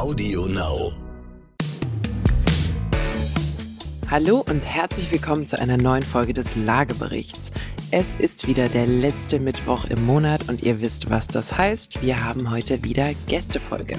Audio 0.00 0.46
Now. 0.46 0.92
Hallo 4.08 4.42
und 4.48 4.66
herzlich 4.66 5.12
willkommen 5.12 5.46
zu 5.46 5.60
einer 5.60 5.76
neuen 5.76 6.02
Folge 6.02 6.32
des 6.32 6.56
Lageberichts. 6.56 7.50
Es 7.90 8.14
ist 8.14 8.46
wieder 8.46 8.70
der 8.70 8.86
letzte 8.86 9.38
Mittwoch 9.38 9.84
im 9.84 10.06
Monat 10.06 10.48
und 10.48 10.62
ihr 10.62 10.80
wisst, 10.80 11.10
was 11.10 11.28
das 11.28 11.58
heißt. 11.58 12.00
Wir 12.00 12.24
haben 12.24 12.50
heute 12.50 12.82
wieder 12.82 13.10
Gästefolge. 13.26 13.98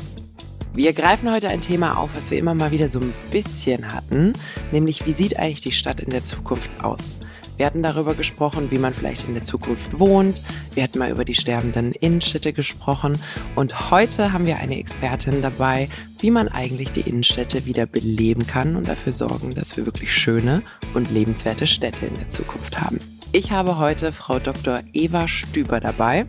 Wir 0.73 0.93
greifen 0.93 1.32
heute 1.32 1.50
ein 1.50 1.61
Thema 1.61 2.00
auf, 2.00 2.15
was 2.15 2.31
wir 2.31 2.39
immer 2.39 2.55
mal 2.55 2.71
wieder 2.71 2.89
so 2.89 2.99
ein 2.99 3.13
bisschen 3.31 3.93
hatten, 3.93 4.33
nämlich 4.71 5.05
wie 5.05 5.11
sieht 5.11 5.38
eigentlich 5.38 5.61
die 5.61 5.71
Stadt 5.71 5.99
in 5.99 6.09
der 6.09 6.25
Zukunft 6.25 6.71
aus? 6.81 7.20
Wir 7.62 7.68
hatten 7.68 7.84
darüber 7.84 8.16
gesprochen, 8.16 8.71
wie 8.71 8.80
man 8.80 8.91
vielleicht 8.91 9.27
in 9.27 9.36
der 9.36 9.44
Zukunft 9.44 10.00
wohnt. 10.00 10.41
Wir 10.73 10.82
hatten 10.82 10.98
mal 10.98 11.12
über 11.12 11.23
die 11.23 11.36
sterbenden 11.36 11.91
Innenstädte 11.91 12.54
gesprochen. 12.54 13.20
Und 13.54 13.91
heute 13.91 14.34
haben 14.34 14.48
wir 14.48 14.57
eine 14.57 14.80
Expertin 14.80 15.44
dabei, 15.44 15.88
wie 16.21 16.32
man 16.32 16.48
eigentlich 16.48 16.91
die 16.91 17.02
Innenstädte 17.02 17.68
wieder 17.68 17.85
beleben 17.85 18.48
kann 18.48 18.76
und 18.76 18.88
dafür 18.88 19.13
sorgen, 19.13 19.54
dass 19.54 19.77
wir 19.77 19.85
wirklich 19.85 20.12
schöne 20.12 20.63
und 20.95 21.12
lebenswerte 21.12 21.68
Städte 21.68 22.08
in 22.08 22.16
der 22.16 22.32
Zukunft 22.32 22.82
haben. 22.82 22.99
Ich 23.32 23.52
habe 23.52 23.77
heute 23.77 24.12
Frau 24.12 24.40
Dr. 24.40 24.80
Eva 24.93 25.27
Stüber 25.27 25.80
dabei. 25.80 26.26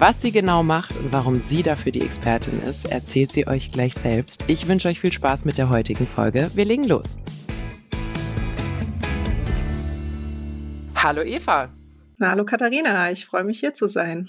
Was 0.00 0.20
sie 0.20 0.32
genau 0.32 0.64
macht 0.64 0.96
und 0.96 1.12
warum 1.12 1.38
sie 1.38 1.62
dafür 1.62 1.92
die 1.92 2.02
Expertin 2.02 2.60
ist, 2.68 2.90
erzählt 2.90 3.30
sie 3.30 3.46
euch 3.46 3.70
gleich 3.70 3.94
selbst. 3.94 4.42
Ich 4.48 4.66
wünsche 4.66 4.88
euch 4.88 4.98
viel 4.98 5.12
Spaß 5.12 5.44
mit 5.44 5.58
der 5.58 5.70
heutigen 5.70 6.08
Folge. 6.08 6.50
Wir 6.56 6.64
legen 6.64 6.88
los. 6.88 7.18
Hallo 11.06 11.22
Eva. 11.22 11.72
Hallo 12.20 12.44
Katharina, 12.44 13.12
ich 13.12 13.26
freue 13.26 13.44
mich 13.44 13.60
hier 13.60 13.72
zu 13.74 13.86
sein. 13.86 14.28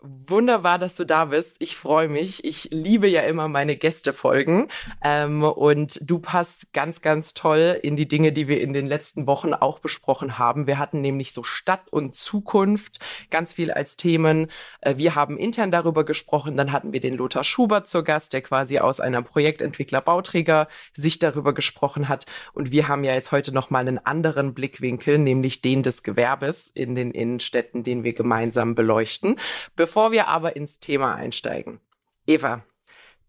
Wunderbar, 0.00 0.78
dass 0.78 0.94
du 0.94 1.04
da 1.04 1.24
bist. 1.24 1.56
Ich 1.58 1.76
freue 1.76 2.08
mich. 2.08 2.44
Ich 2.44 2.68
liebe 2.70 3.08
ja 3.08 3.22
immer 3.22 3.48
meine 3.48 3.74
Gästefolgen. 3.74 4.68
Ähm, 5.02 5.42
und 5.42 5.98
du 6.08 6.20
passt 6.20 6.72
ganz, 6.72 7.00
ganz 7.00 7.34
toll 7.34 7.80
in 7.82 7.96
die 7.96 8.06
Dinge, 8.06 8.30
die 8.30 8.46
wir 8.46 8.60
in 8.60 8.72
den 8.72 8.86
letzten 8.86 9.26
Wochen 9.26 9.54
auch 9.54 9.80
besprochen 9.80 10.38
haben. 10.38 10.68
Wir 10.68 10.78
hatten 10.78 11.00
nämlich 11.00 11.32
so 11.32 11.42
Stadt 11.42 11.88
und 11.90 12.14
Zukunft 12.14 13.00
ganz 13.30 13.52
viel 13.52 13.72
als 13.72 13.96
Themen. 13.96 14.52
Äh, 14.82 14.98
wir 14.98 15.16
haben 15.16 15.36
intern 15.36 15.72
darüber 15.72 16.04
gesprochen. 16.04 16.56
Dann 16.56 16.70
hatten 16.70 16.92
wir 16.92 17.00
den 17.00 17.16
Lothar 17.16 17.42
Schubert 17.42 17.88
zur 17.88 18.04
Gast, 18.04 18.34
der 18.34 18.42
quasi 18.42 18.78
aus 18.78 19.00
einer 19.00 19.22
Projektentwickler-Bauträger 19.22 20.68
Sicht 20.92 21.24
darüber 21.24 21.54
gesprochen 21.54 22.08
hat. 22.08 22.24
Und 22.52 22.70
wir 22.70 22.86
haben 22.86 23.02
ja 23.02 23.14
jetzt 23.14 23.32
heute 23.32 23.52
nochmal 23.52 23.80
einen 23.80 23.98
anderen 23.98 24.54
Blickwinkel, 24.54 25.18
nämlich 25.18 25.60
den 25.60 25.82
des 25.82 26.04
Gewerbes 26.04 26.68
in 26.68 26.94
den 26.94 27.10
Innenstädten, 27.10 27.82
den 27.82 28.04
wir 28.04 28.12
gemeinsam 28.12 28.76
beleuchten. 28.76 29.40
Bevor 29.88 30.12
wir 30.12 30.28
aber 30.28 30.54
ins 30.54 30.80
Thema 30.80 31.14
einsteigen. 31.14 31.80
Eva, 32.26 32.62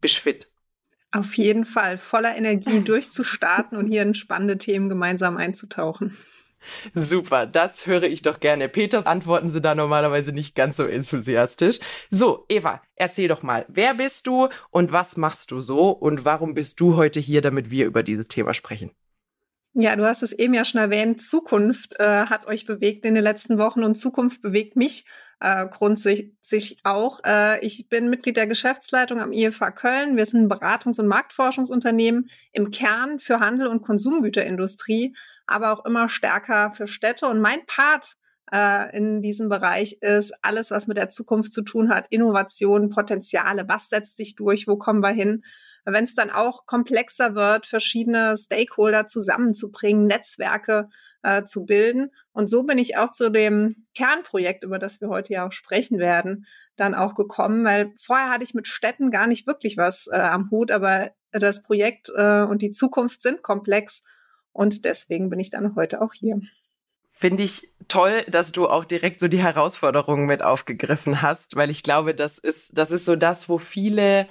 bist 0.02 0.18
fit? 0.18 0.52
Auf 1.10 1.38
jeden 1.38 1.64
Fall 1.64 1.98
voller 1.98 2.36
Energie 2.36 2.82
durchzustarten 2.86 3.78
und 3.78 3.88
hier 3.88 4.02
in 4.02 4.14
spannende 4.14 4.58
Themen 4.58 4.90
gemeinsam 4.90 5.38
einzutauchen. 5.38 6.18
Super, 6.94 7.46
das 7.46 7.86
höre 7.86 8.04
ich 8.04 8.24
doch 8.24 8.42
gerne. 8.42 8.68
Peters 8.68 9.06
antworten 9.06 9.48
sie 9.48 9.62
da 9.62 9.74
normalerweise 9.74 10.34
nicht 10.34 10.54
ganz 10.54 10.76
so 10.76 10.84
enthusiastisch. 10.86 11.80
So, 12.10 12.46
Eva, 12.50 12.82
erzähl 12.96 13.30
doch 13.30 13.42
mal, 13.42 13.64
wer 13.70 13.94
bist 13.94 14.28
du 14.28 14.50
und 14.70 14.92
was 14.92 15.16
machst 15.16 15.52
du 15.52 15.62
so 15.62 15.92
und 15.92 16.26
warum 16.26 16.56
bist 16.56 16.82
du 16.82 16.98
heute 16.98 17.22
hier, 17.22 17.42
damit 17.42 17.72
wir 17.72 17.86
über 17.86 18.04
dieses 18.04 18.28
Thema 18.28 18.54
sprechen? 18.54 18.92
Ja, 19.74 19.96
du 19.96 20.04
hast 20.06 20.24
es 20.24 20.34
eben 20.34 20.54
ja 20.54 20.66
schon 20.66 20.82
erwähnt. 20.82 21.22
Zukunft 21.22 21.98
äh, 22.00 22.26
hat 22.26 22.48
euch 22.48 22.66
bewegt 22.66 23.06
in 23.06 23.16
den 23.16 23.24
letzten 23.24 23.58
Wochen 23.60 23.84
und 23.84 23.96
Zukunft 23.96 24.42
bewegt 24.42 24.76
mich 24.76 25.06
äh, 25.40 25.68
grundsätzlich 25.68 26.80
auch. 26.84 27.20
Äh, 27.26 27.66
ich 27.66 27.88
bin 27.90 28.10
Mitglied 28.10 28.38
der 28.38 28.48
Geschäftsleitung 28.48 29.20
am 29.20 29.32
IFA 29.32 29.72
Köln. 29.72 30.18
Wir 30.18 30.26
sind 30.26 30.44
ein 30.44 30.52
Beratungs- 30.52 31.00
und 31.00 31.08
Marktforschungsunternehmen 31.08 32.30
im 32.52 32.72
Kern 32.72 33.20
für 33.20 33.40
Handel 33.40 33.68
und 33.68 33.82
Konsumgüterindustrie, 33.82 35.16
aber 35.48 35.72
auch 35.74 35.86
immer 35.86 36.10
stärker 36.10 36.72
für 36.72 36.88
Städte. 36.88 37.28
Und 37.28 37.40
mein 37.40 37.66
Part 37.66 38.16
äh, 38.52 38.96
in 38.96 39.22
diesem 39.22 39.50
Bereich 39.50 39.98
ist 40.02 40.34
alles, 40.42 40.72
was 40.72 40.88
mit 40.88 40.98
der 40.98 41.10
Zukunft 41.10 41.54
zu 41.54 41.62
tun 41.62 41.90
hat, 41.90 42.08
Innovation, 42.10 42.90
Potenziale, 42.90 43.66
was 43.68 43.90
setzt 43.90 44.18
sich 44.18 44.36
durch, 44.36 44.68
wo 44.68 44.78
kommen 44.78 45.02
wir 45.02 45.10
hin 45.10 45.44
wenn 45.86 46.04
es 46.04 46.16
dann 46.16 46.30
auch 46.30 46.66
komplexer 46.66 47.36
wird, 47.36 47.66
verschiedene 47.66 48.36
Stakeholder 48.38 49.08
zusammenzubringen, 49.08 50.06
Netzwerke 50.08 50.90
äh, 51.24 51.44
zu 51.44 51.66
bilden. 51.66 52.12
Und 52.32 52.50
so 52.50 52.64
bin 52.64 52.78
ich 52.78 52.98
auch 52.98 53.12
zu 53.12 53.30
dem 53.30 53.88
Kernprojekt, 53.96 54.64
über 54.64 54.80
das 54.80 55.02
wir 55.02 55.10
heute 55.10 55.34
ja 55.34 55.48
auch 55.48 55.52
sprechen 55.52 56.00
werden, 56.00 56.46
dann 56.76 56.96
auch 56.96 57.16
gekommen, 57.16 57.66
weil 57.66 57.94
vorher 58.02 58.30
hatte 58.30 58.44
ich 58.44 58.54
mit 58.54 58.68
Städten 58.68 59.12
gar 59.12 59.28
nicht 59.28 59.48
wirklich 59.48 59.78
was 59.78 60.08
äh, 60.12 60.18
am 60.18 60.50
Hut, 60.52 60.72
aber 60.72 61.12
das 61.32 61.62
Projekt 61.62 62.10
äh, 62.16 62.42
und 62.44 62.62
die 62.62 62.72
Zukunft 62.72 63.22
sind 63.22 63.44
komplex 63.44 64.02
und 64.52 64.86
deswegen 64.86 65.30
bin 65.30 65.40
ich 65.40 65.50
dann 65.50 65.76
heute 65.76 66.02
auch 66.02 66.14
hier. 66.14 66.40
Finde 67.12 67.44
ich 67.44 67.68
toll, 67.90 68.24
dass 68.30 68.54
du 68.54 68.68
auch 68.68 68.86
direkt 68.86 69.20
so 69.20 69.28
die 69.28 69.44
Herausforderungen 69.44 70.26
mit 70.26 70.42
aufgegriffen 70.42 71.22
hast, 71.22 71.58
weil 71.58 71.70
ich 71.70 71.84
glaube, 71.84 72.16
das 72.16 72.38
ist, 72.38 72.78
das 72.78 72.92
ist 72.92 73.04
so 73.04 73.18
das, 73.18 73.50
wo 73.50 73.58
viele 73.58 74.28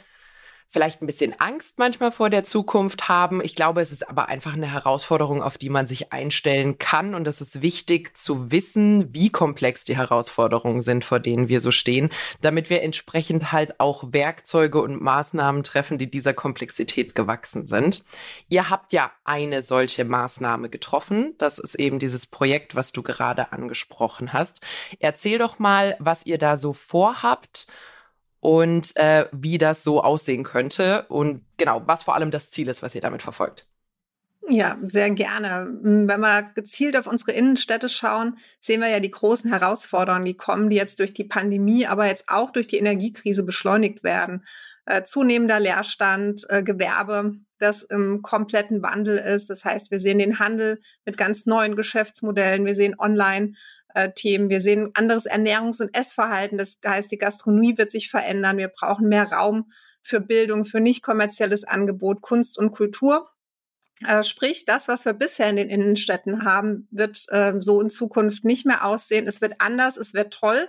vielleicht 0.71 1.01
ein 1.01 1.07
bisschen 1.07 1.41
Angst 1.41 1.79
manchmal 1.79 2.13
vor 2.13 2.29
der 2.29 2.45
Zukunft 2.45 3.09
haben. 3.09 3.43
Ich 3.43 3.55
glaube, 3.55 3.81
es 3.81 3.91
ist 3.91 4.07
aber 4.07 4.29
einfach 4.29 4.53
eine 4.53 4.71
Herausforderung, 4.71 5.43
auf 5.43 5.57
die 5.57 5.71
man 5.71 5.87
sich 5.87 6.13
einstellen 6.13 6.77
kann. 6.77 7.15
Und 7.15 7.27
es 7.27 7.41
ist 7.41 7.63
wichtig 7.63 8.17
zu 8.19 8.53
wissen, 8.53 9.13
wie 9.15 9.31
komplex 9.31 9.85
die 9.85 9.97
Herausforderungen 9.97 10.83
sind, 10.83 11.07
vor 11.07 11.21
denen 11.21 11.49
wir 11.49 11.63
so 11.63 11.71
stehen, 11.71 12.11
damit 12.43 12.69
wir 12.69 12.83
entsprechend 12.83 13.51
halt 13.51 13.81
auch 13.81 14.13
Werkzeuge 14.13 14.83
und 14.83 15.01
Maßnahmen 15.01 15.63
treffen, 15.63 15.97
die 15.97 16.11
dieser 16.11 16.35
Komplexität 16.35 17.15
gewachsen 17.15 17.65
sind. 17.65 18.05
Ihr 18.51 18.69
habt 18.69 18.93
ja 18.93 19.11
eine 19.25 19.63
solche 19.63 20.05
Maßnahme 20.05 20.69
getroffen. 20.69 21.35
Das 21.39 21.59
ist 21.59 21.77
eben 21.77 21.99
dieses 21.99 22.27
Projekt, 22.27 22.75
was 22.75 22.93
du 22.93 23.03
gerade 23.03 23.53
angesprochen 23.53 24.35
hast. 24.35 24.61
Erzähl 25.01 25.39
doch 25.39 25.59
mal, 25.59 25.97
was 25.99 26.27
ihr 26.27 26.37
da 26.37 26.59
so 26.59 26.75
vorhabt 26.75 27.69
und 28.41 28.97
äh, 28.97 29.27
wie 29.33 29.59
das 29.59 29.85
so 29.85 30.03
aussehen 30.03 30.45
könnte 30.45 31.07
und 31.09 31.45
genau, 31.57 31.83
was 31.87 32.03
vor 32.03 32.15
allem 32.15 32.31
das 32.31 32.51
Ziel 32.51 32.69
ist, 32.69 32.83
was 32.83 32.95
ihr 32.95 33.01
damit 33.01 33.23
verfolgt. 33.23 33.67
Ja, 34.51 34.79
sehr 34.81 35.11
gerne. 35.11 35.67
Hm, 35.83 36.09
wenn 36.09 36.21
wir 36.21 36.51
gezielt 36.55 36.97
auf 36.97 37.07
unsere 37.07 37.33
Innenstädte 37.33 37.89
schauen, 37.91 38.39
sehen 38.61 38.81
wir 38.81 38.89
ja 38.89 38.99
die 39.01 39.11
großen 39.11 39.51
Herausforderungen, 39.51 40.25
die 40.25 40.37
kommen, 40.37 40.71
die 40.71 40.77
jetzt 40.77 41.01
durch 41.01 41.13
die 41.13 41.25
Pandemie, 41.25 41.87
aber 41.87 42.07
jetzt 42.07 42.25
auch 42.29 42.51
durch 42.51 42.67
die 42.67 42.79
Energiekrise 42.79 43.43
beschleunigt 43.43 44.03
werden. 44.03 44.47
Äh, 44.87 45.03
zunehmender 45.03 45.61
Leerstand, 45.61 46.47
äh, 46.49 46.63
Gewerbe, 46.63 47.35
das 47.59 47.83
im 47.83 48.23
kompletten 48.23 48.83
Wandel 48.83 49.19
ist. 49.19 49.51
Das 49.51 49.67
heißt, 49.67 49.91
wir 49.91 50.01
sehen 50.01 50.19
den 50.19 50.39
Handel 50.39 50.81
mit 51.05 51.19
ganz 51.19 51.45
neuen 51.45 51.77
Geschäftsmodellen. 51.77 52.65
Wir 52.65 52.75
sehen 52.75 52.95
online 52.99 53.53
äh, 53.95 54.11
Themen. 54.13 54.49
Wir 54.49 54.61
sehen 54.61 54.91
anderes 54.95 55.27
Ernährungs- 55.27 55.81
und 55.81 55.97
Essverhalten. 55.97 56.59
Das 56.59 56.79
heißt, 56.85 57.11
die 57.11 57.19
Gastronomie 57.19 57.79
wird 57.79 57.91
sich 57.91 58.11
verändern. 58.11 58.59
Wir 58.59 58.69
brauchen 58.69 59.09
mehr 59.09 59.31
Raum 59.31 59.73
für 60.03 60.21
Bildung, 60.21 60.65
für 60.65 60.81
nicht 60.81 61.03
kommerzielles 61.03 61.65
Angebot, 61.65 62.23
Kunst 62.23 62.59
und 62.59 62.73
Kultur. 62.73 63.29
Äh, 64.07 64.23
sprich, 64.23 64.65
das, 64.65 64.89
was 64.89 65.05
wir 65.05 65.13
bisher 65.13 65.51
in 65.51 65.57
den 65.57 65.69
Innenstädten 65.69 66.45
haben, 66.45 66.87
wird 66.91 67.27
äh, 67.29 67.55
so 67.59 67.81
in 67.81 67.91
Zukunft 67.91 68.45
nicht 68.45 68.65
mehr 68.65 68.85
aussehen. 68.85 69.27
Es 69.27 69.41
wird 69.41 69.55
anders, 69.59 69.97
es 69.97 70.15
wird 70.15 70.33
toll. 70.33 70.69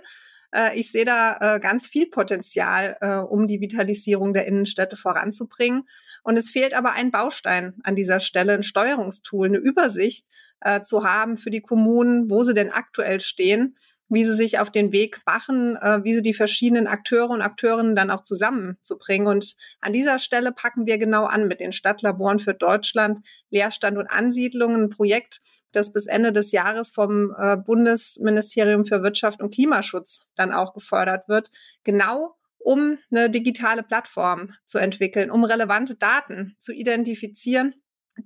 Äh, 0.52 0.78
ich 0.78 0.90
sehe 0.90 1.04
da 1.04 1.56
äh, 1.56 1.60
ganz 1.60 1.86
viel 1.86 2.08
Potenzial, 2.08 3.26
um 3.30 3.46
die 3.46 3.60
Vitalisierung 3.60 4.34
der 4.34 4.46
Innenstädte 4.46 4.96
voranzubringen. 4.96 5.88
Und 6.24 6.36
es 6.36 6.50
fehlt 6.50 6.74
aber 6.74 6.92
ein 6.92 7.12
Baustein 7.12 7.74
an 7.84 7.94
dieser 7.94 8.18
Stelle, 8.20 8.54
ein 8.54 8.64
Steuerungstool, 8.64 9.46
eine 9.46 9.58
Übersicht, 9.58 10.26
äh, 10.60 10.82
zu 10.82 11.04
haben 11.04 11.36
für 11.36 11.50
die 11.50 11.62
Kommunen, 11.62 12.30
wo 12.30 12.42
sie 12.42 12.54
denn 12.54 12.70
aktuell 12.70 13.20
stehen, 13.20 13.76
wie 14.10 14.24
sie 14.24 14.34
sich 14.34 14.58
auf 14.58 14.70
den 14.70 14.92
Weg 14.92 15.20
machen, 15.24 15.76
äh, 15.76 16.02
wie 16.02 16.14
sie 16.14 16.22
die 16.22 16.34
verschiedenen 16.34 16.86
Akteure 16.86 17.30
und 17.30 17.42
Akteurinnen 17.42 17.94
dann 17.94 18.10
auch 18.10 18.22
zusammenzubringen. 18.22 19.28
Und 19.28 19.54
an 19.80 19.92
dieser 19.92 20.18
Stelle 20.18 20.52
packen 20.52 20.86
wir 20.86 20.98
genau 20.98 21.24
an 21.24 21.48
mit 21.48 21.60
den 21.60 21.72
Stadtlaboren 21.72 22.40
für 22.40 22.52
Deutschland, 22.52 23.24
Leerstand 23.50 23.96
und 23.96 24.08
Ansiedlungen, 24.08 24.84
ein 24.84 24.90
Projekt, 24.90 25.40
das 25.72 25.92
bis 25.92 26.06
Ende 26.06 26.32
des 26.32 26.50
Jahres 26.50 26.92
vom 26.92 27.32
äh, 27.38 27.56
Bundesministerium 27.56 28.84
für 28.84 29.04
Wirtschaft 29.04 29.40
und 29.40 29.54
Klimaschutz 29.54 30.22
dann 30.34 30.52
auch 30.52 30.74
gefördert 30.74 31.28
wird, 31.28 31.50
genau 31.84 32.36
um 32.58 32.98
eine 33.10 33.30
digitale 33.30 33.82
Plattform 33.82 34.50
zu 34.66 34.78
entwickeln, 34.78 35.30
um 35.30 35.44
relevante 35.44 35.94
Daten 35.94 36.56
zu 36.58 36.72
identifizieren 36.72 37.74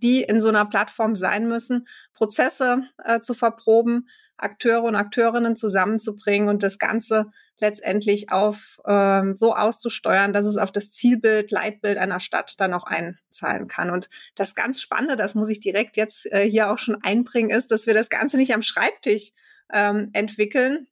die 0.03 0.23
in 0.23 0.41
so 0.41 0.49
einer 0.49 0.65
Plattform 0.65 1.17
sein 1.17 1.49
müssen, 1.49 1.87
Prozesse 2.15 2.83
äh, 3.05 3.21
zu 3.21 3.35
verproben, 3.35 4.09
Akteure 4.37 4.85
und 4.85 4.97
Akteurinnen 4.97 5.57
zusammenzubringen 5.57 6.49
und 6.49 6.63
das 6.63 6.79
Ganze 6.79 7.31
letztendlich 7.59 8.33
auf 8.33 8.81
ähm, 8.87 9.37
so 9.37 9.55
auszusteuern, 9.55 10.33
dass 10.33 10.45
es 10.45 10.57
auf 10.57 10.73
das 10.73 10.91
Zielbild, 10.91 11.51
Leitbild 11.51 11.99
einer 11.99 12.21
Stadt 12.21 12.55
dann 12.59 12.75
auch 12.75 12.85
einzahlen 12.85 13.69
kann. 13.69 13.91
Und 13.91 14.09
das 14.35 14.55
ganz 14.55 14.81
Spannende, 14.81 15.17
das 15.17 15.35
muss 15.35 15.49
ich 15.49 15.61
direkt 15.61 15.97
jetzt 15.97 16.31
äh, 16.33 16.49
hier 16.49 16.71
auch 16.71 16.79
schon 16.79 16.99
einbringen, 17.03 17.51
ist, 17.51 17.71
dass 17.71 17.87
wir 17.87 17.95
das 17.95 18.09
Ganze 18.09 18.37
nicht 18.37 18.55
am 18.55 18.63
Schreibtisch 18.63 19.33
ähm, 19.73 20.11
entwickeln, 20.13 20.89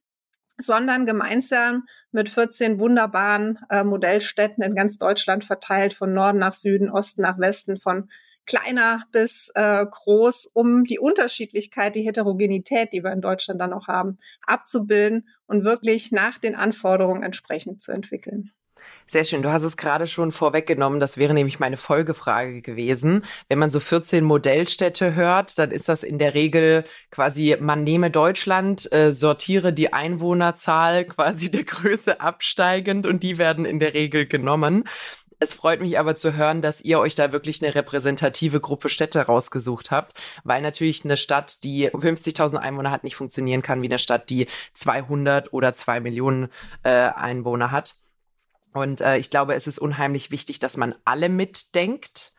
sondern 0.57 1.05
gemeinsam 1.05 1.85
mit 2.11 2.29
14 2.29 2.79
wunderbaren 2.79 3.59
äh, 3.69 3.83
Modellstädten 3.83 4.63
in 4.63 4.75
ganz 4.75 4.97
Deutschland 4.97 5.43
verteilt, 5.43 5.93
von 5.93 6.13
Norden 6.13 6.39
nach 6.39 6.53
Süden, 6.53 6.89
Osten 6.89 7.21
nach 7.21 7.39
Westen, 7.39 7.77
von 7.77 8.09
kleiner 8.45 9.03
bis 9.11 9.49
äh, 9.55 9.85
groß, 9.85 10.47
um 10.53 10.83
die 10.83 10.99
Unterschiedlichkeit, 10.99 11.95
die 11.95 12.03
Heterogenität, 12.03 12.93
die 12.93 13.03
wir 13.03 13.11
in 13.11 13.21
Deutschland 13.21 13.61
dann 13.61 13.73
auch 13.73 13.87
haben, 13.87 14.17
abzubilden 14.45 15.27
und 15.47 15.63
wirklich 15.63 16.11
nach 16.11 16.37
den 16.37 16.55
Anforderungen 16.55 17.23
entsprechend 17.23 17.81
zu 17.81 17.91
entwickeln. 17.91 18.51
Sehr 19.05 19.25
schön. 19.25 19.41
Du 19.41 19.51
hast 19.51 19.63
es 19.63 19.77
gerade 19.77 20.07
schon 20.07 20.31
vorweggenommen. 20.31 20.99
Das 20.99 21.17
wäre 21.17 21.33
nämlich 21.33 21.59
meine 21.59 21.77
Folgefrage 21.77 22.61
gewesen. 22.61 23.23
Wenn 23.49 23.59
man 23.59 23.69
so 23.69 23.79
14 23.79 24.23
Modellstädte 24.23 25.13
hört, 25.13 25.59
dann 25.59 25.71
ist 25.71 25.89
das 25.89 26.03
in 26.03 26.17
der 26.17 26.33
Regel 26.33 26.85
quasi, 27.11 27.57
man 27.59 27.83
nehme 27.83 28.11
Deutschland, 28.11 28.91
äh, 28.91 29.11
sortiere 29.11 29.73
die 29.73 29.93
Einwohnerzahl 29.93 31.05
quasi 31.05 31.51
der 31.51 31.63
Größe 31.63 32.21
absteigend 32.21 33.05
und 33.05 33.23
die 33.23 33.37
werden 33.37 33.65
in 33.65 33.79
der 33.79 33.93
Regel 33.93 34.25
genommen. 34.25 34.85
Es 35.43 35.53
freut 35.53 35.81
mich 35.81 35.99
aber 35.99 36.15
zu 36.15 36.37
hören, 36.37 36.61
dass 36.61 36.79
ihr 36.79 36.99
euch 36.99 37.15
da 37.15 37.33
wirklich 37.33 37.61
eine 37.61 37.75
repräsentative 37.75 38.61
Gruppe 38.61 38.87
Städte 38.87 39.23
rausgesucht 39.23 39.91
habt, 39.91 40.13
weil 40.45 40.61
natürlich 40.61 41.03
eine 41.03 41.17
Stadt, 41.17 41.65
die 41.65 41.89
50.000 41.89 42.55
Einwohner 42.55 42.91
hat, 42.91 43.03
nicht 43.03 43.17
funktionieren 43.17 43.61
kann 43.61 43.81
wie 43.81 43.87
eine 43.87 43.99
Stadt, 43.99 44.29
die 44.29 44.47
200 44.73 45.51
oder 45.51 45.73
2 45.73 45.99
Millionen 45.99 46.47
äh, 46.83 46.91
Einwohner 46.91 47.71
hat. 47.71 47.95
Und 48.71 49.01
äh, 49.01 49.17
ich 49.17 49.29
glaube, 49.31 49.53
es 49.53 49.67
ist 49.67 49.79
unheimlich 49.79 50.31
wichtig, 50.31 50.59
dass 50.59 50.77
man 50.77 50.95
alle 51.03 51.27
mitdenkt 51.27 52.31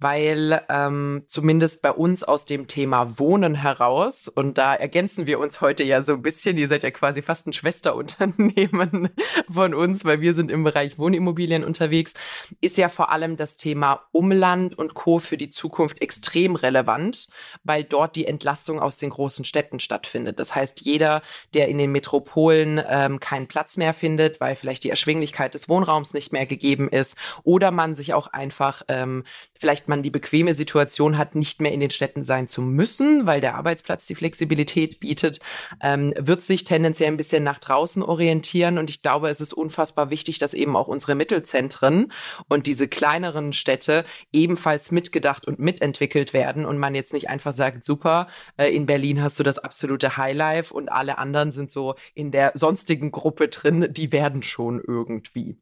weil 0.00 0.62
ähm, 0.70 1.24
zumindest 1.26 1.82
bei 1.82 1.92
uns 1.92 2.24
aus 2.24 2.46
dem 2.46 2.66
Thema 2.66 3.18
Wohnen 3.18 3.54
heraus, 3.54 4.28
und 4.28 4.56
da 4.56 4.74
ergänzen 4.74 5.26
wir 5.26 5.38
uns 5.38 5.60
heute 5.60 5.84
ja 5.84 6.02
so 6.02 6.14
ein 6.14 6.22
bisschen, 6.22 6.56
ihr 6.56 6.68
seid 6.68 6.82
ja 6.82 6.90
quasi 6.90 7.20
fast 7.20 7.46
ein 7.46 7.52
Schwesterunternehmen 7.52 9.10
von 9.52 9.74
uns, 9.74 10.06
weil 10.06 10.22
wir 10.22 10.32
sind 10.32 10.50
im 10.50 10.64
Bereich 10.64 10.98
Wohnimmobilien 10.98 11.64
unterwegs, 11.64 12.14
ist 12.62 12.78
ja 12.78 12.88
vor 12.88 13.12
allem 13.12 13.36
das 13.36 13.56
Thema 13.56 14.06
Umland 14.10 14.76
und 14.78 14.94
Co. 14.94 15.18
für 15.18 15.36
die 15.36 15.50
Zukunft 15.50 16.00
extrem 16.00 16.56
relevant, 16.56 17.28
weil 17.62 17.84
dort 17.84 18.16
die 18.16 18.26
Entlastung 18.26 18.80
aus 18.80 18.96
den 18.96 19.10
großen 19.10 19.44
Städten 19.44 19.80
stattfindet. 19.80 20.38
Das 20.38 20.54
heißt, 20.54 20.80
jeder, 20.80 21.20
der 21.52 21.68
in 21.68 21.76
den 21.76 21.92
Metropolen 21.92 22.82
ähm, 22.88 23.20
keinen 23.20 23.48
Platz 23.48 23.76
mehr 23.76 23.92
findet, 23.92 24.40
weil 24.40 24.56
vielleicht 24.56 24.84
die 24.84 24.90
Erschwinglichkeit 24.90 25.52
des 25.52 25.68
Wohnraums 25.68 26.14
nicht 26.14 26.32
mehr 26.32 26.46
gegeben 26.46 26.88
ist 26.88 27.18
oder 27.42 27.70
man 27.70 27.94
sich 27.94 28.14
auch 28.14 28.28
einfach 28.28 28.82
ähm, 28.88 29.24
vielleicht 29.58 29.89
man 29.90 30.02
die 30.02 30.10
bequeme 30.10 30.54
Situation 30.54 31.18
hat, 31.18 31.34
nicht 31.34 31.60
mehr 31.60 31.72
in 31.72 31.80
den 31.80 31.90
Städten 31.90 32.24
sein 32.24 32.48
zu 32.48 32.62
müssen, 32.62 33.26
weil 33.26 33.42
der 33.42 33.56
Arbeitsplatz 33.56 34.06
die 34.06 34.14
Flexibilität 34.14 35.00
bietet, 35.00 35.40
ähm, 35.82 36.14
wird 36.16 36.40
sich 36.40 36.64
tendenziell 36.64 37.08
ein 37.08 37.18
bisschen 37.18 37.44
nach 37.44 37.58
draußen 37.58 38.02
orientieren. 38.02 38.78
Und 38.78 38.88
ich 38.88 39.02
glaube, 39.02 39.28
es 39.28 39.42
ist 39.42 39.52
unfassbar 39.52 40.08
wichtig, 40.08 40.38
dass 40.38 40.54
eben 40.54 40.74
auch 40.76 40.88
unsere 40.88 41.14
Mittelzentren 41.14 42.10
und 42.48 42.66
diese 42.66 42.88
kleineren 42.88 43.52
Städte 43.52 44.06
ebenfalls 44.32 44.90
mitgedacht 44.90 45.46
und 45.46 45.58
mitentwickelt 45.58 46.32
werden 46.32 46.64
und 46.64 46.78
man 46.78 46.94
jetzt 46.94 47.12
nicht 47.12 47.28
einfach 47.28 47.52
sagt, 47.52 47.84
super, 47.84 48.28
äh, 48.56 48.74
in 48.74 48.86
Berlin 48.86 49.22
hast 49.22 49.38
du 49.38 49.42
das 49.42 49.58
absolute 49.58 50.16
Highlife 50.16 50.72
und 50.72 50.90
alle 50.90 51.18
anderen 51.18 51.50
sind 51.50 51.70
so 51.70 51.96
in 52.14 52.30
der 52.30 52.52
sonstigen 52.54 53.10
Gruppe 53.10 53.48
drin, 53.48 53.88
die 53.90 54.12
werden 54.12 54.42
schon 54.42 54.80
irgendwie. 54.86 55.58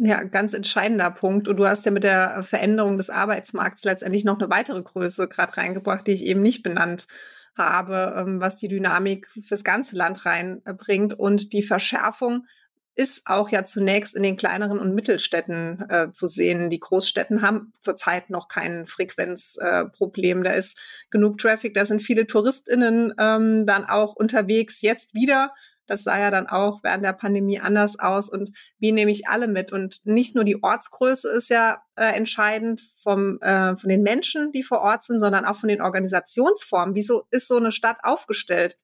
Ja, 0.00 0.22
ganz 0.22 0.54
entscheidender 0.54 1.10
Punkt. 1.10 1.48
Und 1.48 1.56
du 1.56 1.66
hast 1.66 1.84
ja 1.84 1.90
mit 1.90 2.04
der 2.04 2.44
Veränderung 2.44 2.98
des 2.98 3.10
Arbeitsmarkts 3.10 3.82
letztendlich 3.82 4.24
noch 4.24 4.38
eine 4.38 4.48
weitere 4.48 4.80
Größe 4.80 5.26
gerade 5.26 5.56
reingebracht, 5.56 6.06
die 6.06 6.12
ich 6.12 6.24
eben 6.24 6.40
nicht 6.40 6.62
benannt 6.62 7.08
habe, 7.56 8.14
ähm, 8.16 8.40
was 8.40 8.56
die 8.56 8.68
Dynamik 8.68 9.28
fürs 9.42 9.64
ganze 9.64 9.96
Land 9.96 10.24
reinbringt. 10.24 11.18
Und 11.18 11.52
die 11.52 11.64
Verschärfung 11.64 12.46
ist 12.94 13.22
auch 13.26 13.48
ja 13.50 13.64
zunächst 13.64 14.14
in 14.14 14.22
den 14.22 14.36
kleineren 14.36 14.78
und 14.78 14.94
Mittelstädten 14.94 15.84
äh, 15.88 16.12
zu 16.12 16.28
sehen. 16.28 16.70
Die 16.70 16.80
Großstädten 16.80 17.42
haben 17.42 17.72
zurzeit 17.80 18.30
noch 18.30 18.46
kein 18.46 18.86
Frequenzproblem. 18.86 20.40
Äh, 20.40 20.44
da 20.44 20.50
ist 20.52 20.76
genug 21.10 21.38
Traffic, 21.38 21.74
da 21.74 21.84
sind 21.84 22.02
viele 22.02 22.26
TouristInnen 22.26 23.14
ähm, 23.18 23.66
dann 23.66 23.84
auch 23.84 24.14
unterwegs. 24.14 24.80
Jetzt 24.80 25.14
wieder 25.14 25.52
das 25.88 26.04
sah 26.04 26.18
ja 26.18 26.30
dann 26.30 26.46
auch 26.46 26.82
während 26.82 27.04
der 27.04 27.12
Pandemie 27.12 27.58
anders 27.58 27.98
aus. 27.98 28.28
Und 28.28 28.50
wie 28.78 28.92
nehme 28.92 29.10
ich 29.10 29.26
alle 29.26 29.48
mit? 29.48 29.72
Und 29.72 29.98
nicht 30.04 30.34
nur 30.34 30.44
die 30.44 30.62
Ortsgröße 30.62 31.28
ist 31.30 31.50
ja 31.50 31.82
äh, 31.96 32.12
entscheidend 32.12 32.80
vom, 33.02 33.38
äh, 33.40 33.76
von 33.76 33.88
den 33.88 34.02
Menschen, 34.02 34.52
die 34.52 34.62
vor 34.62 34.80
Ort 34.80 35.04
sind, 35.04 35.20
sondern 35.20 35.44
auch 35.44 35.56
von 35.56 35.68
den 35.68 35.82
Organisationsformen. 35.82 36.94
Wieso 36.94 37.24
ist 37.30 37.48
so 37.48 37.56
eine 37.56 37.72
Stadt 37.72 37.98
aufgestellt? 38.02 38.76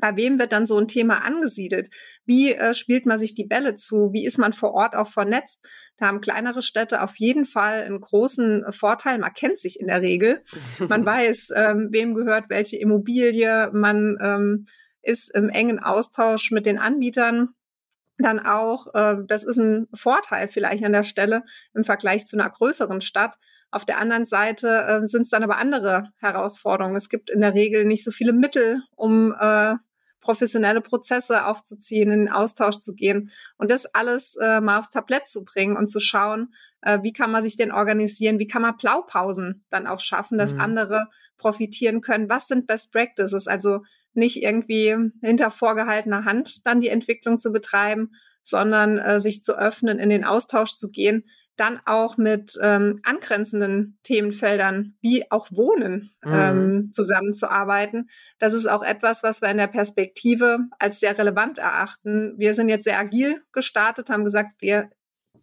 Bei 0.00 0.16
wem 0.16 0.38
wird 0.38 0.52
dann 0.52 0.66
so 0.66 0.78
ein 0.78 0.88
Thema 0.88 1.24
angesiedelt? 1.24 1.88
Wie 2.24 2.52
äh, 2.52 2.74
spielt 2.74 3.06
man 3.06 3.18
sich 3.18 3.34
die 3.34 3.46
Bälle 3.46 3.76
zu? 3.76 4.12
Wie 4.12 4.26
ist 4.26 4.38
man 4.38 4.52
vor 4.52 4.72
Ort 4.74 4.94
auch 4.94 5.08
vernetzt? 5.08 5.64
Da 5.96 6.06
haben 6.06 6.20
kleinere 6.20 6.62
Städte 6.62 7.02
auf 7.02 7.16
jeden 7.16 7.44
Fall 7.44 7.82
einen 7.82 8.00
großen 8.00 8.64
Vorteil. 8.70 9.18
Man 9.18 9.32
kennt 9.32 9.58
sich 9.58 9.80
in 9.80 9.86
der 9.86 10.02
Regel. 10.02 10.42
Man 10.88 11.04
weiß, 11.06 11.50
ähm, 11.54 11.88
wem 11.92 12.14
gehört 12.14 12.50
welche 12.50 12.76
Immobilie. 12.76 13.70
Man 13.72 14.16
ähm, 14.20 14.66
ist 15.06 15.34
im 15.34 15.48
engen 15.48 15.78
Austausch 15.78 16.50
mit 16.50 16.66
den 16.66 16.78
Anbietern 16.78 17.54
dann 18.18 18.40
auch, 18.40 18.94
äh, 18.94 19.16
das 19.26 19.44
ist 19.44 19.58
ein 19.58 19.88
Vorteil 19.92 20.48
vielleicht 20.48 20.84
an 20.84 20.92
der 20.92 21.04
Stelle 21.04 21.42
im 21.74 21.84
Vergleich 21.84 22.26
zu 22.26 22.36
einer 22.36 22.50
größeren 22.50 23.00
Stadt. 23.00 23.36
Auf 23.70 23.84
der 23.84 23.98
anderen 23.98 24.24
Seite 24.24 24.68
äh, 24.68 25.06
sind 25.06 25.22
es 25.22 25.30
dann 25.30 25.42
aber 25.42 25.58
andere 25.58 26.10
Herausforderungen. 26.18 26.96
Es 26.96 27.08
gibt 27.08 27.30
in 27.30 27.40
der 27.40 27.54
Regel 27.54 27.84
nicht 27.84 28.04
so 28.04 28.10
viele 28.10 28.32
Mittel, 28.32 28.82
um 28.96 29.34
äh, 29.38 29.74
professionelle 30.20 30.80
Prozesse 30.80 31.46
aufzuziehen, 31.46 32.10
in 32.10 32.20
den 32.20 32.32
Austausch 32.32 32.78
zu 32.78 32.94
gehen 32.94 33.30
und 33.58 33.70
das 33.70 33.86
alles 33.86 34.34
äh, 34.40 34.60
mal 34.60 34.80
aufs 34.80 34.90
Tablett 34.90 35.28
zu 35.28 35.44
bringen 35.44 35.76
und 35.76 35.88
zu 35.88 36.00
schauen, 36.00 36.52
äh, 36.80 36.98
wie 37.02 37.12
kann 37.12 37.30
man 37.30 37.44
sich 37.44 37.56
denn 37.56 37.70
organisieren, 37.70 38.38
wie 38.38 38.48
kann 38.48 38.62
man 38.62 38.76
Blaupausen 38.76 39.64
dann 39.68 39.86
auch 39.86 40.00
schaffen, 40.00 40.36
dass 40.38 40.54
mhm. 40.54 40.60
andere 40.60 41.06
profitieren 41.36 42.00
können. 42.00 42.28
Was 42.28 42.48
sind 42.48 42.66
Best 42.66 42.90
Practices? 42.90 43.46
Also 43.46 43.82
nicht 44.16 44.42
irgendwie 44.42 44.96
hinter 45.22 45.50
vorgehaltener 45.50 46.24
Hand 46.24 46.66
dann 46.66 46.80
die 46.80 46.88
Entwicklung 46.88 47.38
zu 47.38 47.52
betreiben, 47.52 48.12
sondern 48.42 48.98
äh, 48.98 49.20
sich 49.20 49.42
zu 49.42 49.58
öffnen, 49.58 49.98
in 49.98 50.08
den 50.08 50.24
Austausch 50.24 50.74
zu 50.76 50.90
gehen, 50.90 51.24
dann 51.56 51.80
auch 51.86 52.16
mit 52.16 52.58
ähm, 52.60 53.00
angrenzenden 53.02 53.98
Themenfeldern 54.02 54.94
wie 55.00 55.30
auch 55.30 55.48
Wohnen 55.50 56.10
mhm. 56.22 56.32
ähm, 56.32 56.90
zusammenzuarbeiten. 56.92 58.08
Das 58.38 58.52
ist 58.52 58.66
auch 58.66 58.82
etwas, 58.82 59.22
was 59.22 59.40
wir 59.40 59.48
in 59.48 59.56
der 59.56 59.66
Perspektive 59.66 60.58
als 60.78 61.00
sehr 61.00 61.18
relevant 61.18 61.58
erachten. 61.58 62.34
Wir 62.36 62.54
sind 62.54 62.68
jetzt 62.68 62.84
sehr 62.84 62.98
agil 62.98 63.42
gestartet, 63.52 64.10
haben 64.10 64.24
gesagt, 64.24 64.60
wir 64.60 64.90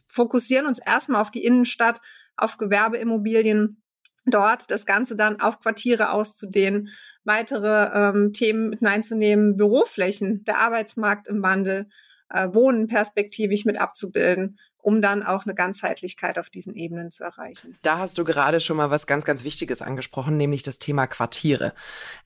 fokussieren 0.07 0.67
uns 0.67 0.79
erstmal 0.79 1.21
auf 1.21 1.31
die 1.31 1.43
Innenstadt, 1.43 1.99
auf 2.37 2.57
Gewerbeimmobilien 2.57 3.82
dort 4.25 4.72
das 4.72 4.86
Ganze 4.86 5.15
dann 5.15 5.39
auf 5.39 5.60
Quartiere 5.60 6.12
auszudehnen, 6.12 6.89
weitere 7.24 7.89
ähm, 7.94 8.34
Themen 8.34 8.70
mit 8.70 8.80
hineinzunehmen, 8.80 9.58
Büroflächen, 9.58 10.44
der 10.46 10.60
Arbeitsmarkt 10.60 11.27
im 11.27 11.42
Wandel, 11.42 11.88
äh, 12.30 12.53
Wohnen 12.53 12.88
perspektivisch 12.88 13.65
mit 13.65 13.80
abzubilden, 13.80 14.58
um 14.77 15.01
dann 15.01 15.24
auch 15.24 15.46
eine 15.46 15.56
Ganzheitlichkeit 15.56 16.38
auf 16.38 16.50
diesen 16.50 16.75
Ebenen 16.75 17.12
zu 17.12 17.24
erreichen. 17.24 17.77
Da 17.82 17.98
hast 17.98 18.18
du 18.18 18.24
gerade 18.24 18.60
schon 18.60 18.77
mal 18.77 18.89
was 18.89 19.08
ganz, 19.08 19.24
ganz 19.24 19.44
Wichtiges 19.44 19.82
angesprochen, 19.82 20.38
nämlich 20.38 20.63
das 20.63 20.80
Thema 20.80 21.08
Quartiere. 21.08 21.74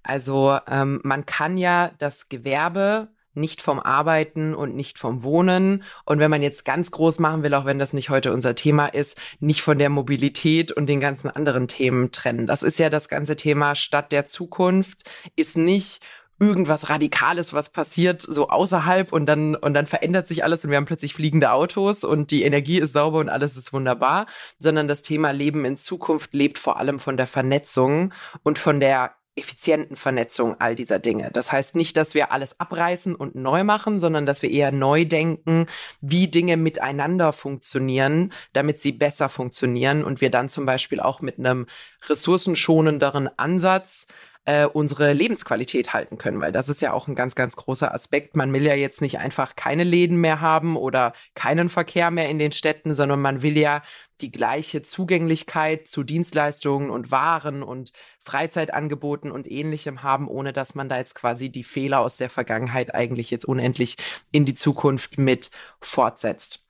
Also 0.03 0.57
ähm, 0.67 0.99
man 1.03 1.25
kann 1.25 1.57
ja 1.57 1.91
das 1.99 2.29
Gewerbe 2.29 3.09
nicht 3.37 3.61
vom 3.61 3.79
Arbeiten 3.79 4.53
und 4.53 4.75
nicht 4.75 4.97
vom 4.97 5.23
Wohnen. 5.23 5.83
Und 6.05 6.19
wenn 6.19 6.29
man 6.29 6.41
jetzt 6.41 6.65
ganz 6.65 6.91
groß 6.91 7.19
machen 7.19 7.43
will, 7.43 7.53
auch 7.53 7.65
wenn 7.65 7.79
das 7.79 7.93
nicht 7.93 8.09
heute 8.09 8.33
unser 8.33 8.55
Thema 8.55 8.87
ist, 8.87 9.17
nicht 9.39 9.61
von 9.61 9.79
der 9.79 9.89
Mobilität 9.89 10.71
und 10.71 10.87
den 10.87 10.99
ganzen 10.99 11.29
anderen 11.29 11.67
Themen 11.67 12.11
trennen. 12.11 12.47
Das 12.47 12.63
ist 12.63 12.79
ja 12.79 12.89
das 12.89 13.07
ganze 13.07 13.37
Thema 13.37 13.75
Stadt 13.75 14.11
der 14.11 14.25
Zukunft, 14.25 15.09
ist 15.35 15.55
nicht 15.57 16.01
irgendwas 16.39 16.89
Radikales, 16.89 17.53
was 17.53 17.69
passiert, 17.69 18.21
so 18.21 18.49
außerhalb 18.49 19.11
und 19.11 19.25
dann, 19.25 19.55
und 19.55 19.73
dann 19.73 19.87
verändert 19.87 20.27
sich 20.27 20.43
alles 20.43 20.63
und 20.63 20.69
wir 20.69 20.77
haben 20.77 20.85
plötzlich 20.85 21.13
fliegende 21.13 21.51
Autos 21.51 22.03
und 22.03 22.31
die 22.31 22.43
Energie 22.43 22.79
ist 22.79 22.93
sauber 22.93 23.19
und 23.19 23.29
alles 23.29 23.57
ist 23.57 23.73
wunderbar, 23.73 24.27
sondern 24.59 24.87
das 24.87 25.01
Thema 25.01 25.31
Leben 25.31 25.65
in 25.65 25.77
Zukunft 25.77 26.33
lebt 26.33 26.59
vor 26.59 26.77
allem 26.77 26.99
von 26.99 27.17
der 27.17 27.27
Vernetzung 27.27 28.13
und 28.43 28.59
von 28.59 28.79
der 28.79 29.16
effizienten 29.37 29.95
Vernetzung 29.95 30.59
all 30.59 30.75
dieser 30.75 30.99
Dinge. 30.99 31.29
Das 31.31 31.51
heißt 31.51 31.75
nicht, 31.75 31.95
dass 31.97 32.13
wir 32.13 32.31
alles 32.31 32.59
abreißen 32.59 33.15
und 33.15 33.35
neu 33.35 33.63
machen, 33.63 33.99
sondern 33.99 34.25
dass 34.25 34.41
wir 34.41 34.51
eher 34.51 34.71
neu 34.71 35.05
denken, 35.05 35.67
wie 36.01 36.27
Dinge 36.27 36.57
miteinander 36.57 37.33
funktionieren, 37.33 38.33
damit 38.53 38.81
sie 38.81 38.91
besser 38.91 39.29
funktionieren 39.29 40.03
und 40.03 40.21
wir 40.21 40.31
dann 40.31 40.49
zum 40.49 40.65
Beispiel 40.65 40.99
auch 40.99 41.21
mit 41.21 41.39
einem 41.39 41.67
ressourcenschonenderen 42.09 43.29
Ansatz 43.37 44.07
äh, 44.47 44.65
unsere 44.65 45.11
Lebensqualität 45.11 45.93
halten 45.93 46.17
können, 46.17 46.39
weil 46.39 46.53
das 46.53 46.69
ist 46.69 46.81
ja 46.81 46.93
auch 46.93 47.09
ein 47.09 47.15
ganz, 47.15 47.35
ganz 47.35 47.57
großer 47.57 47.93
Aspekt. 47.93 48.37
Man 48.37 48.53
will 48.53 48.63
ja 48.63 48.75
jetzt 48.75 49.01
nicht 49.01 49.19
einfach 49.19 49.57
keine 49.57 49.83
Läden 49.83 50.21
mehr 50.21 50.39
haben 50.39 50.77
oder 50.77 51.11
keinen 51.35 51.67
Verkehr 51.67 52.11
mehr 52.11 52.29
in 52.29 52.39
den 52.39 52.53
Städten, 52.53 52.93
sondern 52.93 53.21
man 53.21 53.41
will 53.41 53.57
ja 53.57 53.83
die 54.21 54.31
gleiche 54.31 54.81
Zugänglichkeit 54.81 55.87
zu 55.87 56.03
Dienstleistungen 56.03 56.89
und 56.89 57.11
Waren 57.11 57.63
und 57.63 57.93
Freizeitangeboten 58.19 59.31
und 59.31 59.49
ähnlichem 59.49 60.03
haben, 60.03 60.27
ohne 60.27 60.53
dass 60.53 60.75
man 60.75 60.89
da 60.89 60.97
jetzt 60.97 61.15
quasi 61.15 61.49
die 61.49 61.63
Fehler 61.63 61.99
aus 61.99 62.17
der 62.17 62.29
Vergangenheit 62.29 62.93
eigentlich 62.93 63.31
jetzt 63.31 63.45
unendlich 63.45 63.97
in 64.31 64.45
die 64.45 64.55
Zukunft 64.55 65.17
mit 65.17 65.51
fortsetzt. 65.81 66.67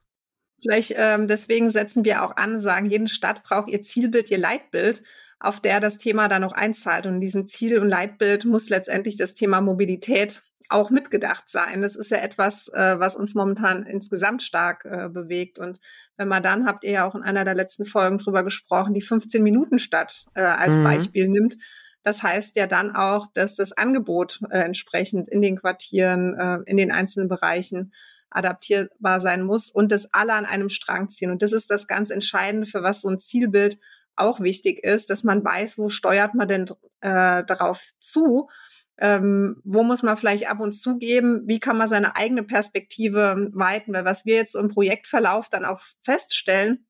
Vielleicht 0.60 0.96
ähm, 0.98 1.28
deswegen 1.28 1.70
setzen 1.70 2.04
wir 2.04 2.24
auch 2.24 2.36
an, 2.36 2.60
sagen, 2.60 2.90
jede 2.90 3.08
Stadt 3.08 3.44
braucht 3.44 3.70
ihr 3.70 3.84
Zielbild, 3.84 4.32
ihr 4.32 4.40
Leitbild, 4.40 5.04
auf 5.40 5.60
der 5.60 5.80
das 5.80 5.98
Thema 5.98 6.28
dann 6.28 6.42
noch 6.42 6.54
einzahlt. 6.54 7.06
Und 7.06 7.16
in 7.16 7.22
diesem 7.22 7.48
Ziel 7.48 7.80
und 7.80 7.88
Leitbild 7.88 8.46
muss 8.46 8.70
letztendlich 8.70 9.18
das 9.18 9.36
Thema 9.36 9.62
Mobilität 9.62 10.42
auch 10.70 10.90
mitgedacht 10.90 11.50
sein. 11.50 11.82
Das 11.82 11.96
ist 11.96 12.12
ja 12.12 12.18
etwas, 12.18 12.68
äh, 12.70 13.00
was 13.00 13.16
uns 13.16 13.36
momentan 13.36 13.84
insgesamt 13.86 14.44
stark 14.44 14.86
äh, 14.86 15.10
bewegt. 15.10 15.60
Und 15.60 15.80
wenn 16.18 16.28
man 16.28 16.44
dann, 16.44 16.66
habt 16.66 16.84
ihr 16.84 16.92
ja 16.92 17.06
auch 17.06 17.16
in 17.16 17.24
einer 17.24 17.46
der 17.46 17.56
letzten 17.56 17.86
Folgen 17.86 18.18
drüber 18.18 18.44
gesprochen, 18.44 18.94
die 18.94 19.04
15-Minuten-Stadt 19.04 20.26
äh, 20.36 20.42
als 20.42 20.76
mhm. 20.76 20.84
Beispiel 20.84 21.30
nimmt. 21.30 21.58
Das 22.04 22.24
heißt 22.24 22.56
ja 22.56 22.68
dann 22.68 22.96
auch, 22.96 23.28
dass 23.34 23.56
das 23.56 23.74
Angebot 23.74 24.40
äh, 24.50 24.60
entsprechend 24.60 25.28
in 25.28 25.42
den 25.42 25.58
Quartieren, 25.58 26.36
äh, 26.36 26.60
in 26.66 26.78
den 26.78 26.92
einzelnen 26.92 27.28
Bereichen 27.28 27.94
adaptierbar 28.30 29.20
sein 29.20 29.44
muss 29.44 29.72
und 29.72 29.92
das 29.92 30.08
alle 30.14 30.34
an 30.34 30.46
einem 30.46 30.70
Strang 30.70 31.10
ziehen. 31.10 31.32
Und 31.32 31.42
das 31.42 31.52
ist 31.52 31.70
das 31.70 31.88
ganz 31.88 32.10
Entscheidende, 32.10 32.68
für 32.68 32.84
was 32.84 33.02
so 33.02 33.10
ein 33.10 33.20
Zielbild 33.20 33.80
auch 34.16 34.40
wichtig 34.40 34.84
ist, 34.84 35.10
dass 35.10 35.24
man 35.24 35.44
weiß, 35.44 35.78
wo 35.78 35.90
steuert 35.90 36.34
man 36.34 36.48
denn 36.48 36.66
äh, 37.02 37.44
darauf 37.46 37.84
zu 38.00 38.50
ähm, 39.00 39.62
wo 39.64 39.84
muss 39.84 40.04
man 40.04 40.18
vielleicht 40.18 40.50
ab 40.50 40.60
und 40.60 40.74
zu 40.74 40.98
geben, 40.98 41.44
wie 41.46 41.60
kann 41.60 41.78
man 41.78 41.90
seine 41.90 42.16
eigene 42.16 42.44
Perspektive 42.44 43.50
weiten, 43.54 43.94
weil 43.94 44.06
was 44.06 44.26
wir 44.26 44.36
jetzt 44.36 44.56
im 44.56 44.70
Projektverlauf 44.70 45.50
dann 45.50 45.66
auch 45.66 45.82
feststellen, 46.02 46.88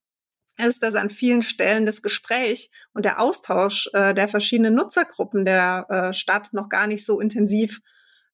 ist, 0.57 0.81
dass 0.81 0.95
an 0.95 1.09
vielen 1.09 1.43
Stellen 1.43 1.85
das 1.85 2.01
Gespräch 2.01 2.71
und 2.93 3.05
der 3.05 3.19
Austausch 3.19 3.89
äh, 3.93 4.13
der 4.13 4.27
verschiedenen 4.27 4.73
Nutzergruppen 4.73 5.45
der 5.45 5.85
äh, 5.89 6.13
Stadt 6.13 6.53
noch 6.53 6.69
gar 6.69 6.87
nicht 6.87 7.05
so 7.05 7.19
intensiv 7.19 7.81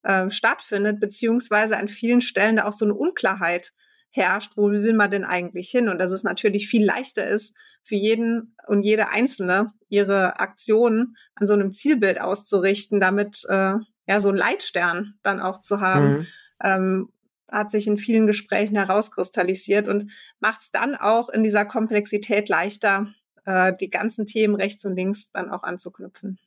äh, 0.03 0.29
stattfindet, 0.29 0.99
beziehungsweise 0.99 1.77
an 1.77 1.89
vielen 1.89 2.21
Stellen 2.21 2.57
da 2.57 2.65
auch 2.65 2.73
so 2.73 2.85
eine 2.85 2.93
Unklarheit 2.93 3.73
herrscht, 4.09 4.53
wo 4.55 4.69
will 4.69 4.93
man 4.93 5.09
denn 5.09 5.25
eigentlich 5.25 5.69
hin? 5.69 5.89
Und 5.89 5.97
dass 5.97 6.11
es 6.11 6.23
natürlich 6.23 6.69
viel 6.69 6.85
leichter 6.85 7.27
ist, 7.27 7.55
für 7.83 7.95
jeden 7.95 8.55
und 8.67 8.83
jede 8.83 9.09
Einzelne 9.09 9.73
ihre 9.93 10.39
Aktionen 10.39 11.15
an 11.35 11.47
so 11.47 11.53
einem 11.53 11.71
Zielbild 11.71 12.19
auszurichten, 12.19 12.99
damit 12.99 13.45
äh, 13.47 13.75
ja 14.07 14.21
so 14.21 14.29
ein 14.29 14.35
Leitstern 14.35 15.15
dann 15.21 15.39
auch 15.39 15.61
zu 15.61 15.79
haben. 15.79 16.11
Mhm. 16.11 16.27
Ähm, 16.63 17.09
hat 17.51 17.69
sich 17.69 17.85
in 17.85 17.99
vielen 17.99 18.25
Gesprächen 18.25 18.75
herauskristallisiert 18.75 19.87
und 19.87 20.11
macht 20.39 20.61
es 20.61 20.71
dann 20.71 20.95
auch 20.95 21.29
in 21.29 21.43
dieser 21.43 21.65
Komplexität 21.65 22.49
leichter, 22.49 23.07
äh, 23.45 23.73
die 23.79 23.91
ganzen 23.91 24.25
Themen 24.25 24.55
rechts 24.55 24.83
und 24.85 24.95
links 24.95 25.29
dann 25.31 25.51
auch 25.51 25.61
anzuknüpfen. 25.61 26.39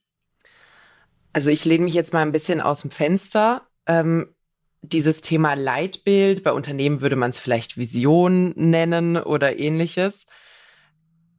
Also 1.32 1.50
ich 1.50 1.64
lehne 1.64 1.84
mich 1.84 1.94
jetzt 1.94 2.12
mal 2.12 2.22
ein 2.22 2.32
bisschen 2.32 2.60
aus 2.60 2.82
dem 2.82 2.90
Fenster. 2.90 3.68
Ähm, 3.86 4.34
dieses 4.82 5.20
Thema 5.20 5.54
Leitbild, 5.54 6.42
bei 6.42 6.52
Unternehmen 6.52 7.00
würde 7.00 7.16
man 7.16 7.30
es 7.30 7.38
vielleicht 7.38 7.76
Vision 7.76 8.52
nennen 8.56 9.16
oder 9.16 9.58
ähnliches. 9.60 10.26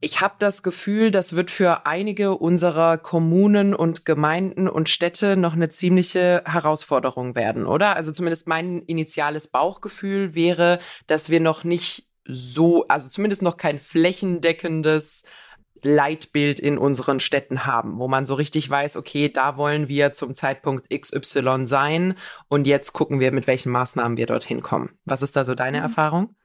Ich 0.00 0.20
habe 0.20 0.34
das 0.38 0.62
Gefühl, 0.62 1.10
das 1.10 1.34
wird 1.34 1.50
für 1.50 1.84
einige 1.84 2.36
unserer 2.36 2.98
Kommunen 2.98 3.74
und 3.74 4.04
Gemeinden 4.04 4.68
und 4.68 4.88
Städte 4.88 5.36
noch 5.36 5.54
eine 5.54 5.70
ziemliche 5.70 6.42
Herausforderung 6.44 7.34
werden, 7.34 7.66
oder? 7.66 7.96
Also 7.96 8.12
zumindest 8.12 8.46
mein 8.46 8.82
initiales 8.82 9.48
Bauchgefühl 9.48 10.36
wäre, 10.36 10.78
dass 11.08 11.30
wir 11.30 11.40
noch 11.40 11.64
nicht 11.64 12.06
so, 12.24 12.86
also 12.86 13.08
zumindest 13.08 13.42
noch 13.42 13.56
kein 13.56 13.80
flächendeckendes 13.80 15.24
Leitbild 15.82 16.60
in 16.60 16.78
unseren 16.78 17.18
Städten 17.18 17.66
haben, 17.66 17.98
wo 17.98 18.06
man 18.06 18.26
so 18.26 18.34
richtig 18.34 18.68
weiß, 18.68 18.96
okay, 18.96 19.28
da 19.28 19.56
wollen 19.56 19.88
wir 19.88 20.12
zum 20.12 20.34
Zeitpunkt 20.34 20.90
XY 20.90 21.66
sein 21.66 22.14
und 22.48 22.66
jetzt 22.66 22.92
gucken 22.92 23.20
wir, 23.20 23.32
mit 23.32 23.46
welchen 23.46 23.70
Maßnahmen 23.70 24.16
wir 24.16 24.26
dorthin 24.26 24.62
kommen. 24.62 24.90
Was 25.04 25.22
ist 25.22 25.36
da 25.36 25.44
so 25.44 25.54
deine 25.54 25.78
mhm. 25.78 25.84
Erfahrung? 25.84 26.36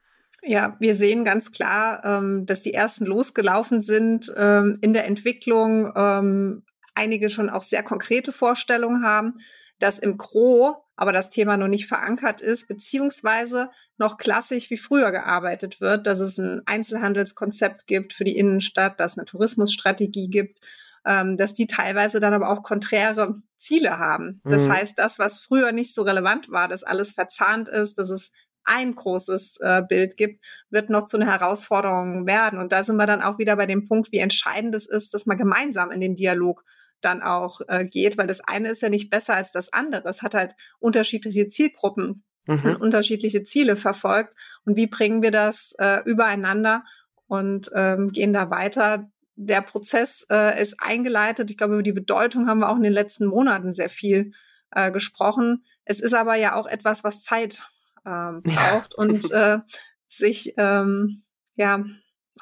Ja, 0.45 0.75
wir 0.79 0.93
sehen 0.93 1.23
ganz 1.23 1.51
klar, 1.51 2.03
ähm, 2.03 2.45
dass 2.45 2.61
die 2.61 2.73
ersten 2.73 3.05
losgelaufen 3.05 3.81
sind 3.81 4.31
ähm, 4.35 4.77
in 4.81 4.93
der 4.93 5.05
Entwicklung. 5.05 5.91
Ähm, 5.95 6.63
einige 6.95 7.29
schon 7.29 7.49
auch 7.49 7.61
sehr 7.61 7.81
konkrete 7.81 8.31
Vorstellungen 8.31 9.03
haben, 9.03 9.39
dass 9.79 9.99
im 9.99 10.17
Gro 10.17 10.83
aber 10.95 11.11
das 11.11 11.31
Thema 11.31 11.57
noch 11.57 11.67
nicht 11.67 11.87
verankert 11.87 12.39
ist, 12.39 12.67
beziehungsweise 12.67 13.71
noch 13.97 14.17
klassisch 14.17 14.69
wie 14.69 14.77
früher 14.77 15.11
gearbeitet 15.11 15.81
wird, 15.81 16.05
dass 16.05 16.19
es 16.19 16.37
ein 16.37 16.61
Einzelhandelskonzept 16.65 17.87
gibt 17.87 18.13
für 18.13 18.25
die 18.25 18.37
Innenstadt, 18.37 18.99
dass 18.99 19.13
es 19.13 19.17
eine 19.17 19.25
Tourismusstrategie 19.25 20.29
gibt, 20.29 20.59
dass 21.03 21.55
die 21.55 21.65
teilweise 21.65 22.19
dann 22.19 22.35
aber 22.35 22.47
auch 22.47 22.61
konträre 22.61 23.41
Ziele 23.57 23.97
haben. 23.97 24.39
Das 24.43 24.65
mhm. 24.65 24.71
heißt, 24.71 24.99
das, 24.99 25.17
was 25.17 25.39
früher 25.39 25.71
nicht 25.71 25.95
so 25.95 26.03
relevant 26.03 26.51
war, 26.51 26.67
dass 26.67 26.83
alles 26.83 27.13
verzahnt 27.13 27.67
ist, 27.67 27.97
dass 27.97 28.11
es 28.11 28.31
ein 28.65 28.95
großes 28.95 29.57
äh, 29.61 29.81
Bild 29.87 30.17
gibt, 30.17 30.43
wird 30.69 30.89
noch 30.89 31.05
zu 31.05 31.17
einer 31.17 31.31
Herausforderung 31.31 32.27
werden. 32.27 32.59
Und 32.59 32.71
da 32.71 32.83
sind 32.83 32.97
wir 32.97 33.07
dann 33.07 33.21
auch 33.21 33.37
wieder 33.37 33.55
bei 33.55 33.65
dem 33.65 33.87
Punkt, 33.87 34.11
wie 34.11 34.19
entscheidend 34.19 34.75
es 34.75 34.87
ist, 34.87 35.13
dass 35.13 35.25
man 35.25 35.37
gemeinsam 35.37 35.91
in 35.91 36.01
den 36.01 36.15
Dialog 36.15 36.63
dann 37.01 37.21
auch 37.21 37.61
äh, 37.67 37.85
geht, 37.85 38.17
weil 38.17 38.27
das 38.27 38.41
eine 38.41 38.69
ist 38.69 38.81
ja 38.81 38.89
nicht 38.89 39.09
besser 39.09 39.35
als 39.35 39.51
das 39.51 39.71
andere. 39.73 40.07
Es 40.09 40.21
hat 40.21 40.33
halt 40.33 40.55
unterschiedliche 40.79 41.49
Zielgruppen 41.49 42.23
mhm. 42.45 42.63
und 42.63 42.75
unterschiedliche 42.77 43.43
Ziele 43.43 43.75
verfolgt. 43.75 44.33
Und 44.65 44.75
wie 44.75 44.87
bringen 44.87 45.21
wir 45.21 45.31
das 45.31 45.73
äh, 45.79 46.01
übereinander 46.05 46.83
und 47.27 47.69
ähm, 47.73 48.09
gehen 48.09 48.33
da 48.33 48.49
weiter? 48.49 49.09
Der 49.35 49.61
Prozess 49.61 50.25
äh, 50.29 50.61
ist 50.61 50.75
eingeleitet. 50.79 51.49
Ich 51.49 51.57
glaube, 51.57 51.73
über 51.73 51.83
die 51.83 51.91
Bedeutung 51.91 52.47
haben 52.47 52.59
wir 52.59 52.69
auch 52.69 52.77
in 52.77 52.83
den 52.83 52.93
letzten 52.93 53.25
Monaten 53.25 53.71
sehr 53.71 53.89
viel 53.89 54.31
äh, 54.71 54.91
gesprochen. 54.91 55.65
Es 55.85 55.99
ist 55.99 56.13
aber 56.13 56.35
ja 56.35 56.55
auch 56.55 56.67
etwas, 56.67 57.03
was 57.03 57.21
Zeit 57.21 57.61
ähm, 58.05 58.41
braucht 58.43 58.93
ja. 58.93 58.97
und 58.97 59.31
äh, 59.31 59.59
sich 60.07 60.53
ähm, 60.57 61.23
ja 61.55 61.83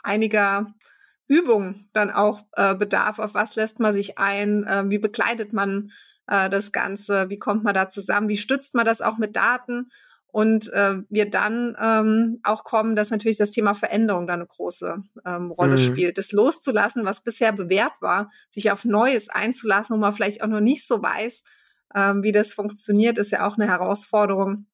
einiger 0.03 0.73
Übung 1.27 1.87
dann 1.93 2.11
auch 2.11 2.43
äh, 2.53 2.75
bedarf. 2.75 3.19
Auf 3.19 3.33
was 3.33 3.55
lässt 3.55 3.79
man 3.79 3.93
sich 3.93 4.17
ein? 4.17 4.65
Äh, 4.65 4.89
wie 4.89 4.97
begleitet 4.97 5.53
man 5.53 5.91
äh, 6.27 6.49
das 6.49 6.71
Ganze? 6.71 7.29
Wie 7.29 7.39
kommt 7.39 7.63
man 7.63 7.73
da 7.73 7.87
zusammen? 7.89 8.27
Wie 8.27 8.37
stützt 8.37 8.75
man 8.75 8.85
das 8.85 9.01
auch 9.01 9.17
mit 9.17 9.35
Daten? 9.35 9.89
Und 10.27 10.71
äh, 10.71 10.99
wir 11.09 11.29
dann 11.29 11.75
ähm, 11.79 12.39
auch 12.43 12.63
kommen, 12.63 12.95
dass 12.95 13.09
natürlich 13.09 13.37
das 13.37 13.51
Thema 13.51 13.73
Veränderung 13.73 14.27
da 14.27 14.33
eine 14.33 14.47
große 14.47 15.03
ähm, 15.25 15.51
Rolle 15.51 15.73
mhm. 15.73 15.77
spielt. 15.77 16.17
Das 16.17 16.31
loszulassen, 16.31 17.03
was 17.03 17.23
bisher 17.23 17.51
bewährt 17.51 17.93
war, 17.99 18.31
sich 18.49 18.71
auf 18.71 18.85
Neues 18.85 19.27
einzulassen, 19.27 19.93
wo 19.93 19.99
man 19.99 20.13
vielleicht 20.13 20.41
auch 20.41 20.47
noch 20.47 20.61
nicht 20.61 20.87
so 20.87 21.01
weiß, 21.01 21.43
ähm, 21.95 22.23
wie 22.23 22.31
das 22.31 22.53
funktioniert, 22.53 23.17
ist 23.17 23.31
ja 23.31 23.45
auch 23.45 23.57
eine 23.57 23.67
Herausforderung 23.67 24.67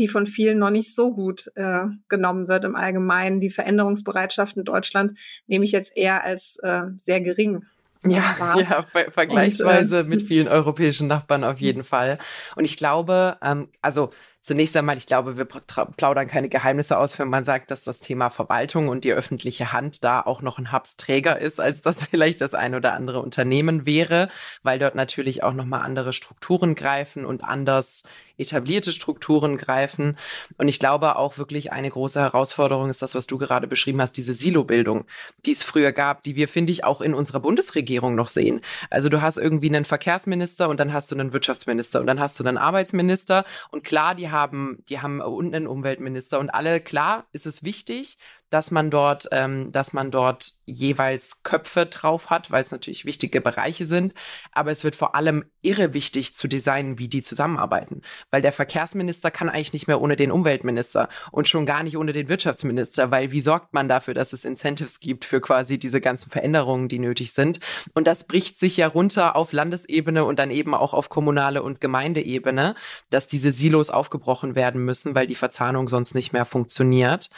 die 0.00 0.08
von 0.08 0.26
vielen 0.26 0.58
noch 0.58 0.70
nicht 0.70 0.94
so 0.94 1.14
gut 1.14 1.50
äh, 1.54 1.84
genommen 2.08 2.48
wird 2.48 2.64
im 2.64 2.74
Allgemeinen. 2.74 3.40
Die 3.40 3.50
Veränderungsbereitschaft 3.50 4.56
in 4.56 4.64
Deutschland 4.64 5.18
nehme 5.46 5.64
ich 5.64 5.72
jetzt 5.72 5.96
eher 5.96 6.24
als 6.24 6.56
äh, 6.62 6.86
sehr 6.96 7.20
gering. 7.20 7.64
Ja, 8.04 8.34
ja, 8.58 8.82
ver 8.82 9.10
vergleichsweise 9.10 10.00
und, 10.00 10.06
äh, 10.06 10.08
mit 10.08 10.22
vielen 10.22 10.48
europäischen 10.48 11.06
Nachbarn 11.06 11.44
auf 11.44 11.60
jeden 11.60 11.84
Fall. 11.84 12.18
Und 12.56 12.64
ich 12.64 12.76
glaube, 12.76 13.36
ähm, 13.42 13.68
also 13.82 14.10
Zunächst 14.42 14.74
einmal, 14.74 14.96
ich 14.96 15.04
glaube, 15.04 15.36
wir 15.36 15.44
plaudern 15.44 16.26
keine 16.26 16.48
Geheimnisse 16.48 16.96
aus, 16.96 17.18
wenn 17.18 17.28
man 17.28 17.44
sagt, 17.44 17.70
dass 17.70 17.84
das 17.84 17.98
Thema 17.98 18.30
Verwaltung 18.30 18.88
und 18.88 19.04
die 19.04 19.12
öffentliche 19.12 19.72
Hand 19.72 20.02
da 20.02 20.22
auch 20.22 20.40
noch 20.40 20.58
ein 20.58 20.72
Hubsträger 20.72 21.38
ist, 21.38 21.60
als 21.60 21.82
das 21.82 22.04
vielleicht 22.10 22.40
das 22.40 22.54
ein 22.54 22.74
oder 22.74 22.94
andere 22.94 23.20
Unternehmen 23.20 23.84
wäre, 23.84 24.30
weil 24.62 24.78
dort 24.78 24.94
natürlich 24.94 25.42
auch 25.42 25.52
nochmal 25.52 25.82
andere 25.82 26.14
Strukturen 26.14 26.74
greifen 26.74 27.26
und 27.26 27.44
anders 27.44 28.02
etablierte 28.40 28.92
Strukturen 28.92 29.56
greifen. 29.56 30.16
Und 30.58 30.68
ich 30.68 30.78
glaube 30.78 31.16
auch 31.16 31.38
wirklich 31.38 31.72
eine 31.72 31.90
große 31.90 32.20
Herausforderung 32.20 32.90
ist 32.90 33.02
das, 33.02 33.14
was 33.14 33.26
du 33.26 33.38
gerade 33.38 33.66
beschrieben 33.66 34.00
hast, 34.00 34.16
diese 34.16 34.34
Silobildung, 34.34 35.04
die 35.44 35.52
es 35.52 35.62
früher 35.62 35.92
gab, 35.92 36.22
die 36.22 36.36
wir, 36.36 36.48
finde 36.48 36.72
ich, 36.72 36.84
auch 36.84 37.00
in 37.00 37.14
unserer 37.14 37.40
Bundesregierung 37.40 38.14
noch 38.14 38.28
sehen. 38.28 38.60
Also 38.90 39.08
du 39.08 39.22
hast 39.22 39.36
irgendwie 39.36 39.68
einen 39.68 39.84
Verkehrsminister 39.84 40.68
und 40.68 40.80
dann 40.80 40.92
hast 40.92 41.10
du 41.10 41.14
einen 41.14 41.32
Wirtschaftsminister 41.32 42.00
und 42.00 42.06
dann 42.06 42.20
hast 42.20 42.38
du 42.38 42.44
einen 42.44 42.58
Arbeitsminister 42.58 43.44
und 43.70 43.84
klar, 43.84 44.14
die 44.14 44.30
haben, 44.30 44.82
die 44.88 45.00
haben 45.00 45.20
und 45.20 45.54
einen 45.54 45.66
Umweltminister 45.66 46.38
und 46.38 46.50
alle, 46.50 46.80
klar 46.80 47.26
ist 47.32 47.46
es 47.46 47.62
wichtig, 47.62 48.18
dass 48.50 48.70
man 48.70 48.90
dort, 48.90 49.28
ähm, 49.32 49.72
dass 49.72 49.92
man 49.92 50.10
dort 50.10 50.52
jeweils 50.66 51.42
Köpfe 51.42 51.86
drauf 51.86 52.30
hat, 52.30 52.50
weil 52.50 52.62
es 52.62 52.72
natürlich 52.72 53.04
wichtige 53.04 53.40
Bereiche 53.40 53.86
sind. 53.86 54.12
Aber 54.52 54.70
es 54.70 54.84
wird 54.84 54.96
vor 54.96 55.14
allem 55.14 55.44
irre 55.62 55.94
wichtig 55.94 56.34
zu 56.36 56.48
designen, 56.48 56.98
wie 56.98 57.08
die 57.08 57.22
zusammenarbeiten. 57.22 58.02
Weil 58.30 58.42
der 58.42 58.52
Verkehrsminister 58.52 59.30
kann 59.30 59.48
eigentlich 59.48 59.72
nicht 59.72 59.86
mehr 59.86 60.00
ohne 60.00 60.16
den 60.16 60.32
Umweltminister 60.32 61.08
und 61.30 61.48
schon 61.48 61.64
gar 61.64 61.82
nicht 61.82 61.96
ohne 61.96 62.12
den 62.12 62.28
Wirtschaftsminister, 62.28 63.10
weil 63.10 63.30
wie 63.30 63.40
sorgt 63.40 63.72
man 63.72 63.88
dafür, 63.88 64.14
dass 64.14 64.32
es 64.32 64.44
Incentives 64.44 65.00
gibt 65.00 65.24
für 65.24 65.40
quasi 65.40 65.78
diese 65.78 66.00
ganzen 66.00 66.30
Veränderungen, 66.30 66.88
die 66.88 66.98
nötig 66.98 67.32
sind? 67.32 67.60
Und 67.94 68.06
das 68.06 68.26
bricht 68.26 68.58
sich 68.58 68.76
ja 68.76 68.88
runter 68.88 69.36
auf 69.36 69.52
Landesebene 69.52 70.24
und 70.24 70.38
dann 70.38 70.50
eben 70.50 70.74
auch 70.74 70.92
auf 70.92 71.08
kommunale 71.08 71.62
und 71.62 71.80
Gemeindeebene, 71.80 72.74
dass 73.10 73.28
diese 73.28 73.52
Silos 73.52 73.90
aufgebrochen 73.90 74.56
werden 74.56 74.84
müssen, 74.84 75.14
weil 75.14 75.28
die 75.28 75.34
Verzahnung 75.36 75.88
sonst 75.88 76.14
nicht 76.14 76.32
mehr 76.32 76.44
funktioniert. 76.44 77.30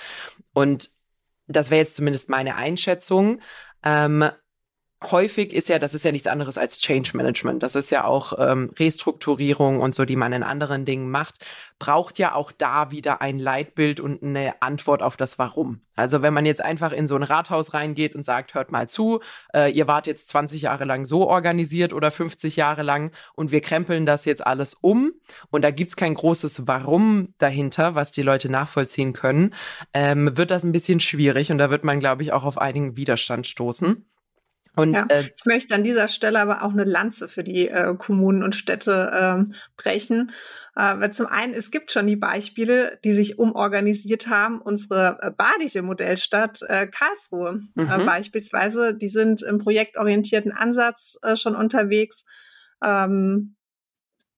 Und 0.55 0.89
das 1.47 1.71
wäre 1.71 1.81
jetzt 1.81 1.97
zumindest 1.97 2.29
meine 2.29 2.57
Einschätzung. 2.57 3.41
Ähm, 3.85 4.29
häufig 5.11 5.53
ist 5.53 5.69
ja, 5.69 5.79
das 5.79 5.95
ist 5.95 6.05
ja 6.05 6.13
nichts 6.13 6.29
anderes 6.29 6.59
als 6.59 6.79
Change 6.79 7.11
Management. 7.15 7.63
Das 7.63 7.75
ist 7.75 7.91
ja 7.91 8.05
auch 8.05 8.35
ähm, 8.39 8.71
Restrukturierung 8.79 9.81
und 9.81 9.95
so, 9.95 10.05
die 10.05 10.17
man 10.17 10.33
in 10.33 10.43
anderen 10.43 10.85
Dingen 10.85 11.11
macht, 11.11 11.39
braucht 11.79 12.21
ja 12.21 12.35
auch 12.35 12.53
da 12.53 12.93
wieder 12.93 13.21
ein 13.21 13.41
Leitbild 13.41 13.99
und 13.99 14.23
eine 14.23 14.63
Antwort 14.63 15.03
auf 15.03 15.17
das 15.17 15.39
Warum. 15.41 15.81
Also 15.97 16.23
wenn 16.23 16.33
man 16.33 16.47
jetzt 16.47 16.63
einfach 16.63 16.93
in 16.93 17.09
so 17.09 17.17
ein 17.17 17.25
Rathaus 17.25 17.75
reingeht 17.75 18.15
und 18.15 18.25
sagt, 18.25 18.55
hört 18.55 18.71
mal 18.71 18.89
zu, 18.89 19.21
äh, 19.53 19.73
ihr 19.73 19.89
wart 19.89 20.07
jetzt 20.07 20.29
20 20.29 20.63
Jahre 20.63 20.85
lang 20.85 21.05
so 21.05 21.27
organisiert 21.29 21.93
oder 21.93 22.13
50 22.13 22.55
Jahre 22.55 22.83
lang 22.83 23.11
und 23.35 23.51
wir 23.51 23.61
krempeln 23.61 24.07
das 24.07 24.25
jetzt 24.25 24.47
alles 24.47 24.75
um 24.75 25.13
und 25.51 25.63
da 25.63 25.73
gibt's 25.73 25.97
kein 25.97 26.15
großes 26.15 26.69
Warum 26.69 27.35
dahinter, 27.39 27.97
was 27.97 28.13
die 28.13 28.23
Leute 28.23 28.49
nachvollziehen 28.49 29.13
können, 29.13 29.53
ähm, 29.93 30.37
wird 30.37 30.53
das 30.53 30.63
ein 30.63 30.73
bisschen 30.73 31.01
schwierig 31.01 31.51
und 31.51 31.59
da 31.59 31.69
wird 31.69 31.83
man, 31.83 31.99
glaube 31.99 32.23
ich, 32.23 32.33
auch 32.33 32.45
auf 32.45 32.59
einigen 32.59 32.97
Widerstand 32.97 33.47
stoßen. 33.47 34.07
Und, 34.75 34.95
ja, 34.95 35.05
äh, 35.09 35.25
ich 35.37 35.45
möchte 35.45 35.75
an 35.75 35.85
dieser 35.85 36.09
Stelle 36.09 36.41
aber 36.41 36.63
auch 36.63 36.73
eine 36.73 36.85
Lanze 36.85 37.29
für 37.29 37.45
die 37.45 37.69
äh, 37.69 37.95
Kommunen 37.97 38.43
und 38.43 38.55
Städte 38.55 39.13
ähm, 39.15 39.55
brechen. 39.77 40.33
Äh, 40.75 40.99
weil 40.99 41.13
zum 41.13 41.27
einen, 41.27 41.53
es 41.53 41.71
gibt 41.71 41.93
schon 41.93 42.07
die 42.07 42.17
Beispiele, 42.17 42.99
die 43.05 43.13
sich 43.13 43.39
umorganisiert 43.39 44.29
haben. 44.29 44.63
Unsere 44.63 45.19
äh, 45.21 45.31
badische 45.31 45.83
Modellstadt 45.83 46.63
äh, 46.63 46.87
Karlsruhe 46.87 47.61
äh, 47.77 47.83
mhm. 47.83 48.07
beispielsweise, 48.07 48.95
die 48.95 49.09
sind 49.09 49.43
im 49.43 49.59
projektorientierten 49.59 50.53
Ansatz 50.53 51.19
äh, 51.23 51.37
schon 51.37 51.55
unterwegs. 51.55 52.25
Ähm, 52.83 53.57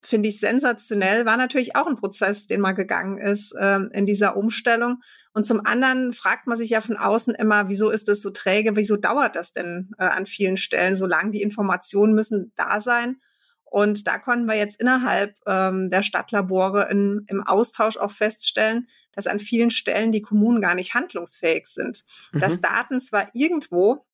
Finde 0.03 0.29
ich 0.29 0.41
sensationell. 0.41 1.25
War 1.25 1.37
natürlich 1.37 1.77
auch 1.77 1.87
ein 1.87 1.97
Prozess, 1.97 2.47
den 2.47 2.61
man 2.61 2.75
gegangen 2.75 3.19
ist 3.19 3.53
äh, 3.53 3.79
in 3.93 4.05
dieser 4.05 4.37
Umstellung. 4.37 5.01
Und 5.35 5.45
zum 5.45 5.67
anderen 5.67 6.13
fragt 6.13 6.47
man 6.47 6.57
sich 6.57 6.71
ja 6.71 6.81
von 6.81 6.97
außen 6.97 7.35
immer, 7.35 7.69
wieso 7.69 7.91
ist 7.91 8.07
das 8.07 8.23
so 8.23 8.31
träge, 8.31 8.77
wieso 8.77 8.97
dauert 8.97 9.35
das 9.35 9.53
denn 9.53 9.91
äh, 9.99 10.05
an 10.05 10.27
vielen 10.27 10.57
Stellen 10.57 10.97
so 10.97 11.07
lang? 11.07 11.33
Die 11.33 11.43
Informationen 11.43 12.15
müssen 12.15 12.53
da 12.55 12.81
sein. 12.81 13.17
Und 13.65 14.07
da 14.07 14.19
konnten 14.19 14.47
wir 14.47 14.55
jetzt 14.55 14.81
innerhalb 14.81 15.35
ähm, 15.47 15.91
der 15.91 16.05
Stadtlabore 16.05 16.89
in, 16.89 17.27
im 17.27 17.43
Austausch 17.43 17.97
auch 17.97 18.13
feststellen, 18.13 18.87
dass 19.11 19.27
an 19.27 19.41
vielen 19.41 19.73
Stellen 19.73 20.13
die 20.13 20.23
Kommunen 20.23 20.61
gar 20.61 20.77
nicht 20.77 20.95
handlungsfähig 20.95 21.67
sind. 21.67 22.05
Mhm. 22.31 22.39
Dass 22.39 22.61
Daten 22.61 23.01
zwar 23.01 23.31
irgendwo 23.33 24.07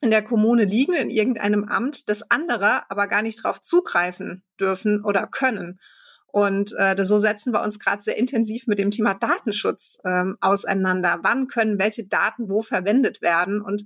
in 0.00 0.10
der 0.10 0.22
Kommune 0.22 0.64
liegen, 0.64 0.94
in 0.94 1.10
irgendeinem 1.10 1.64
Amt, 1.64 2.08
das 2.08 2.30
andere 2.30 2.88
aber 2.88 3.08
gar 3.08 3.22
nicht 3.22 3.44
darauf 3.44 3.60
zugreifen 3.60 4.44
dürfen 4.60 5.04
oder 5.04 5.26
können. 5.26 5.80
Und 6.32 6.72
äh, 6.78 6.96
so 7.04 7.18
setzen 7.18 7.52
wir 7.52 7.62
uns 7.62 7.78
gerade 7.78 8.02
sehr 8.02 8.16
intensiv 8.16 8.66
mit 8.66 8.78
dem 8.78 8.90
Thema 8.90 9.14
Datenschutz 9.14 9.98
ähm, 10.04 10.36
auseinander. 10.40 11.20
Wann 11.22 11.48
können 11.48 11.78
welche 11.78 12.06
Daten 12.06 12.48
wo 12.48 12.62
verwendet 12.62 13.22
werden? 13.22 13.60
Und 13.60 13.84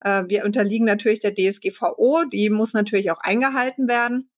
äh, 0.00 0.24
wir 0.28 0.44
unterliegen 0.44 0.86
natürlich 0.86 1.20
der 1.20 1.34
DSGVO, 1.34 2.24
die 2.30 2.50
muss 2.50 2.74
natürlich 2.74 3.10
auch 3.10 3.20
eingehalten 3.20 3.88
werden. 3.88 4.30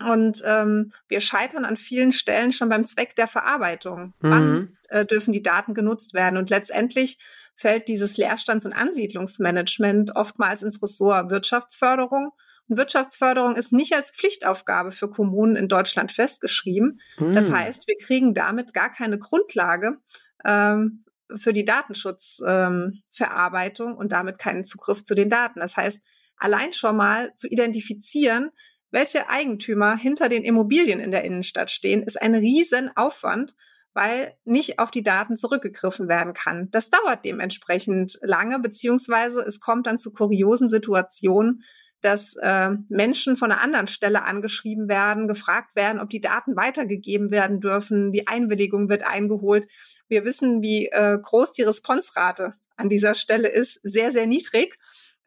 Und 0.00 0.42
ähm, 0.46 0.92
wir 1.08 1.20
scheitern 1.20 1.64
an 1.64 1.76
vielen 1.76 2.12
Stellen 2.12 2.52
schon 2.52 2.68
beim 2.68 2.86
Zweck 2.86 3.16
der 3.16 3.26
Verarbeitung. 3.26 4.14
Mhm. 4.20 4.30
Wann 4.30 4.78
äh, 4.88 5.04
dürfen 5.04 5.32
die 5.32 5.42
Daten 5.42 5.74
genutzt 5.74 6.14
werden? 6.14 6.36
Und 6.36 6.50
letztendlich 6.50 7.18
fällt 7.56 7.88
dieses 7.88 8.16
Leerstands- 8.16 8.64
und 8.64 8.72
Ansiedlungsmanagement 8.72 10.14
oftmals 10.14 10.62
ins 10.62 10.80
Ressort 10.82 11.30
Wirtschaftsförderung 11.30 12.32
Wirtschaftsförderung 12.68 13.56
ist 13.56 13.72
nicht 13.72 13.94
als 13.94 14.10
Pflichtaufgabe 14.10 14.92
für 14.92 15.10
Kommunen 15.10 15.56
in 15.56 15.68
Deutschland 15.68 16.12
festgeschrieben. 16.12 17.00
Mhm. 17.18 17.32
Das 17.32 17.50
heißt, 17.50 17.88
wir 17.88 17.96
kriegen 17.98 18.34
damit 18.34 18.74
gar 18.74 18.92
keine 18.92 19.18
Grundlage 19.18 19.96
ähm, 20.44 21.04
für 21.34 21.52
die 21.52 21.64
Datenschutzverarbeitung 21.64 23.92
ähm, 23.92 23.96
und 23.96 24.12
damit 24.12 24.38
keinen 24.38 24.64
Zugriff 24.64 25.04
zu 25.04 25.14
den 25.14 25.30
Daten. 25.30 25.60
Das 25.60 25.76
heißt, 25.76 26.02
allein 26.36 26.72
schon 26.72 26.96
mal 26.96 27.34
zu 27.34 27.48
identifizieren, 27.48 28.50
welche 28.90 29.28
Eigentümer 29.28 29.96
hinter 29.96 30.28
den 30.28 30.44
Immobilien 30.44 31.00
in 31.00 31.10
der 31.10 31.24
Innenstadt 31.24 31.70
stehen, 31.70 32.02
ist 32.02 32.20
ein 32.20 32.34
Riesenaufwand, 32.34 33.54
weil 33.92 34.34
nicht 34.44 34.78
auf 34.78 34.90
die 34.90 35.02
Daten 35.02 35.36
zurückgegriffen 35.36 36.08
werden 36.08 36.32
kann. 36.32 36.70
Das 36.70 36.88
dauert 36.88 37.24
dementsprechend 37.24 38.18
lange, 38.22 38.58
beziehungsweise 38.60 39.40
es 39.40 39.60
kommt 39.60 39.86
dann 39.86 39.98
zu 39.98 40.12
kuriosen 40.12 40.68
Situationen, 40.68 41.64
dass 42.00 42.34
äh, 42.36 42.70
Menschen 42.88 43.36
von 43.36 43.50
einer 43.50 43.60
anderen 43.60 43.88
Stelle 43.88 44.22
angeschrieben 44.22 44.88
werden, 44.88 45.28
gefragt 45.28 45.74
werden, 45.74 46.00
ob 46.00 46.10
die 46.10 46.20
Daten 46.20 46.56
weitergegeben 46.56 47.30
werden 47.30 47.60
dürfen, 47.60 48.12
die 48.12 48.26
Einwilligung 48.26 48.88
wird 48.88 49.06
eingeholt. 49.06 49.68
Wir 50.08 50.24
wissen, 50.24 50.62
wie 50.62 50.86
äh, 50.86 51.18
groß 51.20 51.52
die 51.52 51.62
Responsrate 51.62 52.54
an 52.76 52.88
dieser 52.88 53.14
Stelle 53.14 53.48
ist, 53.48 53.80
sehr, 53.82 54.12
sehr 54.12 54.26
niedrig. 54.26 54.78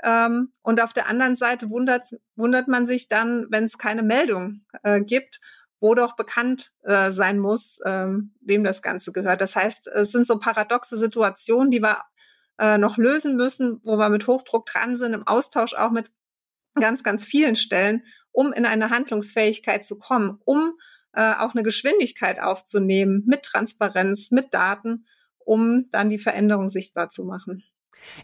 Ähm, 0.03 0.53
und 0.61 0.81
auf 0.81 0.93
der 0.93 1.07
anderen 1.07 1.35
Seite 1.35 1.69
wundert, 1.69 2.07
wundert 2.35 2.67
man 2.67 2.87
sich 2.87 3.07
dann, 3.07 3.47
wenn 3.49 3.65
es 3.65 3.77
keine 3.77 4.03
Meldung 4.03 4.61
äh, 4.83 5.01
gibt, 5.01 5.39
wo 5.79 5.95
doch 5.95 6.15
bekannt 6.15 6.71
äh, 6.83 7.11
sein 7.11 7.39
muss, 7.39 7.79
ähm, 7.85 8.33
wem 8.41 8.63
das 8.63 8.81
Ganze 8.81 9.11
gehört. 9.11 9.41
Das 9.41 9.55
heißt, 9.55 9.87
es 9.87 10.11
sind 10.11 10.25
so 10.25 10.39
paradoxe 10.39 10.97
Situationen, 10.97 11.71
die 11.71 11.81
wir 11.81 12.03
äh, 12.59 12.77
noch 12.77 12.97
lösen 12.97 13.35
müssen, 13.35 13.81
wo 13.83 13.97
wir 13.97 14.09
mit 14.09 14.27
Hochdruck 14.27 14.65
dran 14.67 14.95
sind, 14.95 15.13
im 15.13 15.27
Austausch 15.27 15.73
auch 15.73 15.91
mit 15.91 16.11
ganz, 16.75 17.03
ganz 17.03 17.25
vielen 17.25 17.55
Stellen, 17.55 18.03
um 18.31 18.53
in 18.53 18.65
eine 18.65 18.89
Handlungsfähigkeit 18.89 19.83
zu 19.83 19.97
kommen, 19.97 20.39
um 20.45 20.73
äh, 21.13 21.33
auch 21.35 21.53
eine 21.53 21.63
Geschwindigkeit 21.63 22.39
aufzunehmen 22.39 23.23
mit 23.25 23.43
Transparenz, 23.43 24.31
mit 24.31 24.53
Daten, 24.53 25.05
um 25.39 25.89
dann 25.91 26.09
die 26.09 26.19
Veränderung 26.19 26.69
sichtbar 26.69 27.09
zu 27.09 27.25
machen. 27.25 27.63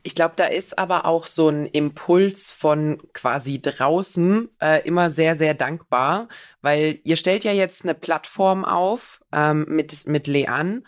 Ich 0.04 0.16
glaube, 0.16 0.34
da 0.36 0.46
ist 0.46 0.80
aber 0.80 1.06
auch 1.06 1.26
so 1.26 1.50
ein 1.50 1.66
Impuls 1.68 2.52
von 2.52 3.02
quasi 3.14 3.62
draußen 3.62 4.50
äh, 4.60 4.88
immer 4.88 5.10
sehr, 5.10 5.36
sehr 5.36 5.54
dankbar, 5.54 6.30
weil 6.62 7.00
ihr 7.04 7.16
stellt 7.16 7.44
ja 7.44 7.52
jetzt 7.52 7.84
eine 7.84 7.94
Plattform 7.94 8.66
auf 8.66 9.22
ähm, 9.32 9.66
mit, 9.68 10.08
mit 10.08 10.28
Lean, 10.28 10.88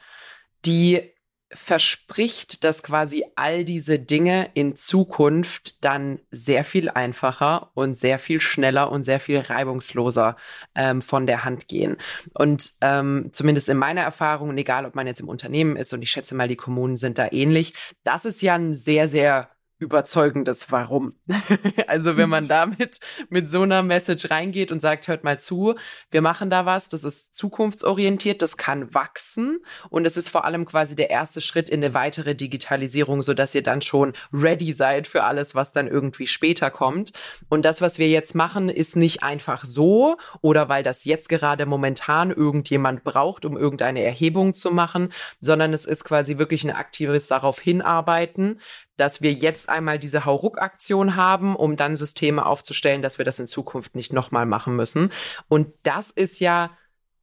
die 0.66 1.14
verspricht, 1.52 2.64
dass 2.64 2.84
quasi 2.84 3.26
all 3.36 3.66
diese 3.66 3.98
Dinge 3.98 4.50
in 4.54 4.76
Zukunft 4.76 5.84
dann 5.84 6.20
sehr 6.30 6.64
viel 6.64 6.90
einfacher 6.90 7.72
und 7.74 7.96
sehr 7.96 8.20
viel 8.20 8.40
schneller 8.40 8.92
und 8.92 9.04
sehr 9.04 9.20
viel 9.20 9.40
reibungsloser 9.40 10.36
ähm, 10.76 11.02
von 11.02 11.26
der 11.26 11.44
Hand 11.46 11.68
gehen. 11.68 11.98
Und 12.34 12.74
ähm, 12.82 13.30
zumindest 13.32 13.68
in 13.70 13.78
meiner 13.78 14.02
Erfahrung, 14.02 14.56
egal 14.58 14.86
ob 14.86 14.94
man 14.94 15.08
jetzt 15.08 15.22
im 15.22 15.30
Unternehmen 15.30 15.76
ist, 15.76 15.94
und 15.94 16.04
ich 16.04 16.12
schätze 16.12 16.36
mal, 16.36 16.48
die 16.48 16.56
Kommunen 16.56 16.98
sind 16.98 17.18
da 17.18 17.28
ähnlich, 17.32 17.74
das 18.04 18.26
ist 18.26 18.42
ja 18.42 18.56
ein 18.56 18.76
sehr, 18.76 19.08
sehr 19.08 19.50
überzeugendes 19.80 20.72
Warum. 20.72 21.14
also 21.88 22.18
wenn 22.18 22.30
man 22.30 22.48
damit 22.48 23.00
mit 23.30 23.50
so 23.50 23.62
einer 23.62 23.82
Message 23.82 24.30
reingeht 24.30 24.72
und 24.72 24.82
sagt, 24.82 25.08
hört 25.08 25.24
mal 25.24 25.40
zu, 25.40 25.76
wir 26.12 26.22
machen 26.22 26.50
da 26.50 26.66
was, 26.66 26.90
das 26.90 27.06
ist 27.06 27.36
zukunftsorientiert, 27.36 28.42
das 28.42 28.58
kann 28.58 28.94
wachsen 28.94 29.60
und 29.90 30.06
es 30.06 30.18
ist 30.18 30.30
vor 30.30 30.44
allem 30.44 30.66
quasi 30.66 30.96
der 30.96 31.10
erste 31.10 31.40
Schritt 31.40 31.70
in 31.70 31.84
eine 31.84 31.94
weitere 31.94 32.36
Digitalisierung, 32.36 33.22
so 33.22 33.34
dass 33.34 33.56
ihr 33.56 33.64
dann 33.64 33.82
schon 33.82 34.14
ready 34.34 34.74
seid 34.74 35.08
für 35.08 35.24
alles, 35.24 35.56
was 35.56 35.72
dann 35.72 35.88
irgendwie 35.88 36.28
später 36.28 36.70
kommt. 36.72 37.14
Und 37.48 37.64
das, 37.64 37.80
was 37.82 37.98
wir 38.00 38.10
jetzt 38.10 38.36
machen, 38.36 38.68
ist 38.68 38.98
nicht 38.98 39.24
einfach 39.24 39.64
so 39.64 40.18
oder 40.42 40.68
weil 40.68 40.84
das 40.84 41.06
jetzt 41.06 41.30
gerade 41.30 41.66
momentan 41.66 42.32
irgendjemand 42.32 43.06
braucht, 43.06 43.46
um 43.46 43.58
irgendeine 43.58 44.04
Erhebung 44.04 44.54
zu 44.54 44.72
machen, 44.72 45.14
sondern 45.40 45.74
es 45.74 45.86
ist 45.86 46.04
quasi 46.04 46.38
wirklich 46.38 46.66
ein 46.66 46.76
aktives 46.76 47.28
darauf 47.28 47.60
hinarbeiten, 47.62 48.60
dass 49.00 49.22
wir 49.22 49.32
jetzt 49.32 49.70
einmal 49.70 49.98
diese 50.00 50.26
Hauruck-Aktion 50.26 51.16
haben, 51.16 51.56
um 51.56 51.78
dann 51.78 51.96
Systeme 51.96 52.46
aufzustellen, 52.46 53.02
dass 53.02 53.18
wir 53.18 53.26
das 53.26 53.40
in 53.40 53.48
Zukunft 53.48 53.96
nicht 53.96 54.14
nochmal 54.14 54.46
machen 54.46 54.76
müssen. 54.76 55.12
Und 55.48 55.74
das 55.84 56.12
ist 56.12 56.40
ja 56.40 56.72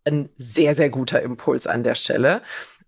ein 0.05 0.31
sehr, 0.39 0.75
sehr 0.75 0.89
guter 0.89 1.21
Impuls 1.21 1.67
an 1.67 1.83
der 1.83 1.95
Stelle. 1.95 2.43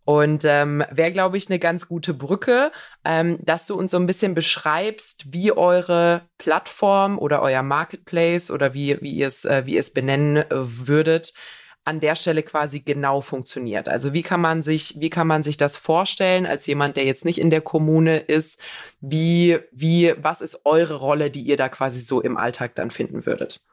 Und 0.05 0.47
ähm, 0.47 0.83
wäre, 0.91 1.13
glaube 1.13 1.37
ich, 1.37 1.51
eine 1.51 1.59
ganz 1.59 1.87
gute 1.87 2.15
Brücke, 2.15 2.73
ähm, 3.05 3.37
dass 3.45 3.67
du 3.67 3.75
uns 3.75 3.91
so 3.91 3.99
ein 3.99 4.07
bisschen 4.07 4.35
beschreibst, 4.35 5.35
wie 5.35 5.53
eure 5.53 6.23
Plattform 6.39 7.19
oder 7.19 7.43
euer 7.43 7.63
Marketplace 7.63 8.51
oder 8.51 8.73
wie, 8.73 8.99
wie 9.03 9.11
ihr 9.11 9.27
es, 9.27 9.45
äh, 9.45 9.65
benennen 9.95 10.39
äh, 10.39 10.47
würdet, 10.51 11.35
an 11.89 12.01
der 12.01 12.15
Stelle 12.15 12.43
quasi 12.43 12.81
genau 12.81 13.23
funktioniert. 13.23 13.89
Also 13.89 14.13
wie 14.13 14.23
kann 14.23 14.43
man 14.43 14.63
sich, 14.63 14.97
wie 15.01 15.09
kann 15.09 15.27
man 15.27 15.43
sich 15.43 15.57
das 15.57 15.77
vorstellen 15.79 16.45
als 16.45 16.67
jemand, 16.67 16.99
der 16.99 17.05
jetzt 17.05 17.25
nicht 17.25 17.41
in 17.41 17.49
der 17.49 17.63
Kommune 17.63 18.19
ist? 18.19 18.61
Wie, 19.01 19.59
wie, 19.73 20.13
was 20.19 20.43
ist 20.43 20.67
eure 20.67 20.97
Rolle, 20.97 21.31
die 21.31 21.41
ihr 21.43 21.57
da 21.57 21.71
quasi 21.71 22.01
so 22.01 22.21
im 22.21 22.37
Alltag 22.37 22.75
dann 22.75 22.91
finden 22.91 23.25
würdet? 23.25 23.65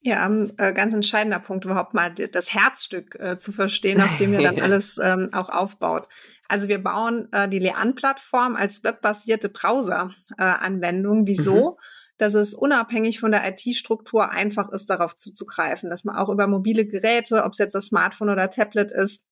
Ja, 0.00 0.26
ein 0.26 0.52
äh, 0.58 0.72
ganz 0.72 0.92
entscheidender 0.94 1.38
Punkt, 1.38 1.64
überhaupt 1.64 1.94
mal 1.94 2.12
das 2.12 2.52
Herzstück 2.52 3.16
äh, 3.20 3.38
zu 3.38 3.52
verstehen, 3.52 4.00
auf 4.00 4.18
dem 4.18 4.34
ihr 4.34 4.42
dann 4.42 4.60
alles 4.60 4.98
ähm, 5.00 5.30
auch 5.32 5.48
aufbaut. 5.48 6.08
Also 6.48 6.66
wir 6.66 6.82
bauen 6.82 7.28
äh, 7.30 7.48
die 7.48 7.60
Lean-Plattform 7.60 8.56
als 8.56 8.82
webbasierte 8.82 9.48
Browser-Anwendung. 9.48 11.22
Äh, 11.22 11.26
Wieso? 11.28 11.70
Mhm. 11.70 11.84
Dass 12.22 12.34
es 12.34 12.54
unabhängig 12.54 13.18
von 13.18 13.32
der 13.32 13.42
IT-Struktur 13.48 14.30
einfach 14.30 14.70
ist, 14.70 14.88
darauf 14.88 15.16
zuzugreifen, 15.16 15.90
dass 15.90 16.04
man 16.04 16.14
auch 16.14 16.28
über 16.28 16.46
mobile 16.46 16.86
Geräte, 16.86 17.42
ob 17.42 17.50
es 17.50 17.58
jetzt 17.58 17.74
das 17.74 17.86
Smartphone 17.86 18.30
oder 18.30 18.48
Tablet 18.48 18.92
ist, 18.92 19.24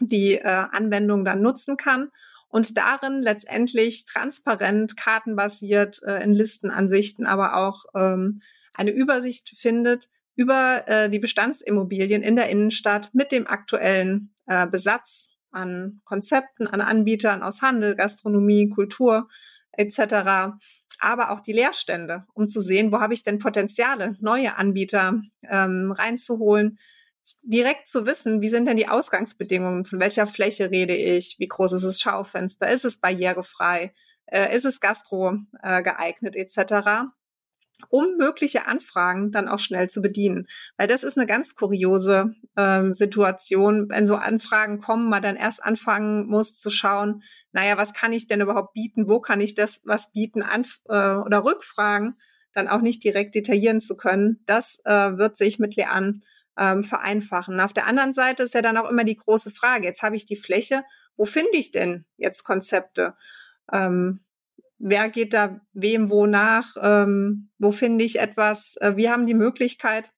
die 0.00 0.32
äh, 0.32 0.42
Anwendung 0.42 1.24
dann 1.24 1.40
nutzen 1.40 1.76
kann 1.76 2.10
und 2.48 2.76
darin 2.76 3.22
letztendlich 3.22 4.04
transparent, 4.06 4.96
kartenbasiert 4.96 6.02
äh, 6.02 6.24
in 6.24 6.34
Listenansichten, 6.34 7.24
aber 7.24 7.54
auch 7.54 7.84
ähm, 7.94 8.42
eine 8.74 8.90
Übersicht 8.90 9.50
findet 9.50 10.08
über 10.34 10.82
äh, 10.88 11.08
die 11.10 11.20
Bestandsimmobilien 11.20 12.24
in 12.24 12.34
der 12.34 12.48
Innenstadt 12.48 13.14
mit 13.14 13.30
dem 13.30 13.46
aktuellen 13.46 14.34
äh, 14.46 14.66
Besatz 14.66 15.28
an 15.52 16.00
Konzepten, 16.04 16.66
an 16.66 16.80
Anbietern 16.80 17.44
aus 17.44 17.62
Handel, 17.62 17.94
Gastronomie, 17.94 18.70
Kultur 18.70 19.28
etc., 19.70 20.58
aber 20.98 21.30
auch 21.30 21.40
die 21.40 21.52
Leerstände, 21.52 22.24
um 22.34 22.46
zu 22.46 22.60
sehen, 22.60 22.92
wo 22.92 23.00
habe 23.00 23.14
ich 23.14 23.22
denn 23.22 23.38
Potenziale, 23.38 24.16
neue 24.20 24.56
Anbieter 24.56 25.20
ähm, 25.48 25.92
reinzuholen, 25.92 26.78
direkt 27.42 27.88
zu 27.88 28.06
wissen, 28.06 28.42
wie 28.42 28.48
sind 28.48 28.66
denn 28.66 28.76
die 28.76 28.88
Ausgangsbedingungen, 28.88 29.84
von 29.84 30.00
welcher 30.00 30.26
Fläche 30.26 30.70
rede 30.70 30.94
ich, 30.94 31.36
wie 31.38 31.48
groß 31.48 31.72
ist 31.72 31.84
das 31.84 32.00
Schaufenster, 32.00 32.70
ist 32.70 32.84
es 32.84 33.00
barrierefrei, 33.00 33.94
äh, 34.26 34.54
ist 34.54 34.64
es 34.64 34.80
gastro 34.80 35.38
äh, 35.62 35.82
geeignet 35.82 36.36
etc 36.36 37.08
um 37.88 38.16
mögliche 38.16 38.66
Anfragen 38.66 39.30
dann 39.30 39.48
auch 39.48 39.58
schnell 39.58 39.88
zu 39.88 40.02
bedienen. 40.02 40.46
Weil 40.76 40.88
das 40.88 41.02
ist 41.02 41.16
eine 41.16 41.26
ganz 41.26 41.54
kuriose 41.54 42.34
ähm, 42.56 42.92
Situation, 42.92 43.88
wenn 43.88 44.06
so 44.06 44.16
Anfragen 44.16 44.80
kommen, 44.80 45.08
man 45.08 45.22
dann 45.22 45.36
erst 45.36 45.62
anfangen 45.62 46.26
muss 46.26 46.58
zu 46.58 46.70
schauen, 46.70 47.22
naja, 47.52 47.76
was 47.76 47.92
kann 47.92 48.12
ich 48.12 48.26
denn 48.26 48.40
überhaupt 48.40 48.72
bieten, 48.74 49.08
wo 49.08 49.20
kann 49.20 49.40
ich 49.40 49.54
das 49.54 49.80
was 49.84 50.12
bieten, 50.12 50.42
Anf 50.42 50.80
äh, 50.88 51.16
oder 51.16 51.44
Rückfragen 51.44 52.16
dann 52.52 52.68
auch 52.68 52.80
nicht 52.80 53.02
direkt 53.04 53.34
detaillieren 53.34 53.80
zu 53.80 53.96
können. 53.96 54.40
Das 54.46 54.78
äh, 54.84 55.18
wird 55.18 55.36
sich 55.36 55.58
mit 55.58 55.76
Lean 55.76 56.22
ähm, 56.58 56.84
vereinfachen. 56.84 57.60
Auf 57.60 57.72
der 57.72 57.86
anderen 57.86 58.12
Seite 58.12 58.44
ist 58.44 58.54
ja 58.54 58.62
dann 58.62 58.76
auch 58.76 58.88
immer 58.88 59.04
die 59.04 59.16
große 59.16 59.50
Frage, 59.50 59.86
jetzt 59.86 60.02
habe 60.02 60.16
ich 60.16 60.24
die 60.24 60.36
Fläche, 60.36 60.84
wo 61.16 61.24
finde 61.24 61.56
ich 61.56 61.72
denn 61.72 62.04
jetzt 62.16 62.44
Konzepte? 62.44 63.14
Ähm, 63.72 64.20
wer 64.78 65.08
geht 65.08 65.32
da 65.32 65.60
wem 65.72 66.10
wo 66.10 66.26
nach, 66.26 66.76
ähm, 66.80 67.50
wo 67.58 67.72
finde 67.72 68.04
ich 68.04 68.18
etwas. 68.18 68.76
Äh, 68.80 68.96
wir 68.96 69.10
haben 69.10 69.26
die 69.26 69.34
Möglichkeit, 69.34 70.10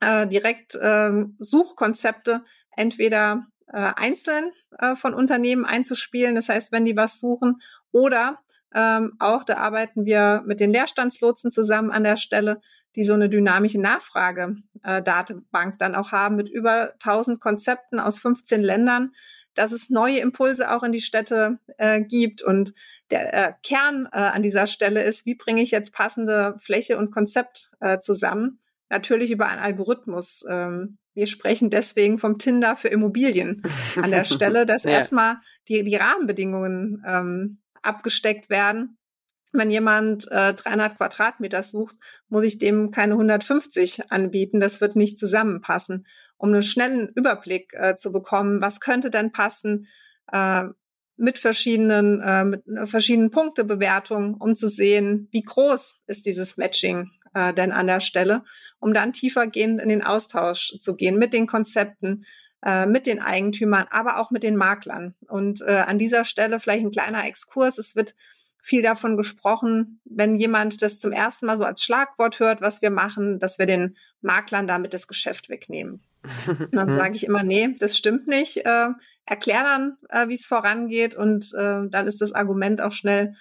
äh, 0.00 0.26
direkt 0.26 0.74
äh, 0.74 1.24
Suchkonzepte 1.38 2.44
entweder 2.76 3.46
äh, 3.66 3.92
einzeln 3.96 4.52
äh, 4.78 4.94
von 4.94 5.14
Unternehmen 5.14 5.64
einzuspielen, 5.64 6.34
das 6.34 6.48
heißt, 6.48 6.72
wenn 6.72 6.84
die 6.84 6.96
was 6.96 7.18
suchen, 7.18 7.60
oder 7.92 8.38
ähm, 8.72 9.14
auch, 9.18 9.44
da 9.44 9.56
arbeiten 9.56 10.04
wir 10.04 10.42
mit 10.46 10.60
den 10.60 10.70
Leerstandslotsen 10.70 11.50
zusammen 11.50 11.90
an 11.90 12.04
der 12.04 12.16
Stelle, 12.16 12.60
die 12.96 13.04
so 13.04 13.14
eine 13.14 13.28
dynamische 13.28 13.80
Nachfrage-Datenbank 13.80 15.74
äh, 15.74 15.76
dann 15.78 15.94
auch 15.94 16.12
haben 16.12 16.36
mit 16.36 16.48
über 16.48 16.92
1000 16.94 17.40
Konzepten 17.40 18.00
aus 18.00 18.18
15 18.18 18.62
Ländern, 18.62 19.12
dass 19.54 19.72
es 19.72 19.90
neue 19.90 20.18
Impulse 20.18 20.70
auch 20.70 20.82
in 20.82 20.92
die 20.92 21.00
Städte 21.00 21.58
äh, 21.78 22.00
gibt. 22.00 22.42
Und 22.42 22.72
der 23.10 23.34
äh, 23.34 23.52
Kern 23.62 24.08
äh, 24.12 24.18
an 24.18 24.42
dieser 24.42 24.66
Stelle 24.66 25.02
ist, 25.02 25.26
wie 25.26 25.34
bringe 25.34 25.62
ich 25.62 25.70
jetzt 25.70 25.92
passende 25.92 26.54
Fläche 26.58 26.98
und 26.98 27.10
Konzept 27.10 27.70
äh, 27.80 27.98
zusammen? 27.98 28.60
Natürlich 28.88 29.30
über 29.30 29.48
einen 29.48 29.60
Algorithmus. 29.60 30.44
Ähm, 30.48 30.98
wir 31.14 31.26
sprechen 31.26 31.70
deswegen 31.70 32.18
vom 32.18 32.38
Tinder 32.38 32.76
für 32.76 32.88
Immobilien 32.88 33.62
an 33.96 34.10
der 34.10 34.24
Stelle, 34.24 34.66
dass 34.66 34.84
ja. 34.84 34.90
erstmal 34.90 35.36
die, 35.68 35.82
die 35.84 35.96
Rahmenbedingungen 35.96 37.02
ähm, 37.06 37.58
abgesteckt 37.82 38.50
werden 38.50 38.98
wenn 39.52 39.70
jemand 39.70 40.30
äh, 40.30 40.54
300 40.54 40.96
Quadratmeter 40.96 41.62
sucht, 41.62 41.96
muss 42.28 42.44
ich 42.44 42.58
dem 42.58 42.90
keine 42.90 43.14
150 43.14 44.10
anbieten. 44.12 44.60
Das 44.60 44.80
wird 44.80 44.96
nicht 44.96 45.18
zusammenpassen. 45.18 46.06
Um 46.36 46.52
einen 46.52 46.62
schnellen 46.62 47.08
Überblick 47.14 47.72
äh, 47.74 47.96
zu 47.96 48.12
bekommen, 48.12 48.60
was 48.60 48.80
könnte 48.80 49.10
denn 49.10 49.32
passen 49.32 49.86
äh, 50.32 50.64
mit 51.16 51.38
verschiedenen, 51.38 52.20
äh, 52.20 52.44
mit 52.44 52.62
verschiedenen 52.84 53.30
Punktebewertungen, 53.30 54.34
um 54.34 54.54
zu 54.54 54.68
sehen, 54.68 55.28
wie 55.32 55.42
groß 55.42 55.96
ist 56.06 56.26
dieses 56.26 56.56
Matching 56.56 57.10
äh, 57.34 57.52
denn 57.52 57.72
an 57.72 57.86
der 57.86 58.00
Stelle, 58.00 58.42
um 58.78 58.94
dann 58.94 59.12
tiefergehend 59.12 59.80
in 59.82 59.88
den 59.88 60.02
Austausch 60.02 60.78
zu 60.80 60.96
gehen 60.96 61.18
mit 61.18 61.32
den 61.32 61.46
Konzepten, 61.46 62.24
äh, 62.64 62.86
mit 62.86 63.06
den 63.06 63.20
Eigentümern, 63.20 63.86
aber 63.90 64.18
auch 64.18 64.30
mit 64.30 64.42
den 64.42 64.56
Maklern. 64.56 65.14
Und 65.28 65.60
äh, 65.62 65.84
an 65.86 65.98
dieser 65.98 66.24
Stelle 66.24 66.60
vielleicht 66.60 66.84
ein 66.84 66.90
kleiner 66.90 67.24
Exkurs. 67.26 67.78
Es 67.78 67.96
wird 67.96 68.14
viel 68.62 68.82
davon 68.82 69.16
gesprochen, 69.16 70.00
wenn 70.04 70.36
jemand 70.36 70.82
das 70.82 70.98
zum 70.98 71.12
ersten 71.12 71.46
Mal 71.46 71.56
so 71.56 71.64
als 71.64 71.82
Schlagwort 71.82 72.40
hört, 72.40 72.60
was 72.60 72.82
wir 72.82 72.90
machen, 72.90 73.38
dass 73.38 73.58
wir 73.58 73.66
den 73.66 73.96
Maklern 74.20 74.66
damit 74.66 74.94
das 74.94 75.06
Geschäft 75.06 75.48
wegnehmen. 75.48 76.02
Und 76.46 76.68
dann 76.74 76.90
sage 76.90 77.16
ich 77.16 77.24
immer, 77.24 77.42
nee, 77.42 77.74
das 77.78 77.96
stimmt 77.96 78.26
nicht. 78.26 78.64
Äh, 78.66 78.88
erklär 79.24 79.62
dann, 79.62 79.96
äh, 80.08 80.28
wie 80.28 80.34
es 80.34 80.44
vorangeht 80.44 81.14
und 81.14 81.52
äh, 81.54 81.82
dann 81.88 82.06
ist 82.06 82.20
das 82.20 82.32
Argument 82.32 82.82
auch 82.82 82.92
schnell 82.92 83.34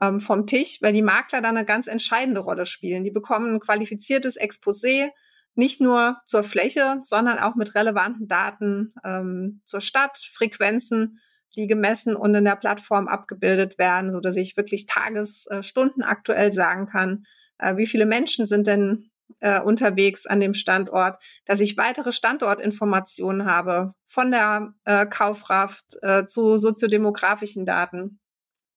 ähm, 0.00 0.20
vom 0.20 0.46
Tisch, 0.46 0.78
weil 0.80 0.92
die 0.92 1.02
Makler 1.02 1.40
dann 1.40 1.56
eine 1.56 1.66
ganz 1.66 1.86
entscheidende 1.86 2.40
Rolle 2.40 2.66
spielen. 2.66 3.04
Die 3.04 3.10
bekommen 3.10 3.54
ein 3.54 3.60
qualifiziertes 3.60 4.38
Exposé, 4.38 5.10
nicht 5.54 5.80
nur 5.80 6.18
zur 6.26 6.42
Fläche, 6.42 7.00
sondern 7.02 7.38
auch 7.38 7.56
mit 7.56 7.74
relevanten 7.74 8.28
Daten 8.28 8.94
ähm, 9.04 9.60
zur 9.64 9.80
Stadt, 9.80 10.16
Frequenzen, 10.18 11.20
die 11.56 11.66
gemessen 11.66 12.16
und 12.16 12.34
in 12.34 12.44
der 12.44 12.56
Plattform 12.56 13.08
abgebildet 13.08 13.78
werden, 13.78 14.12
so 14.12 14.20
dass 14.20 14.36
ich 14.36 14.56
wirklich 14.56 14.86
Tages, 14.86 15.46
äh, 15.50 15.62
aktuell 16.02 16.52
sagen 16.52 16.86
kann, 16.86 17.24
äh, 17.58 17.76
wie 17.76 17.86
viele 17.86 18.06
Menschen 18.06 18.46
sind 18.46 18.66
denn 18.66 19.10
äh, 19.40 19.60
unterwegs 19.60 20.26
an 20.26 20.40
dem 20.40 20.54
Standort, 20.54 21.22
dass 21.44 21.60
ich 21.60 21.76
weitere 21.76 22.12
Standortinformationen 22.12 23.46
habe 23.46 23.94
von 24.06 24.30
der 24.32 24.74
Kaufkraft 25.08 25.98
zu 26.26 26.56
soziodemografischen 26.58 27.64
Daten, 27.64 28.18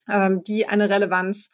ähm, 0.07 0.43
die 0.43 0.67
eine 0.67 0.89
Relevanz 0.89 1.49